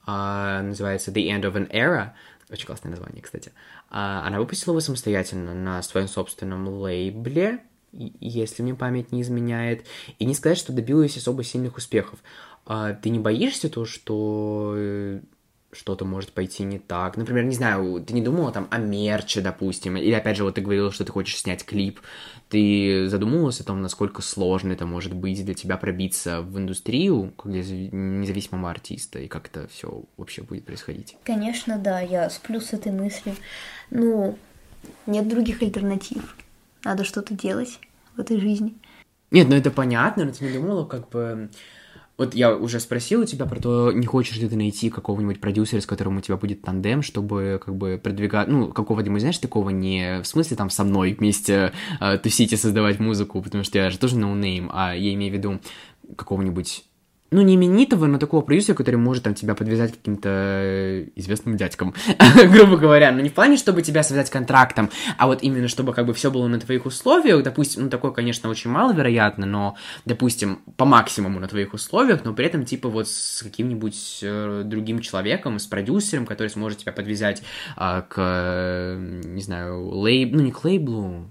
а, 0.05 0.61
называется 0.61 1.11
The 1.11 1.27
End 1.29 1.43
of 1.43 1.53
an 1.53 1.71
Era. 1.71 2.11
Очень 2.49 2.67
классное 2.67 2.91
название, 2.91 3.21
кстати. 3.21 3.51
А, 3.89 4.25
она 4.25 4.39
выпустила 4.39 4.73
его 4.73 4.81
самостоятельно 4.81 5.53
на 5.53 5.81
своем 5.81 6.07
собственном 6.07 6.67
лейбле. 6.67 7.63
если 7.91 8.63
мне 8.63 8.73
память 8.73 9.11
не 9.11 9.21
изменяет. 9.21 9.85
И 10.19 10.25
не 10.25 10.33
сказать, 10.33 10.57
что 10.57 10.73
добилась 10.73 11.17
особо 11.17 11.43
сильных 11.43 11.77
успехов. 11.77 12.19
А 12.65 12.93
ты 12.93 13.09
не 13.09 13.19
боишься 13.19 13.69
то, 13.69 13.85
что 13.85 14.73
э, 14.75 15.21
что-то 15.73 16.05
может 16.05 16.31
пойти 16.31 16.63
не 16.63 16.79
так. 16.79 17.17
Например, 17.17 17.43
не 17.43 17.55
знаю, 17.55 18.03
ты 18.05 18.13
не 18.13 18.21
думала 18.21 18.51
там 18.51 18.67
о 18.71 18.77
мерче, 18.77 19.41
допустим, 19.41 19.97
или 19.97 20.11
опять 20.11 20.37
же, 20.37 20.43
вот 20.43 20.55
ты 20.55 20.61
говорила, 20.61 20.91
что 20.91 21.05
ты 21.05 21.11
хочешь 21.11 21.37
снять 21.37 21.65
клип. 21.65 21.99
Ты 22.49 23.07
задумывалась 23.09 23.59
о 23.59 23.63
том, 23.63 23.81
насколько 23.81 24.21
сложно 24.21 24.73
это 24.73 24.85
может 24.85 25.13
быть 25.13 25.43
для 25.43 25.53
тебя 25.53 25.77
пробиться 25.77 26.41
в 26.41 26.57
индустрию, 26.57 27.33
как 27.37 27.51
для 27.51 27.61
независимого 27.61 28.69
артиста, 28.69 29.19
и 29.19 29.27
как 29.27 29.47
это 29.47 29.67
все 29.67 30.03
вообще 30.17 30.43
будет 30.43 30.65
происходить? 30.65 31.17
Конечно, 31.23 31.77
да, 31.77 31.99
я 31.99 32.29
сплю 32.29 32.61
с 32.61 32.73
этой 32.73 32.91
мыслью. 32.91 33.35
Ну, 33.89 34.37
нет 35.07 35.27
других 35.27 35.61
альтернатив. 35.61 36.35
Надо 36.83 37.03
что-то 37.03 37.33
делать 37.33 37.79
в 38.15 38.19
этой 38.19 38.39
жизни. 38.39 38.75
Нет, 39.31 39.49
ну 39.49 39.55
это 39.55 39.71
понятно, 39.71 40.25
но 40.25 40.31
ты 40.31 40.45
не 40.45 40.53
думала, 40.53 40.85
как 40.85 41.09
бы 41.09 41.49
вот 42.17 42.35
я 42.35 42.55
уже 42.55 42.79
спросил 42.79 43.21
у 43.21 43.25
тебя 43.25 43.45
про 43.45 43.59
то, 43.59 43.91
не 43.91 44.05
хочешь 44.05 44.37
ли 44.37 44.47
ты 44.47 44.55
найти 44.55 44.89
какого-нибудь 44.89 45.41
продюсера, 45.41 45.81
с 45.81 45.85
которым 45.85 46.17
у 46.17 46.21
тебя 46.21 46.37
будет 46.37 46.61
тандем, 46.61 47.01
чтобы 47.01 47.59
как 47.63 47.75
бы 47.75 47.99
продвигать, 48.01 48.47
ну, 48.47 48.71
какого-нибудь, 48.71 49.21
знаешь, 49.21 49.39
такого 49.39 49.71
не 49.71 50.21
в 50.21 50.27
смысле 50.27 50.55
там 50.55 50.69
со 50.69 50.83
мной 50.83 51.13
вместе 51.13 51.73
э, 51.99 52.17
тусить 52.19 52.53
и 52.53 52.57
создавать 52.57 52.99
музыку, 52.99 53.41
потому 53.41 53.63
что 53.63 53.79
я 53.79 53.89
же 53.89 53.97
тоже 53.97 54.17
ноунейм, 54.17 54.65
но 54.65 54.71
а 54.73 54.93
я 54.93 55.13
имею 55.13 55.33
в 55.33 55.37
виду 55.37 55.59
какого-нибудь 56.15 56.85
ну, 57.33 57.41
не 57.41 57.55
именитого, 57.55 58.05
но 58.05 58.17
такого 58.17 58.41
продюсера, 58.41 58.75
который 58.75 58.95
может 58.95 59.23
там 59.23 59.33
тебя 59.33 59.55
подвязать 59.55 59.91
каким-то 59.91 60.29
э, 60.29 61.07
известным 61.15 61.57
дядькам, 61.57 61.93
грубо 62.51 62.77
говоря. 62.77 63.11
Но 63.11 63.21
не 63.21 63.29
в 63.29 63.33
плане, 63.33 63.57
чтобы 63.57 63.81
тебя 63.81 64.03
связать 64.03 64.29
контрактом, 64.29 64.89
а 65.17 65.27
вот 65.27 65.43
именно, 65.43 65.67
чтобы 65.67 65.93
как 65.93 66.05
бы 66.05 66.13
все 66.13 66.31
было 66.31 66.47
на 66.47 66.59
твоих 66.59 66.85
условиях. 66.85 67.43
Допустим, 67.43 67.83
ну, 67.83 67.89
такое, 67.89 68.11
конечно, 68.11 68.49
очень 68.49 68.69
маловероятно, 68.69 69.45
но, 69.45 69.75
допустим, 70.05 70.59
по 70.77 70.85
максимуму 70.85 71.39
на 71.39 71.47
твоих 71.47 71.73
условиях, 71.73 72.23
но 72.23 72.33
при 72.33 72.45
этом, 72.45 72.65
типа, 72.65 72.89
вот 72.89 73.07
с 73.07 73.41
каким-нибудь 73.41 74.19
э, 74.21 74.61
другим 74.65 74.99
человеком, 74.99 75.59
с 75.59 75.65
продюсером, 75.65 76.25
который 76.25 76.49
сможет 76.49 76.79
тебя 76.79 76.91
подвязать 76.91 77.43
э, 77.77 78.03
к, 78.07 78.97
не 78.99 79.41
знаю, 79.41 79.87
лейб... 79.89 80.33
ну, 80.33 80.41
не 80.41 80.51
к 80.51 80.63
лейблу, 80.63 81.29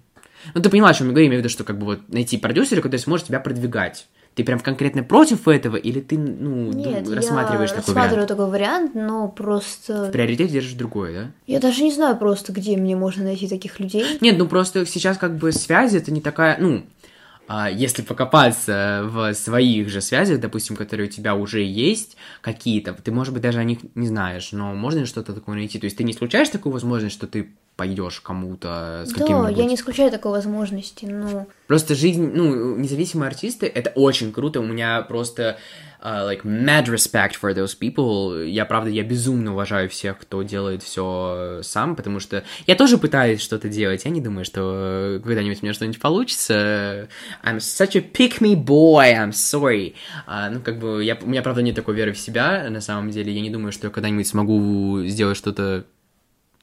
ну, 0.55 0.61
ты 0.61 0.71
понимаешь, 0.71 0.97
что 0.97 1.05
я 1.05 1.11
говорю, 1.11 1.27
имею 1.27 1.41
в 1.41 1.45
виду, 1.45 1.53
что 1.53 1.65
как 1.65 1.79
бы 1.79 1.87
вот 1.87 2.09
найти 2.09 2.37
продюсера, 2.37 2.81
который 2.81 3.01
сможет 3.01 3.27
тебя 3.27 3.41
продвигать. 3.41 4.09
Ты 4.35 4.45
прям 4.45 4.61
конкретно 4.61 5.03
против 5.03 5.47
этого, 5.47 5.77
или 5.77 6.01
ты, 6.01 6.17
ну, 6.17 6.73
Нет, 6.73 7.09
рассматриваешь 7.09 7.71
я 7.71 7.77
такой 7.77 7.95
рассматриваю 7.95 8.11
вариант? 8.11 8.29
такой 8.29 8.51
вариант, 8.51 8.95
но 8.95 9.29
просто... 9.29 10.07
В 10.07 10.11
приоритете 10.11 10.55
держишь 10.55 10.73
другой, 10.73 11.13
да? 11.13 11.31
Я 11.47 11.61
даже 11.61 11.83
не 11.83 11.93
знаю 11.93 12.17
просто, 12.17 12.53
где 12.53 12.77
мне 12.79 12.97
можно 12.97 13.25
найти 13.25 13.47
таких 13.47 13.79
людей. 13.79 14.19
Нет, 14.23 14.39
ну 14.39 14.47
просто 14.47 14.87
сейчас 14.87 15.19
как 15.19 15.37
бы 15.37 15.53
связи 15.53 15.99
это 15.99 16.11
не 16.11 16.23
такая, 16.23 16.57
ну, 16.59 16.85
а, 17.49 17.71
если 17.71 18.01
покопаться 18.01 19.03
в 19.05 19.35
своих 19.35 19.91
же 19.91 20.01
связях, 20.01 20.41
допустим, 20.41 20.77
которые 20.77 21.09
у 21.09 21.11
тебя 21.11 21.35
уже 21.35 21.63
есть 21.63 22.17
какие-то, 22.41 22.95
ты, 22.95 23.13
может 23.13 23.35
быть, 23.35 23.43
даже 23.43 23.59
о 23.59 23.65
них 23.65 23.81
не 23.95 24.07
знаешь, 24.07 24.53
но 24.53 24.75
можно 24.75 25.01
ли 25.01 25.05
что-то 25.07 25.35
такое 25.35 25.57
найти? 25.57 25.79
То 25.79 25.85
есть 25.85 25.99
ты 25.99 26.05
не 26.05 26.13
исключаешь 26.13 26.49
такую 26.49 26.73
возможность, 26.73 27.15
что 27.15 27.27
ты 27.27 27.51
пойдешь 27.77 28.21
кому-то 28.21 29.05
с 29.07 29.13
Да, 29.13 29.49
я 29.49 29.65
не 29.65 29.75
исключаю 29.77 30.11
такой 30.11 30.33
возможности, 30.33 31.07
но... 31.07 31.47
Просто 31.67 31.95
жизнь, 31.95 32.31
ну, 32.35 32.77
независимые 32.77 33.29
артисты, 33.29 33.67
это 33.67 33.91
очень 33.91 34.33
круто, 34.33 34.61
у 34.61 34.65
меня 34.65 35.01
просто, 35.03 35.57
uh, 36.03 36.29
like, 36.29 36.43
mad 36.45 36.85
respect 36.85 37.33
for 37.43 37.55
those 37.55 37.77
people, 37.79 38.47
я, 38.47 38.67
правда, 38.67 38.91
я 38.91 39.03
безумно 39.03 39.53
уважаю 39.53 39.89
всех, 39.89 40.19
кто 40.19 40.43
делает 40.43 40.83
все 40.83 41.61
сам, 41.63 41.97
потому 41.97 42.21
что 42.21 42.45
я 42.67 42.75
тоже 42.75 42.99
пытаюсь 42.99 43.41
что-то 43.41 43.69
делать, 43.71 44.05
я 44.05 44.11
не 44.11 44.21
думаю, 44.21 44.45
что 44.45 45.21
когда-нибудь 45.25 45.63
у 45.63 45.65
меня 45.65 45.73
что-нибудь 45.73 46.01
получится, 46.01 47.09
I'm 47.43 47.57
such 47.57 47.97
a 47.97 48.01
pick-me 48.01 48.55
boy, 48.55 49.15
I'm 49.15 49.31
sorry, 49.31 49.95
uh, 50.29 50.51
ну, 50.51 50.61
как 50.61 50.79
бы, 50.79 51.03
я, 51.03 51.19
у 51.23 51.27
меня, 51.27 51.41
правда, 51.41 51.63
нет 51.63 51.75
такой 51.75 51.95
веры 51.95 52.13
в 52.13 52.19
себя, 52.19 52.69
на 52.69 52.83
самом 52.83 53.11
деле, 53.11 53.33
я 53.33 53.41
не 53.41 53.51
думаю, 53.51 53.73
что 53.73 53.87
я 53.87 53.91
когда-нибудь 53.91 54.27
смогу 54.27 55.05
сделать 55.07 55.39
что-то 55.39 55.87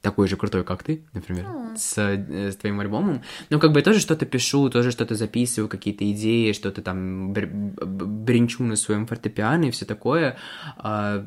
такой 0.02 0.28
же 0.28 0.36
крутой, 0.36 0.64
как 0.64 0.82
ты, 0.82 1.02
например, 1.12 1.44
mm. 1.44 1.76
с, 1.76 1.98
э, 1.98 2.50
с 2.50 2.56
твоим 2.56 2.80
альбомом. 2.80 3.22
Но 3.50 3.58
как 3.58 3.72
бы 3.72 3.80
я 3.80 3.84
тоже 3.84 4.00
что-то 4.00 4.24
пишу, 4.24 4.70
тоже 4.70 4.90
что-то 4.92 5.14
записываю, 5.14 5.68
какие-то 5.68 6.10
идеи, 6.12 6.52
что-то 6.52 6.80
там 6.82 7.32
бренчу 7.32 8.62
на 8.64 8.76
своем 8.76 9.06
фортепиано 9.06 9.64
и 9.64 9.70
все 9.70 9.84
такое. 9.84 10.36
А, 10.78 11.26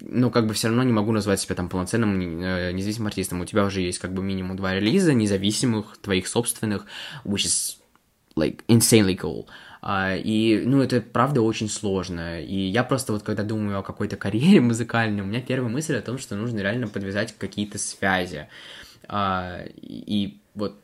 но 0.00 0.30
как 0.30 0.46
бы 0.46 0.54
все 0.54 0.68
равно 0.68 0.82
не 0.84 0.92
могу 0.92 1.12
назвать 1.12 1.40
себя 1.40 1.54
там 1.54 1.68
полноценным 1.68 2.18
э, 2.18 2.72
независимым 2.72 3.08
артистом. 3.08 3.40
У 3.40 3.44
тебя 3.44 3.64
уже 3.64 3.82
есть 3.82 3.98
как 3.98 4.14
бы 4.14 4.22
минимум 4.22 4.56
два 4.56 4.74
релиза 4.74 5.12
независимых, 5.12 5.98
твоих 5.98 6.28
собственных, 6.28 6.86
which 7.24 7.44
is 7.44 7.76
like 8.36 8.62
insanely 8.68 9.16
cool. 9.16 9.46
Uh, 9.46 9.65
и, 9.88 10.62
ну, 10.64 10.82
это 10.82 11.00
правда 11.00 11.42
очень 11.42 11.68
сложно. 11.68 12.42
И 12.42 12.56
я 12.56 12.82
просто 12.82 13.12
вот, 13.12 13.22
когда 13.22 13.44
думаю 13.44 13.78
о 13.78 13.82
какой-то 13.82 14.16
карьере 14.16 14.60
музыкальной, 14.62 15.22
у 15.22 15.26
меня 15.26 15.40
первая 15.40 15.70
мысль 15.70 15.96
о 15.96 16.02
том, 16.02 16.18
что 16.18 16.34
нужно 16.34 16.60
реально 16.60 16.88
подвязать 16.88 17.34
какие-то 17.38 17.78
связи. 17.78 18.48
А, 19.08 19.60
и 19.76 20.40
вот, 20.54 20.76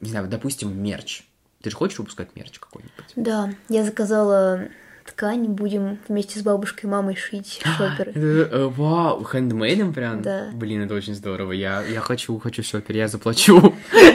не 0.00 0.10
знаю, 0.10 0.28
допустим, 0.28 0.76
мерч. 0.82 1.22
Ты 1.62 1.70
же 1.70 1.76
хочешь 1.76 1.98
выпускать 1.98 2.36
мерч 2.36 2.58
какой-нибудь? 2.58 3.12
Да, 3.16 3.50
я 3.70 3.84
заказала 3.84 4.68
ткань, 5.06 5.46
будем 5.46 5.98
вместе 6.08 6.38
с 6.38 6.42
бабушкой 6.42 6.88
и 6.88 6.92
мамой 6.92 7.16
шить 7.16 7.62
шоперы. 7.78 8.12
Э, 8.14 8.66
вау, 8.66 9.24
хендмейдом 9.24 9.92
прям? 9.94 10.22
Да. 10.22 10.50
Блин, 10.52 10.82
это 10.82 10.94
очень 10.94 11.14
здорово. 11.14 11.52
Я, 11.52 11.82
я 11.82 12.00
хочу, 12.00 12.38
хочу 12.38 12.62
шопер, 12.62 12.96
я 12.96 13.08
заплачу. 13.08 13.74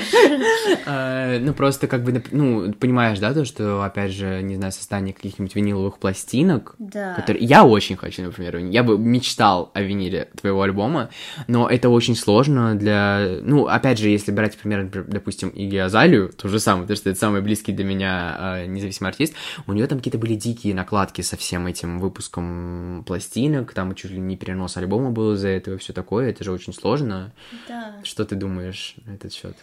А, 0.85 1.39
ну, 1.41 1.53
просто 1.53 1.87
как 1.87 2.03
бы, 2.03 2.23
ну, 2.31 2.73
понимаешь, 2.73 3.19
да, 3.19 3.33
то, 3.33 3.45
что, 3.45 3.83
опять 3.83 4.11
же, 4.11 4.41
не 4.41 4.55
знаю, 4.55 4.71
создание 4.71 5.13
каких-нибудь 5.13 5.55
виниловых 5.55 5.97
пластинок, 5.99 6.75
Да. 6.79 7.13
которые 7.15 7.45
я 7.45 7.63
очень 7.63 7.95
хочу, 7.95 8.23
например, 8.23 8.57
я 8.57 8.83
бы 8.83 8.97
мечтал 8.97 9.71
о 9.73 9.81
виниле 9.81 10.29
твоего 10.39 10.61
альбома, 10.61 11.09
но 11.47 11.69
это 11.69 11.89
очень 11.89 12.15
сложно 12.15 12.75
для, 12.75 13.39
ну, 13.41 13.67
опять 13.67 13.99
же, 13.99 14.09
если 14.09 14.31
брать 14.31 14.57
пример, 14.57 14.89
допустим, 15.07 15.49
Иги 15.49 15.77
Азалию, 15.77 16.29
то 16.29 16.47
же 16.47 16.59
самое, 16.59 16.83
потому 16.83 16.97
что 16.97 17.09
это 17.09 17.19
самый 17.19 17.41
близкий 17.41 17.71
для 17.71 17.85
меня 17.85 18.37
э, 18.39 18.65
независимый 18.67 19.09
артист, 19.11 19.33
у 19.67 19.73
нее 19.73 19.87
там 19.87 19.99
какие-то 19.99 20.17
были 20.17 20.35
дикие 20.35 20.73
накладки 20.73 21.21
со 21.21 21.37
всем 21.37 21.67
этим 21.67 21.99
выпуском 21.99 23.03
пластинок, 23.05 23.73
там 23.73 23.95
чуть 23.95 24.11
ли 24.11 24.19
не 24.19 24.37
перенос 24.37 24.77
альбома 24.77 25.11
был 25.11 25.33
из-за 25.33 25.49
этого, 25.49 25.77
все 25.77 25.93
такое, 25.93 26.29
это 26.29 26.43
же 26.43 26.51
очень 26.51 26.73
сложно. 26.73 27.31
Да. 27.67 27.95
Что 28.03 28.25
ты 28.25 28.35
думаешь 28.35 28.95
на 29.05 29.11
этот 29.13 29.33
счет? 29.33 29.55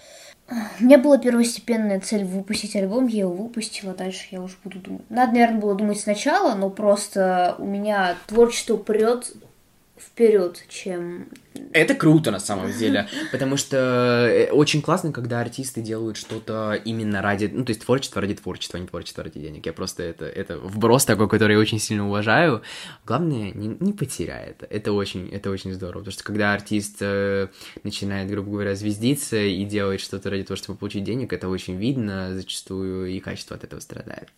У 0.48 0.84
меня 0.84 0.98
была 0.98 1.18
первостепенная 1.18 1.98
цель 1.98 2.24
выпустить 2.24 2.76
альбом, 2.76 3.08
я 3.08 3.20
его 3.20 3.32
выпустила, 3.32 3.94
дальше 3.94 4.28
я 4.30 4.40
уже 4.40 4.54
буду 4.62 4.78
думать. 4.78 5.02
Надо, 5.10 5.32
наверное, 5.32 5.60
было 5.60 5.74
думать 5.74 5.98
сначала, 5.98 6.54
но 6.54 6.70
просто 6.70 7.56
у 7.58 7.64
меня 7.64 8.14
творчество 8.26 8.76
прет 8.76 9.32
вперед, 10.06 10.64
чем... 10.68 11.28
Это 11.72 11.94
круто 11.94 12.30
на 12.30 12.38
самом 12.38 12.72
деле, 12.78 13.08
потому 13.32 13.56
что 13.56 13.76
э, 14.30 14.50
очень 14.50 14.82
классно, 14.82 15.12
когда 15.12 15.40
артисты 15.40 15.82
делают 15.82 16.16
что-то 16.16 16.80
именно 16.84 17.22
ради, 17.22 17.50
ну 17.52 17.64
то 17.64 17.70
есть 17.70 17.84
творчество 17.84 18.20
ради 18.20 18.34
творчества, 18.34 18.78
а 18.78 18.80
не 18.80 18.86
творчество 18.86 19.24
ради 19.24 19.40
денег. 19.40 19.66
Я 19.66 19.72
просто 19.72 20.02
это, 20.02 20.26
это 20.26 20.58
вброс 20.58 21.04
такой, 21.04 21.28
который 21.28 21.52
я 21.52 21.58
очень 21.58 21.78
сильно 21.78 22.06
уважаю. 22.06 22.62
Главное, 23.04 23.52
не, 23.52 23.76
не 23.80 23.92
потеряй 23.92 24.50
это. 24.50 24.66
Это 24.66 24.92
очень, 24.92 25.28
это 25.28 25.50
очень 25.50 25.72
здорово, 25.74 26.00
потому 26.00 26.12
что 26.12 26.24
когда 26.24 26.54
артист 26.54 26.96
э, 27.00 27.48
начинает, 27.82 28.30
грубо 28.30 28.50
говоря, 28.50 28.74
звездиться 28.74 29.38
и 29.38 29.64
делает 29.64 30.00
что-то 30.00 30.30
ради 30.30 30.44
того, 30.44 30.56
чтобы 30.56 30.78
получить 30.78 31.04
денег, 31.04 31.32
это 31.32 31.48
очень 31.48 31.76
видно 31.76 32.34
зачастую, 32.34 33.06
и 33.08 33.20
качество 33.20 33.56
от 33.56 33.64
этого 33.64 33.80
страдает. 33.80 34.28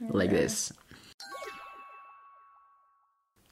Like 0.00 0.30
this. 0.32 0.72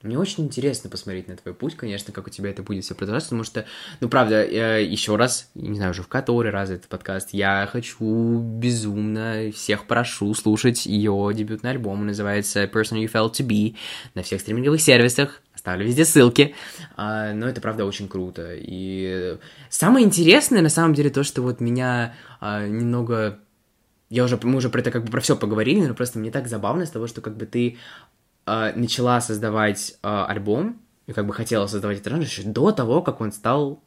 Мне 0.03 0.18
очень 0.18 0.44
интересно 0.44 0.88
посмотреть 0.88 1.28
на 1.28 1.36
твой 1.36 1.53
путь, 1.53 1.76
конечно, 1.76 2.11
как 2.11 2.26
у 2.26 2.30
тебя 2.30 2.48
это 2.48 2.62
будет 2.62 2.84
все 2.84 2.94
продолжаться, 2.94 3.28
потому 3.28 3.44
что, 3.44 3.66
ну, 4.01 4.09
правда, 4.09 4.42
еще 4.46 5.16
раз, 5.16 5.51
не 5.55 5.76
знаю, 5.76 5.90
уже 5.90 6.03
в 6.03 6.09
который 6.09 6.51
раз 6.51 6.70
этот 6.70 6.88
подкаст, 6.88 7.30
я 7.32 7.68
хочу 7.70 8.38
безумно, 8.38 9.53
всех 9.53 9.86
прошу 9.86 10.32
слушать 10.32 10.86
ее 10.86 11.30
дебютный 11.34 11.72
альбом, 11.72 12.01
он 12.01 12.07
называется 12.07 12.64
Person 12.64 13.03
You 13.03 13.12
Felt 13.12 13.32
To 13.32 13.46
Be, 13.46 13.76
на 14.14 14.22
всех 14.22 14.40
стриминговых 14.40 14.80
сервисах, 14.80 15.42
оставлю 15.55 15.84
везде 15.84 16.07
ссылки, 16.07 16.55
а, 16.96 17.34
но 17.34 17.46
это, 17.46 17.61
правда, 17.61 17.84
очень 17.84 18.09
круто, 18.09 18.55
и 18.55 19.36
самое 19.68 20.07
интересное, 20.07 20.62
на 20.62 20.70
самом 20.70 20.94
деле, 20.94 21.11
то, 21.11 21.24
что 21.24 21.42
вот 21.42 21.61
меня 21.61 22.14
а, 22.40 22.66
немного 22.66 23.38
я 24.09 24.24
уже, 24.24 24.40
мы 24.42 24.57
уже 24.57 24.70
про 24.70 24.80
это 24.80 24.90
как 24.90 25.05
бы 25.05 25.11
про 25.12 25.20
все 25.20 25.36
поговорили, 25.36 25.86
но 25.86 25.94
просто 25.94 26.18
мне 26.18 26.32
так 26.32 26.48
забавно 26.48 26.84
с 26.84 26.90
того, 26.90 27.07
что 27.07 27.20
как 27.20 27.36
бы 27.36 27.46
ты 27.46 27.78
э, 28.51 28.72
начала 28.74 29.20
создавать 29.20 29.94
э, 30.03 30.24
альбом, 30.28 30.80
и 31.07 31.12
как 31.12 31.26
бы 31.26 31.34
хотела 31.34 31.66
создавать 31.66 32.01
этот 32.01 32.20
еще 32.20 32.42
до 32.42 32.72
того, 32.72 33.03
как 33.03 33.20
он 33.20 33.32
стал 33.32 33.82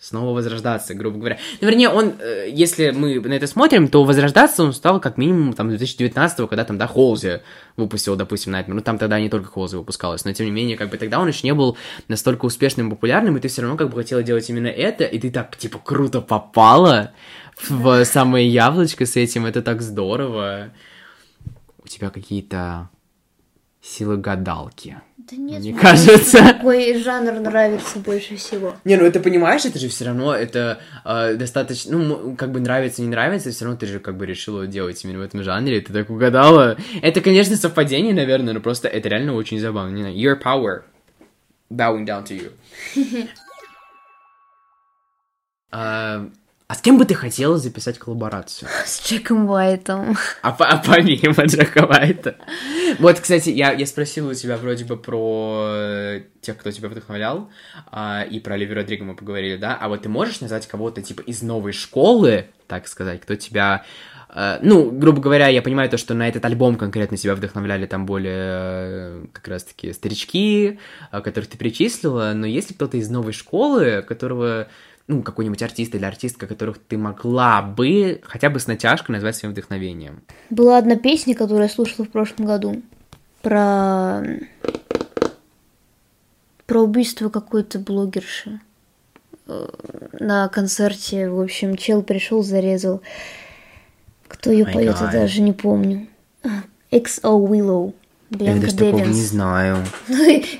снова 0.00 0.34
возрождаться, 0.34 0.94
грубо 0.94 1.18
говоря. 1.18 1.38
Ну, 1.60 1.68
вернее, 1.68 1.90
он, 1.90 2.14
э, 2.20 2.48
если 2.50 2.90
мы 2.90 3.20
на 3.20 3.34
это 3.34 3.46
смотрим, 3.46 3.86
то 3.88 4.02
возрождаться 4.02 4.64
он 4.64 4.72
стал 4.72 4.98
как 4.98 5.18
минимум 5.18 5.52
там 5.52 5.68
2019 5.68 6.48
когда 6.48 6.64
там, 6.64 6.78
да, 6.78 6.86
Холзи 6.86 7.42
выпустил, 7.76 8.16
допустим, 8.16 8.54
Nightmare. 8.54 8.72
Ну, 8.72 8.80
там 8.80 8.96
тогда 8.96 9.20
не 9.20 9.28
только 9.28 9.48
Холзи 9.48 9.76
выпускалось, 9.76 10.24
но 10.24 10.32
тем 10.32 10.46
не 10.46 10.52
менее, 10.52 10.78
как 10.78 10.90
бы 10.90 10.96
тогда 10.96 11.20
он 11.20 11.28
еще 11.28 11.46
не 11.46 11.52
был 11.52 11.76
настолько 12.08 12.46
успешным 12.46 12.88
и 12.88 12.90
популярным, 12.90 13.36
и 13.36 13.40
ты 13.40 13.48
все 13.48 13.60
равно 13.60 13.76
как 13.76 13.90
бы 13.90 13.96
хотела 13.96 14.22
делать 14.22 14.48
именно 14.48 14.68
это, 14.68 15.04
и 15.04 15.18
ты 15.18 15.30
так, 15.30 15.54
типа, 15.56 15.78
круто 15.78 16.22
попала 16.22 17.12
в 17.68 18.04
самое 18.06 18.48
яблочко 18.48 19.04
с 19.04 19.16
этим, 19.16 19.44
это 19.44 19.60
так 19.60 19.82
здорово. 19.82 20.72
У 21.84 21.88
тебя 21.88 22.08
какие-то 22.08 22.88
силы 23.82 24.16
гадалки. 24.16 25.00
Да 25.16 25.36
нет, 25.36 25.60
Мне 25.60 25.74
кажется. 25.74 26.38
Какой 26.38 26.98
жанр 26.98 27.40
нравится 27.40 27.98
больше 27.98 28.36
всего? 28.36 28.74
Не, 28.84 28.96
ну 28.96 29.04
это 29.04 29.20
понимаешь, 29.20 29.64
это 29.64 29.78
же 29.78 29.88
все 29.88 30.06
равно 30.06 30.34
это 30.34 30.80
э, 31.04 31.34
достаточно, 31.34 31.96
ну, 31.96 32.36
как 32.36 32.50
бы 32.52 32.60
нравится, 32.60 33.02
не 33.02 33.08
нравится, 33.08 33.50
все 33.50 33.64
равно 33.64 33.78
ты 33.78 33.86
же 33.86 34.00
как 34.00 34.16
бы 34.16 34.26
решила 34.26 34.66
делать 34.66 35.02
именно 35.04 35.18
в 35.18 35.22
этом 35.22 35.42
жанре, 35.42 35.80
ты 35.80 35.92
так 35.92 36.10
угадала. 36.10 36.76
Это, 37.02 37.20
конечно, 37.20 37.56
совпадение, 37.56 38.14
наверное, 38.14 38.54
но 38.54 38.60
просто 38.60 38.88
это 38.88 39.08
реально 39.08 39.34
очень 39.34 39.60
забавно. 39.60 40.12
Your 40.12 40.40
power 40.40 40.82
bowing 41.70 42.04
down 42.04 42.24
to 42.24 42.52
you. 42.96 43.28
А, 45.72 46.28
а 46.70 46.74
с 46.76 46.82
кем 46.82 46.98
бы 46.98 47.04
ты 47.04 47.14
хотела 47.14 47.58
записать 47.58 47.98
коллаборацию? 47.98 48.68
С 48.86 49.04
Джеком 49.04 49.50
Уайтом. 49.50 50.16
А, 50.40 50.54
а 50.56 50.76
помимо 50.76 51.44
Джека 51.44 51.84
Уайта? 51.84 52.36
Вот, 53.00 53.18
кстати, 53.18 53.50
я, 53.50 53.72
я 53.72 53.86
спросил 53.86 54.28
у 54.28 54.34
тебя 54.34 54.56
вроде 54.56 54.84
бы 54.84 54.96
про 54.96 55.64
э, 55.66 56.22
тех, 56.40 56.56
кто 56.56 56.70
тебя 56.70 56.88
вдохновлял, 56.88 57.50
а, 57.90 58.22
и 58.22 58.38
про 58.38 58.54
Оливера 58.54 58.82
Родриго 58.82 59.02
мы 59.02 59.16
поговорили, 59.16 59.56
да? 59.56 59.76
А 59.80 59.88
вот 59.88 60.02
ты 60.02 60.08
можешь 60.08 60.40
назвать 60.40 60.68
кого-то, 60.68 61.02
типа, 61.02 61.22
из 61.22 61.42
новой 61.42 61.72
школы, 61.72 62.46
так 62.68 62.86
сказать, 62.86 63.20
кто 63.20 63.34
тебя... 63.34 63.84
э, 64.32 64.60
ну, 64.62 64.92
грубо 64.92 65.20
говоря, 65.20 65.48
я 65.48 65.62
понимаю 65.62 65.90
то, 65.90 65.98
что 65.98 66.14
на 66.14 66.28
этот 66.28 66.44
альбом 66.44 66.76
конкретно 66.76 67.16
себя 67.16 67.34
вдохновляли 67.34 67.86
там 67.86 68.06
более 68.06 68.36
э, 68.36 69.24
как 69.32 69.48
раз-таки 69.48 69.92
старички, 69.92 70.78
которых 71.10 71.48
ты 71.48 71.58
перечислила, 71.58 72.30
но 72.32 72.46
есть 72.46 72.70
ли 72.70 72.76
кто-то 72.76 72.96
из 72.96 73.10
новой 73.10 73.32
школы, 73.32 74.04
которого 74.06 74.68
ну, 75.10 75.22
какой-нибудь 75.22 75.60
артист 75.62 75.94
или 75.94 76.04
артистка, 76.04 76.46
которых 76.46 76.78
ты 76.78 76.96
могла 76.96 77.62
бы 77.62 78.20
хотя 78.22 78.48
бы 78.48 78.60
с 78.60 78.66
натяжкой 78.68 79.14
назвать 79.14 79.34
своим 79.36 79.52
вдохновением. 79.52 80.22
Была 80.50 80.78
одна 80.78 80.94
песня, 80.96 81.34
которую 81.34 81.64
я 81.64 81.68
слушала 81.68 82.06
в 82.06 82.10
прошлом 82.10 82.46
году. 82.46 82.80
Про... 83.42 84.22
Про 86.66 86.80
убийство 86.82 87.28
какой-то 87.28 87.80
блогерши. 87.80 88.60
Э, 89.48 89.66
На 90.20 90.48
концерте, 90.48 91.28
в 91.28 91.40
общем, 91.40 91.76
чел 91.76 92.02
пришел, 92.02 92.44
зарезал. 92.44 93.02
Кто 94.28 94.52
ее 94.52 94.64
My 94.64 94.72
поет, 94.72 94.96
я 95.00 95.06
даже 95.08 95.42
не 95.42 95.52
помню. 95.52 96.06
XO 96.92 97.44
Willow. 97.48 97.94
Я 98.30 98.38
Бьянка 98.38 98.60
даже 98.66 98.76
такого 98.76 98.98
не 98.98 99.02
Дэвинс. 99.02 99.18
знаю. 99.18 99.78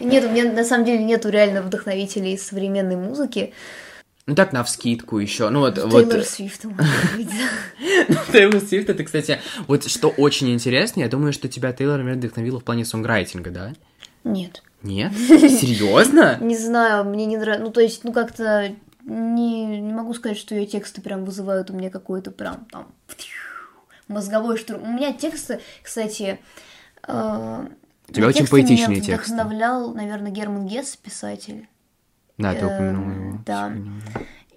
Нет, 0.00 0.24
у 0.24 0.30
меня 0.30 0.52
на 0.52 0.64
самом 0.64 0.84
деле 0.84 1.04
нету 1.04 1.28
реально 1.28 1.62
вдохновителей 1.62 2.36
современной 2.36 2.96
музыки. 2.96 3.52
Ну 4.30 4.36
так, 4.36 4.52
на 4.52 4.62
вскидку 4.62 5.18
еще. 5.18 5.48
Ну 5.48 5.58
вот, 5.58 5.76
вот... 5.76 6.08
Тейлор 6.08 6.24
Свифт, 6.24 6.64
может 6.64 7.16
быть. 7.16 7.30
Тейлор 8.32 8.60
Свифт, 8.60 8.88
это, 8.88 9.02
кстати, 9.02 9.40
вот 9.66 9.88
что 9.88 10.08
очень 10.08 10.54
интересно, 10.54 11.00
я 11.00 11.08
думаю, 11.08 11.32
что 11.32 11.48
тебя 11.48 11.72
Тейлор, 11.72 11.98
наверное, 11.98 12.20
вдохновила 12.20 12.60
в 12.60 12.62
плане 12.62 12.84
сонграйтинга, 12.84 13.50
да? 13.50 13.72
Нет. 14.22 14.62
Нет? 14.84 15.12
Серьезно? 15.18 16.38
Не 16.40 16.56
знаю, 16.56 17.06
мне 17.06 17.26
не 17.26 17.38
нравится. 17.38 17.64
Ну, 17.64 17.72
то 17.72 17.80
есть, 17.80 18.04
ну, 18.04 18.12
как-то 18.12 18.72
не, 19.04 19.80
не 19.80 19.92
могу 19.92 20.14
сказать, 20.14 20.38
что 20.38 20.54
ее 20.54 20.64
тексты 20.64 21.00
прям 21.00 21.24
вызывают 21.24 21.70
у 21.70 21.72
меня 21.72 21.90
какой-то 21.90 22.30
прям 22.30 22.66
там 22.70 22.94
мозговой 24.06 24.58
штурм. 24.58 24.84
У 24.84 24.92
меня 24.92 25.12
тексты, 25.12 25.58
кстати... 25.82 26.38
э, 27.08 27.66
У 28.08 28.12
тебя 28.12 28.22
на 28.22 28.28
очень 28.28 28.42
меня 28.42 28.48
поэтичные 28.48 29.00
тексты. 29.00 29.32
вдохновлял, 29.32 29.92
наверное, 29.92 30.30
Герман 30.30 30.68
Гесс, 30.68 30.96
писатель. 30.96 31.66
Да, 32.40 32.54
ты 32.54 32.64
Э, 32.64 32.74
упомянула 32.74 33.10
его. 33.12 33.40
да. 33.46 33.72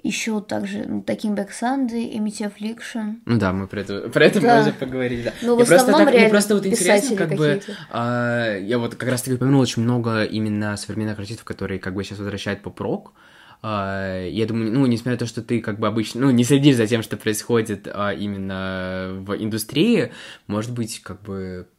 Еще 0.02 0.42
также 0.42 0.84
ну, 0.86 1.02
Таким 1.02 1.34
Бэк 1.34 1.52
Санды, 1.52 2.04
Эмити 2.18 2.44
Affliction. 2.44 3.22
Ну 3.26 3.38
да, 3.40 3.54
мы 3.54 3.68
про 3.68 3.80
это, 3.82 4.10
про 4.10 4.26
это 4.26 4.42
Да. 4.42 4.60
уже 4.62 4.74
поговорили, 4.74 5.22
да. 5.24 5.34
Ну, 5.42 5.56
в 5.56 5.60
Я 5.60 5.66
просто 5.66 5.76
основном 5.76 6.00
так, 6.02 6.08
мне 6.10 6.18
реально 6.18 6.30
просто 6.32 6.56
вот 6.56 6.66
интересно, 6.66 7.16
как 7.16 7.30
бы, 7.36 7.62
а, 7.90 8.58
я 8.58 8.80
вот 8.80 8.96
как 8.96 9.08
раз 9.10 9.22
таки 9.22 9.36
упомянул 9.36 9.62
очень 9.62 9.82
много 9.82 10.26
именно 10.26 10.76
современных 10.76 11.18
артистов, 11.20 11.46
которые 11.46 11.80
как 11.80 11.94
бы 11.94 12.04
сейчас 12.04 12.20
возвращают 12.20 12.62
поп-рок. 12.62 13.14
А, 13.62 14.28
я 14.28 14.46
думаю, 14.46 14.74
ну, 14.74 14.86
несмотря 14.88 15.14
на 15.14 15.18
то, 15.20 15.26
что 15.26 15.42
ты 15.42 15.62
как 15.62 15.80
бы 15.80 15.88
обычно, 15.88 16.20
ну, 16.20 16.32
не 16.32 16.44
следишь 16.44 16.76
за 16.76 16.86
тем, 16.86 17.02
что 17.02 17.16
происходит 17.16 17.88
а, 17.90 18.12
именно 18.12 19.14
в 19.26 19.38
индустрии, 19.42 20.12
может 20.48 20.74
быть, 20.74 21.00
как 21.02 21.22
бы 21.22 21.70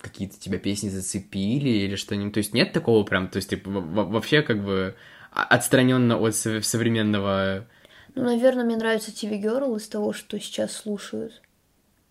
какие-то 0.00 0.38
тебя 0.40 0.58
песни 0.58 0.88
зацепили 0.88 1.68
или 1.68 1.96
что-нибудь. 1.96 2.32
То 2.32 2.38
есть 2.38 2.54
нет 2.54 2.72
такого 2.72 3.04
прям, 3.04 3.28
то 3.28 3.36
есть 3.36 3.50
типа, 3.50 3.68
во- 3.70 3.80
во- 3.82 4.04
вообще 4.04 4.40
как 4.40 4.64
бы 4.64 4.94
отстраненно 5.34 6.16
от 6.18 6.34
сов- 6.34 6.64
современного 6.64 7.66
Ну, 8.14 8.22
наверное, 8.24 8.64
мне 8.64 8.76
нравится 8.76 9.10
TV 9.10 9.40
Girl 9.40 9.76
из 9.76 9.88
того, 9.88 10.12
что 10.12 10.38
сейчас 10.38 10.72
слушают 10.72 11.42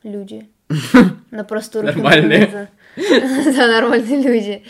люди 0.03 0.47
на 1.31 1.43
просторах 1.43 1.95
Нормальные. 1.95 2.69
Да, 2.95 3.67
нормальные 3.67 4.21
люди. 4.21 4.63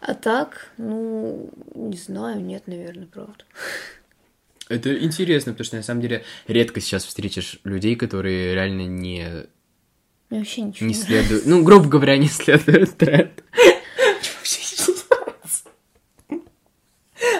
А 0.00 0.14
так, 0.14 0.70
ну, 0.78 1.50
не 1.74 1.96
знаю, 1.96 2.40
нет, 2.40 2.66
наверное, 2.66 3.06
правда. 3.06 3.44
Это 4.68 4.96
интересно, 5.02 5.52
потому 5.52 5.64
что 5.64 5.76
на 5.76 5.82
самом 5.82 6.00
деле 6.02 6.24
редко 6.46 6.80
сейчас 6.80 7.04
встретишь 7.04 7.60
людей, 7.64 7.96
которые 7.96 8.54
реально 8.54 8.82
не, 8.86 9.26
Мне 10.30 10.38
вообще 10.40 10.60
ничего 10.62 10.86
не 10.86 10.94
не 10.94 11.00
следуют, 11.00 11.46
ну, 11.46 11.62
грубо 11.62 11.88
говоря, 11.88 12.16
не 12.16 12.28
следуют 12.28 12.96
тренд. 12.96 13.42
Вообще 14.38 14.60
ничего 14.60 14.94
не 14.96 15.02
нравится. 15.16 15.64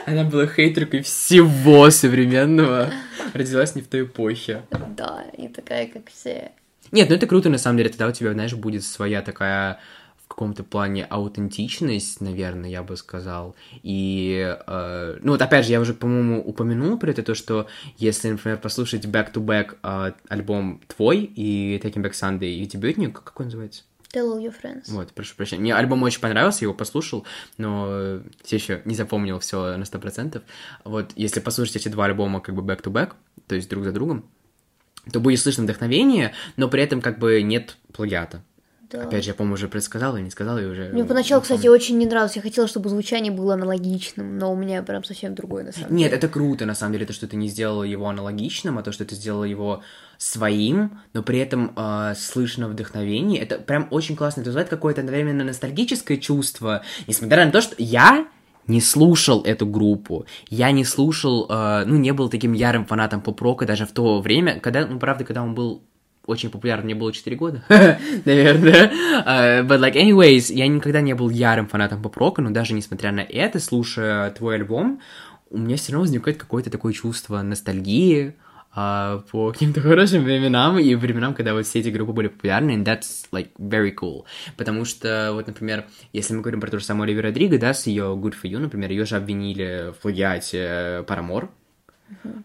Она 0.08 0.24
была 0.24 0.46
хейтеркой 0.46 1.02
всего 1.02 1.90
современного. 1.90 2.90
Родилась 3.34 3.74
не 3.74 3.82
в 3.82 3.88
той 3.88 4.04
эпохе. 4.04 4.62
Да, 4.96 5.26
и 5.36 5.48
такая, 5.48 5.86
как 5.86 6.08
все. 6.10 6.52
Нет, 6.92 7.10
ну 7.10 7.16
это 7.16 7.26
круто, 7.26 7.50
на 7.50 7.58
самом 7.58 7.76
деле, 7.76 7.90
тогда 7.90 8.08
у 8.08 8.12
тебя, 8.12 8.32
знаешь, 8.32 8.54
будет 8.54 8.84
своя 8.84 9.20
такая 9.20 9.80
в 10.24 10.28
каком-то 10.28 10.64
плане 10.64 11.04
аутентичность, 11.04 12.22
наверное, 12.22 12.70
я 12.70 12.82
бы 12.82 12.96
сказал. 12.96 13.54
И, 13.82 14.56
э, 14.66 15.18
ну 15.20 15.32
вот 15.32 15.42
опять 15.42 15.66
же, 15.66 15.72
я 15.72 15.80
уже, 15.80 15.92
по-моему, 15.92 16.40
упомянул 16.40 16.98
про 16.98 17.10
это, 17.10 17.22
то, 17.22 17.34
что 17.34 17.66
если, 17.98 18.30
например, 18.30 18.58
послушать 18.58 19.04
back-to-back 19.04 19.76
э, 19.82 20.12
альбом 20.28 20.80
твой 20.86 21.24
и 21.24 21.78
Taking 21.82 22.02
Back 22.02 22.12
Sunday 22.12 22.54
и 22.54 22.66
дебютник, 22.66 23.20
как 23.20 23.38
он 23.40 23.46
называется? 23.46 23.82
Tell 24.12 24.32
all 24.32 24.40
your 24.40 24.54
friends. 24.58 24.84
Вот, 24.86 25.12
прошу 25.12 25.36
прощения. 25.36 25.60
Мне 25.60 25.74
альбом 25.74 26.02
очень 26.02 26.20
понравился, 26.20 26.60
я 26.60 26.66
его 26.66 26.74
послушал, 26.74 27.26
но 27.58 28.20
все 28.42 28.56
еще 28.56 28.80
не 28.84 28.94
запомнил 28.94 29.38
все 29.38 29.76
на 29.76 29.84
сто 29.84 29.98
процентов. 29.98 30.42
Вот, 30.84 31.12
если 31.14 31.40
послушать 31.40 31.76
эти 31.76 31.88
два 31.88 32.06
альбома 32.06 32.40
как 32.40 32.54
бы 32.54 32.62
back-to-back, 32.62 33.12
то 33.46 33.54
есть 33.54 33.68
друг 33.68 33.84
за 33.84 33.92
другом, 33.92 34.24
то 35.12 35.20
будет 35.20 35.40
слышно 35.40 35.64
вдохновение, 35.64 36.32
но 36.56 36.68
при 36.68 36.82
этом 36.82 37.00
как 37.02 37.18
бы 37.18 37.42
нет 37.42 37.76
плагиата. 37.92 38.42
Да. 38.90 39.02
Опять 39.02 39.24
же, 39.24 39.30
я, 39.30 39.34
по-моему, 39.34 39.54
уже 39.54 39.68
предсказал 39.68 40.16
и 40.16 40.22
не 40.22 40.30
сказал, 40.30 40.58
и 40.58 40.64
уже... 40.64 40.88
Мне 40.88 41.04
поначалу, 41.04 41.42
кстати, 41.42 41.66
очень 41.66 41.98
не 41.98 42.06
нравилось. 42.06 42.36
Я 42.36 42.42
хотела, 42.42 42.66
чтобы 42.66 42.88
звучание 42.88 43.30
было 43.30 43.52
аналогичным, 43.52 44.38
но 44.38 44.50
у 44.50 44.56
меня 44.56 44.82
прям 44.82 45.04
совсем 45.04 45.34
другое 45.34 45.64
на 45.64 45.72
самом 45.72 45.94
Нет, 45.94 46.08
деле. 46.08 46.16
это 46.16 46.28
круто, 46.28 46.64
на 46.64 46.74
самом 46.74 46.94
деле, 46.94 47.04
то, 47.04 47.12
что 47.12 47.28
ты 47.28 47.36
не 47.36 47.48
сделала 47.48 47.82
его 47.82 48.08
аналогичным, 48.08 48.78
а 48.78 48.82
то, 48.82 48.90
что 48.92 49.04
ты 49.04 49.14
сделала 49.14 49.44
его 49.44 49.82
своим, 50.18 50.98
но 51.12 51.22
при 51.22 51.38
этом 51.38 51.72
э, 51.76 52.14
слышно 52.18 52.68
вдохновение. 52.68 53.40
Это 53.40 53.58
прям 53.58 53.86
очень 53.90 54.16
классно. 54.16 54.40
Это 54.40 54.50
вызывает 54.50 54.68
какое-то 54.68 55.00
одновременно 55.00 55.44
ностальгическое 55.44 56.16
чувство, 56.16 56.82
несмотря 57.06 57.46
на 57.46 57.52
то, 57.52 57.60
что 57.60 57.76
я 57.78 58.26
не 58.66 58.80
слушал 58.80 59.42
эту 59.44 59.64
группу, 59.64 60.26
я 60.50 60.72
не 60.72 60.84
слушал, 60.84 61.46
э, 61.48 61.84
ну, 61.86 61.96
не 61.96 62.12
был 62.12 62.28
таким 62.28 62.52
ярым 62.52 62.84
фанатом 62.84 63.20
поп-рока 63.20 63.64
даже 63.64 63.86
в 63.86 63.92
то 63.92 64.20
время, 64.20 64.58
когда, 64.60 64.86
ну, 64.86 64.98
правда, 64.98 65.24
когда 65.24 65.42
он 65.42 65.54
был 65.54 65.82
очень 66.26 66.50
популярен, 66.50 66.84
мне 66.84 66.94
было 66.94 67.12
4 67.12 67.36
года, 67.36 67.62
наверное. 68.24 68.92
Uh, 69.24 69.66
but 69.66 69.80
like, 69.80 69.94
anyways, 69.94 70.52
я 70.52 70.66
никогда 70.66 71.00
не 71.00 71.14
был 71.14 71.30
ярым 71.30 71.68
фанатом 71.68 72.02
поп-рока, 72.02 72.42
но 72.42 72.50
даже 72.50 72.74
несмотря 72.74 73.12
на 73.12 73.20
это, 73.20 73.58
слушая 73.60 74.30
твой 74.32 74.56
альбом, 74.56 75.00
у 75.48 75.56
меня 75.56 75.76
все 75.76 75.92
равно 75.92 76.02
возникает 76.02 76.36
какое-то 76.36 76.70
такое 76.70 76.92
чувство 76.92 77.40
ностальгии 77.40 78.34
а, 78.80 79.24
по 79.32 79.50
каким-то 79.50 79.80
хорошим 79.88 80.22
временам 80.22 80.78
и 80.78 80.94
временам, 80.94 81.34
когда 81.34 81.52
вот 81.52 81.66
все 81.66 81.80
эти 81.80 81.88
группы 81.88 82.12
были 82.12 82.28
популярны, 82.28 82.70
and 82.76 82.84
that's 82.84 83.26
like 83.32 83.48
very 83.58 83.92
cool. 83.92 84.22
Потому 84.56 84.84
что, 84.84 85.30
вот, 85.32 85.48
например, 85.48 85.86
если 86.12 86.34
мы 86.34 86.42
говорим 86.42 86.60
про 86.60 86.70
то 86.70 86.78
же 86.78 86.84
самое 86.84 87.08
Оливера 87.08 87.28
Родриго, 87.28 87.58
да, 87.58 87.74
с 87.74 87.88
ее 87.88 88.16
Good 88.16 88.34
For 88.40 88.48
You, 88.48 88.58
например, 88.58 88.90
ее 88.92 89.04
же 89.04 89.16
обвинили 89.16 89.92
в 89.92 90.00
плагиате 90.00 91.02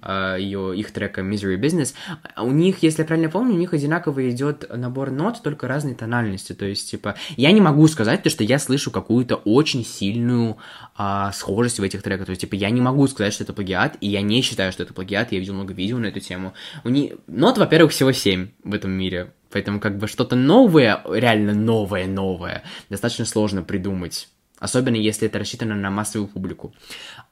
Paramore, 0.04 0.40
ее, 0.40 0.78
их 0.78 0.92
трека 0.92 1.22
Misery 1.22 1.60
Business, 1.60 1.94
у 2.38 2.52
них, 2.52 2.84
если 2.84 3.02
я 3.02 3.06
правильно 3.06 3.30
помню, 3.30 3.56
у 3.56 3.58
них 3.58 3.74
одинаково 3.74 4.30
идет 4.30 4.66
набор 4.76 5.12
нот, 5.12 5.42
только 5.42 5.68
разной 5.68 5.96
тональности. 5.96 6.54
То 6.54 6.66
есть, 6.66 6.90
типа, 6.92 7.16
я 7.38 7.52
не 7.52 7.62
могу 7.62 7.88
сказать 7.88 8.24
то, 8.24 8.30
что 8.30 8.44
я 8.44 8.60
слышу 8.60 8.92
какую-то 8.92 9.36
очень 9.36 9.86
сильную 9.86 10.58
а, 10.96 11.32
схожесть 11.32 11.80
в 11.80 11.84
этих 11.84 12.02
треках. 12.02 12.26
То 12.26 12.32
есть, 12.32 12.42
типа, 12.42 12.56
я 12.56 12.70
не 12.70 12.82
могу 12.82 13.08
сказать, 13.08 13.34
что 13.34 13.44
это 13.44 13.54
плагиат, 13.54 13.98
и 14.02 14.08
я 14.08 14.22
не 14.22 14.42
считаю, 14.42 14.72
что 14.72 14.84
это 14.84 14.94
плагиат. 14.94 15.32
Я 15.32 15.40
видел 15.40 15.54
много 15.54 15.74
видео 15.74 15.98
на 15.98 16.08
эту 16.08 16.20
тему. 16.20 16.54
У 16.84 16.90
них 16.90 17.14
нот, 17.28 17.58
во-первых, 17.58 17.92
всего 17.92 18.12
7 18.12 18.50
в 18.64 18.74
этом 18.74 18.92
мире. 18.92 19.34
Поэтому, 19.52 19.80
как 19.80 19.98
бы, 19.98 20.08
что-то 20.08 20.36
новое, 20.36 21.02
реально 21.08 21.54
новое-новое, 21.54 22.64
достаточно 22.90 23.26
сложно 23.26 23.62
придумать 23.62 24.28
особенно 24.64 24.96
если 24.96 25.28
это 25.28 25.40
рассчитано 25.40 25.76
на 25.76 25.90
массовую 25.90 26.28
публику. 26.28 26.74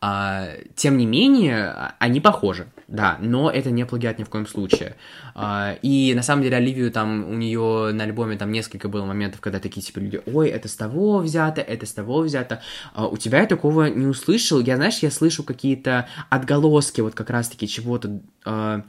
А, 0.01 0.49
тем 0.75 0.97
не 0.97 1.05
менее, 1.05 1.93
они 1.99 2.19
похожи, 2.19 2.67
да, 2.87 3.17
но 3.21 3.49
это 3.49 3.71
не 3.71 3.85
плагиат 3.85 4.19
ни 4.19 4.23
в 4.23 4.29
коем 4.29 4.45
случае. 4.45 4.95
А, 5.33 5.77
и 5.81 6.13
на 6.13 6.23
самом 6.23 6.43
деле 6.43 6.57
Оливию 6.57 6.91
там, 6.91 7.29
у 7.29 7.33
нее 7.33 7.91
на 7.93 8.03
альбоме 8.03 8.35
там 8.37 8.51
несколько 8.51 8.89
было 8.89 9.05
моментов, 9.05 9.39
когда 9.39 9.59
такие 9.59 9.81
типа 9.81 9.99
люди, 9.99 10.21
ой, 10.25 10.49
это 10.49 10.67
с 10.67 10.75
того 10.75 11.19
взято, 11.19 11.61
это 11.61 11.85
с 11.85 11.93
того 11.93 12.19
взято. 12.19 12.61
А, 12.93 13.07
у 13.07 13.17
тебя 13.17 13.39
я 13.39 13.47
такого 13.47 13.85
не 13.85 14.07
услышал. 14.07 14.59
Я, 14.59 14.75
знаешь, 14.75 14.99
я 14.99 15.11
слышу 15.11 15.43
какие-то 15.43 16.07
отголоски 16.29 17.01
вот 17.01 17.15
как 17.15 17.29
раз-таки 17.29 17.67
чего-то... 17.67 18.19
А, 18.43 18.83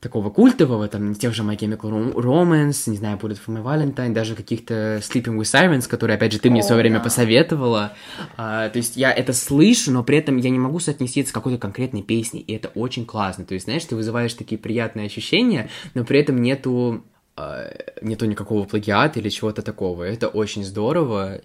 такого 0.00 0.30
культового, 0.30 0.86
там, 0.86 1.14
тех 1.14 1.34
же 1.34 1.42
My 1.42 1.56
Chemical 1.56 2.14
Romance, 2.14 2.88
не 2.88 2.96
знаю, 2.96 3.18
Bullet 3.18 3.38
for 3.44 3.48
My 3.48 3.64
Valentine, 3.64 4.12
даже 4.12 4.36
каких-то 4.36 4.98
Sleeping 4.98 5.36
with 5.36 5.42
Sirens, 5.42 5.88
которые, 5.88 6.16
опять 6.16 6.32
же, 6.32 6.38
ты 6.38 6.50
мне 6.50 6.62
в 6.62 6.64
свое 6.64 6.80
время 6.80 7.00
посоветовала. 7.00 7.94
А, 8.36 8.68
то 8.68 8.76
есть 8.76 8.96
я 8.96 9.12
это 9.12 9.32
слышу, 9.32 9.90
но 9.90 10.04
при 10.04 10.18
этом 10.18 10.36
я 10.36 10.50
не 10.50 10.58
могу 10.58 10.78
соотнести 10.78 11.20
это 11.20 11.30
с 11.30 11.32
какой-то 11.32 11.58
конкретной 11.58 12.02
песней, 12.02 12.40
и 12.40 12.54
это 12.54 12.68
очень 12.68 13.06
классно. 13.06 13.44
То 13.44 13.54
есть, 13.54 13.64
знаешь, 13.64 13.84
ты 13.84 13.96
вызываешь 13.96 14.34
такие 14.34 14.58
приятные 14.58 15.06
ощущения, 15.06 15.68
но 15.94 16.04
при 16.04 16.20
этом 16.20 16.40
нету, 16.40 17.04
а, 17.36 17.68
нету 18.00 18.26
никакого 18.26 18.64
плагиата 18.66 19.18
или 19.18 19.28
чего-то 19.30 19.62
такого. 19.62 20.04
Это 20.04 20.28
очень 20.28 20.64
здорово, 20.64 21.40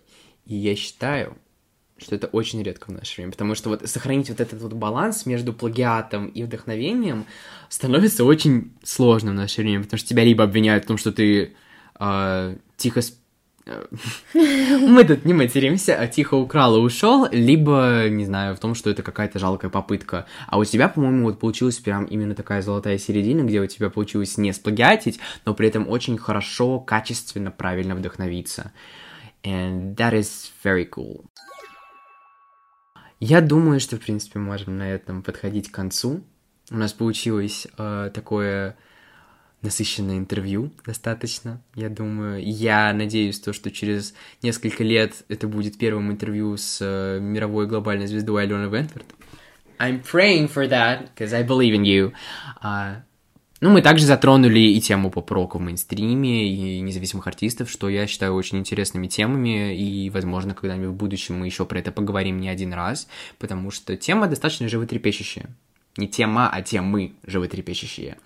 и 0.45 0.55
я 0.55 0.75
считаю, 0.75 1.35
что 2.03 2.15
это 2.15 2.27
очень 2.27 2.61
редко 2.61 2.87
в 2.87 2.93
наше 2.93 3.17
время, 3.17 3.31
потому 3.31 3.55
что 3.55 3.69
вот 3.69 3.87
сохранить 3.89 4.29
вот 4.29 4.39
этот 4.39 4.61
вот 4.61 4.73
баланс 4.73 5.25
между 5.25 5.53
плагиатом 5.53 6.27
и 6.27 6.43
вдохновением 6.43 7.25
становится 7.69 8.23
очень 8.23 8.73
сложно 8.83 9.31
в 9.31 9.35
наше 9.35 9.61
время, 9.61 9.83
потому 9.83 9.97
что 9.97 10.09
тебя 10.09 10.23
либо 10.23 10.43
обвиняют 10.43 10.83
в 10.83 10.87
том, 10.87 10.97
что 10.97 11.11
ты 11.11 11.55
э, 11.99 12.55
тихо 12.77 13.01
мы 14.33 15.05
тут 15.05 15.25
не 15.25 15.33
материмся, 15.33 15.95
а 15.95 16.07
тихо 16.07 16.35
украл 16.35 16.75
и 16.75 16.79
ушел, 16.79 17.27
либо, 17.31 18.07
не 18.09 18.25
знаю, 18.25 18.55
в 18.55 18.59
том, 18.59 18.75
что 18.75 18.89
это 18.89 19.03
какая-то 19.03 19.39
жалкая 19.39 19.71
попытка. 19.71 20.25
А 20.47 20.57
у 20.57 20.65
тебя, 20.65 20.89
по-моему, 20.89 21.25
вот 21.25 21.39
получилась 21.39 21.77
прям 21.77 22.05
именно 22.05 22.35
такая 22.35 22.61
золотая 22.61 22.97
середина, 22.97 23.43
где 23.43 23.61
у 23.61 23.67
тебя 23.67 23.89
получилось 23.89 24.37
не 24.37 24.51
сплагиатить, 24.51 25.19
но 25.45 25.53
при 25.53 25.69
этом 25.69 25.87
очень 25.87 26.17
хорошо, 26.17 26.79
качественно, 26.79 27.51
правильно 27.51 27.95
вдохновиться. 27.95 28.73
And 29.43 29.95
that 29.95 30.13
is 30.13 30.51
very 30.63 30.87
cool. 30.89 31.25
Я 33.25 33.39
думаю, 33.39 33.79
что, 33.79 33.95
в 33.95 34.01
принципе, 34.01 34.37
можем 34.37 34.77
на 34.77 34.91
этом 34.91 35.23
подходить 35.23 35.71
к 35.71 35.73
концу. 35.73 36.25
У 36.69 36.75
нас 36.75 36.91
получилось 36.91 37.67
э, 37.77 38.11
такое 38.13 38.75
насыщенное 39.61 40.17
интервью 40.17 40.73
достаточно, 40.85 41.61
я 41.73 41.87
думаю. 41.87 42.43
Я 42.45 42.91
надеюсь, 42.91 43.39
то, 43.39 43.53
что 43.53 43.71
через 43.71 44.13
несколько 44.41 44.83
лет 44.83 45.23
это 45.29 45.47
будет 45.47 45.77
первым 45.77 46.11
интервью 46.11 46.57
с 46.57 46.79
э, 46.81 47.21
мировой 47.21 47.65
глобальной 47.65 48.07
звездой 48.07 48.43
Аленой 48.43 48.69
Вентфорд. 48.69 49.05
I'm 49.79 50.03
praying 50.03 50.49
for 50.53 50.67
that, 50.67 51.11
because 51.15 51.33
I 51.33 51.43
believe 51.43 51.73
in 51.73 51.85
you. 51.85 52.11
Uh, 52.61 53.03
ну, 53.63 53.69
мы 53.69 53.81
также 53.81 54.05
затронули 54.05 54.59
и 54.59 54.81
тему 54.81 55.09
поп-рока 55.09 55.57
в 55.57 55.61
мейнстриме, 55.61 56.49
и 56.49 56.81
независимых 56.81 57.25
артистов, 57.27 57.69
что 57.69 57.87
я 57.87 58.07
считаю 58.07 58.33
очень 58.33 58.57
интересными 58.57 59.07
темами, 59.07 59.73
и, 59.73 60.09
возможно, 60.09 60.53
когда-нибудь 60.53 60.89
в 60.89 60.97
будущем 60.97 61.39
мы 61.39 61.45
еще 61.45 61.65
про 61.65 61.79
это 61.79 61.93
поговорим 61.93 62.41
не 62.41 62.49
один 62.49 62.73
раз, 62.73 63.07
потому 63.39 63.71
что 63.71 63.95
тема 63.95 64.27
достаточно 64.27 64.67
животрепещущая. 64.67 65.49
Не 65.95 66.09
тема, 66.09 66.49
а 66.49 66.61
темы 66.61 67.13
животрепещущие. 67.25 68.17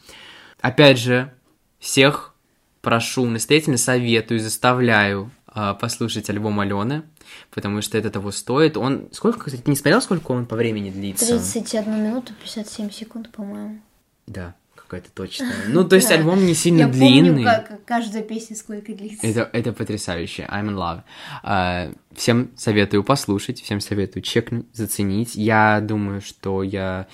Опять 0.60 0.98
же, 0.98 1.32
всех 1.78 2.34
прошу, 2.82 3.28
настоятельно 3.28 3.78
советую, 3.78 4.40
заставляю 4.40 5.30
э, 5.54 5.76
послушать 5.80 6.32
альбом 6.32 6.60
Алены, 6.62 7.04
потому 7.52 7.84
что 7.84 8.00
это 8.00 8.10
того 8.10 8.32
стоит. 8.32 8.76
Он... 8.76 9.08
Сколько, 9.12 9.38
кстати, 9.38 9.62
ты 9.62 9.70
не 9.70 9.76
смотрел, 9.76 10.02
сколько 10.02 10.32
он 10.32 10.48
по 10.48 10.56
времени 10.56 10.90
длится? 10.90 11.28
31 11.28 12.04
минуту 12.04 12.34
57 12.42 12.90
секунд, 12.90 13.32
по-моему. 13.32 13.82
Да, 14.26 14.56
какая-то 14.88 15.12
точная. 15.12 15.54
Ну, 15.68 15.88
то 15.88 15.96
есть 15.96 16.10
альбом 16.12 16.46
не 16.46 16.54
сильно 16.54 16.88
длинный. 16.88 17.44
Я 17.44 17.58
помню, 17.58 17.68
как 17.68 17.86
каждая 17.86 18.24
песня 18.24 18.56
сколько 18.56 18.94
длится. 18.94 19.26
Это, 19.26 19.50
это 19.52 19.74
потрясающе. 19.74 20.48
I'm 20.50 20.70
in 20.70 20.76
love. 20.76 21.02
Uh, 21.44 21.98
всем 22.16 22.52
советую 22.56 23.04
послушать, 23.04 23.62
всем 23.62 23.80
советую 23.80 24.24
чекнуть, 24.24 24.66
заценить. 24.74 25.36
Я 25.36 25.82
думаю, 25.82 26.22
что 26.22 26.64
я 26.64 27.08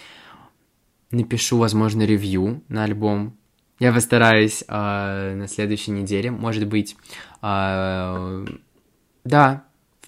напишу, 1.11 1.57
возможно, 1.57 2.03
ревью 2.03 2.63
на 2.69 2.83
альбом. 2.83 3.35
Я 3.79 3.91
постараюсь 3.91 4.63
uh, 4.67 5.35
на 5.35 5.47
следующей 5.47 5.91
неделе, 5.91 6.31
может 6.31 6.67
быть. 6.67 6.95
Uh, 7.41 8.59
да, 9.23 9.63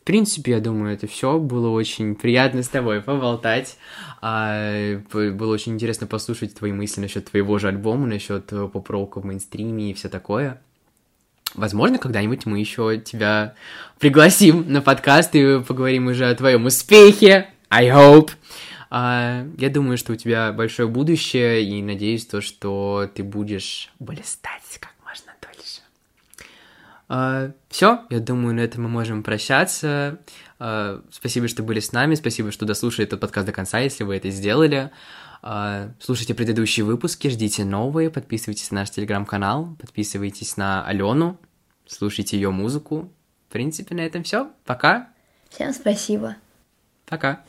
принципе, 0.06 0.54
я 0.54 0.60
думаю, 0.62 0.94
это 0.94 1.08
все. 1.08 1.38
Было 1.38 1.70
очень 1.70 2.16
приятно 2.16 2.64
с 2.64 2.70
тобой 2.70 3.02
поболтать. 3.02 3.78
А, 4.22 4.98
было 5.12 5.54
очень 5.54 5.74
интересно 5.74 6.08
послушать 6.08 6.56
твои 6.56 6.72
мысли 6.72 7.02
насчет 7.02 7.30
твоего 7.30 7.60
же 7.60 7.68
альбома, 7.68 8.08
насчет 8.08 8.46
поп-рока 8.46 9.20
в 9.20 9.26
мейнстриме 9.26 9.92
и 9.92 9.94
все 9.94 10.08
такое. 10.08 10.62
Возможно, 11.56 11.98
когда-нибудь 11.98 12.46
мы 12.46 12.60
еще 12.60 12.98
тебя 12.98 13.56
пригласим 14.00 14.72
на 14.72 14.82
подкаст 14.82 15.36
и 15.36 15.62
поговорим 15.62 16.08
уже 16.08 16.30
о 16.30 16.36
твоем 16.36 16.66
успехе. 16.66 17.50
I 17.70 17.90
hope. 17.90 18.32
Uh, 18.92 19.54
я 19.58 19.70
думаю, 19.70 19.98
что 19.98 20.14
у 20.14 20.16
тебя 20.16 20.54
большое 20.54 20.88
будущее, 20.88 21.64
и 21.64 21.82
надеюсь 21.82 22.26
то, 22.26 22.40
что 22.40 23.10
ты 23.14 23.24
будешь 23.24 23.90
блистать 24.00 24.80
как 24.80 24.95
все, 27.08 28.06
я 28.10 28.20
думаю, 28.20 28.56
на 28.56 28.62
этом 28.62 28.84
мы 28.84 28.90
можем 28.90 29.22
прощаться. 29.24 30.20
Uh, 30.58 31.04
спасибо, 31.12 31.48
что 31.48 31.62
были 31.64 31.80
с 31.80 31.92
нами, 31.92 32.16
спасибо, 32.16 32.52
что 32.52 32.66
дослушали 32.66 33.06
этот 33.06 33.20
подкаст 33.20 33.46
до 33.46 33.52
конца, 33.52 33.80
если 33.80 34.04
вы 34.04 34.16
это 34.16 34.30
сделали. 34.30 34.92
Uh, 35.44 35.92
слушайте 36.00 36.34
предыдущие 36.34 36.86
выпуски, 36.86 37.28
ждите 37.28 37.66
новые, 37.66 38.10
подписывайтесь 38.10 38.72
на 38.72 38.80
наш 38.80 38.90
телеграм-канал, 38.90 39.76
подписывайтесь 39.80 40.58
на 40.58 40.84
Алену, 40.86 41.38
слушайте 41.86 42.38
ее 42.38 42.52
музыку. 42.52 43.12
В 43.50 43.52
принципе, 43.52 43.96
на 43.96 44.02
этом 44.02 44.24
все. 44.24 44.50
Пока. 44.66 45.10
Всем 45.50 45.74
спасибо. 45.74 46.36
Пока. 47.06 47.44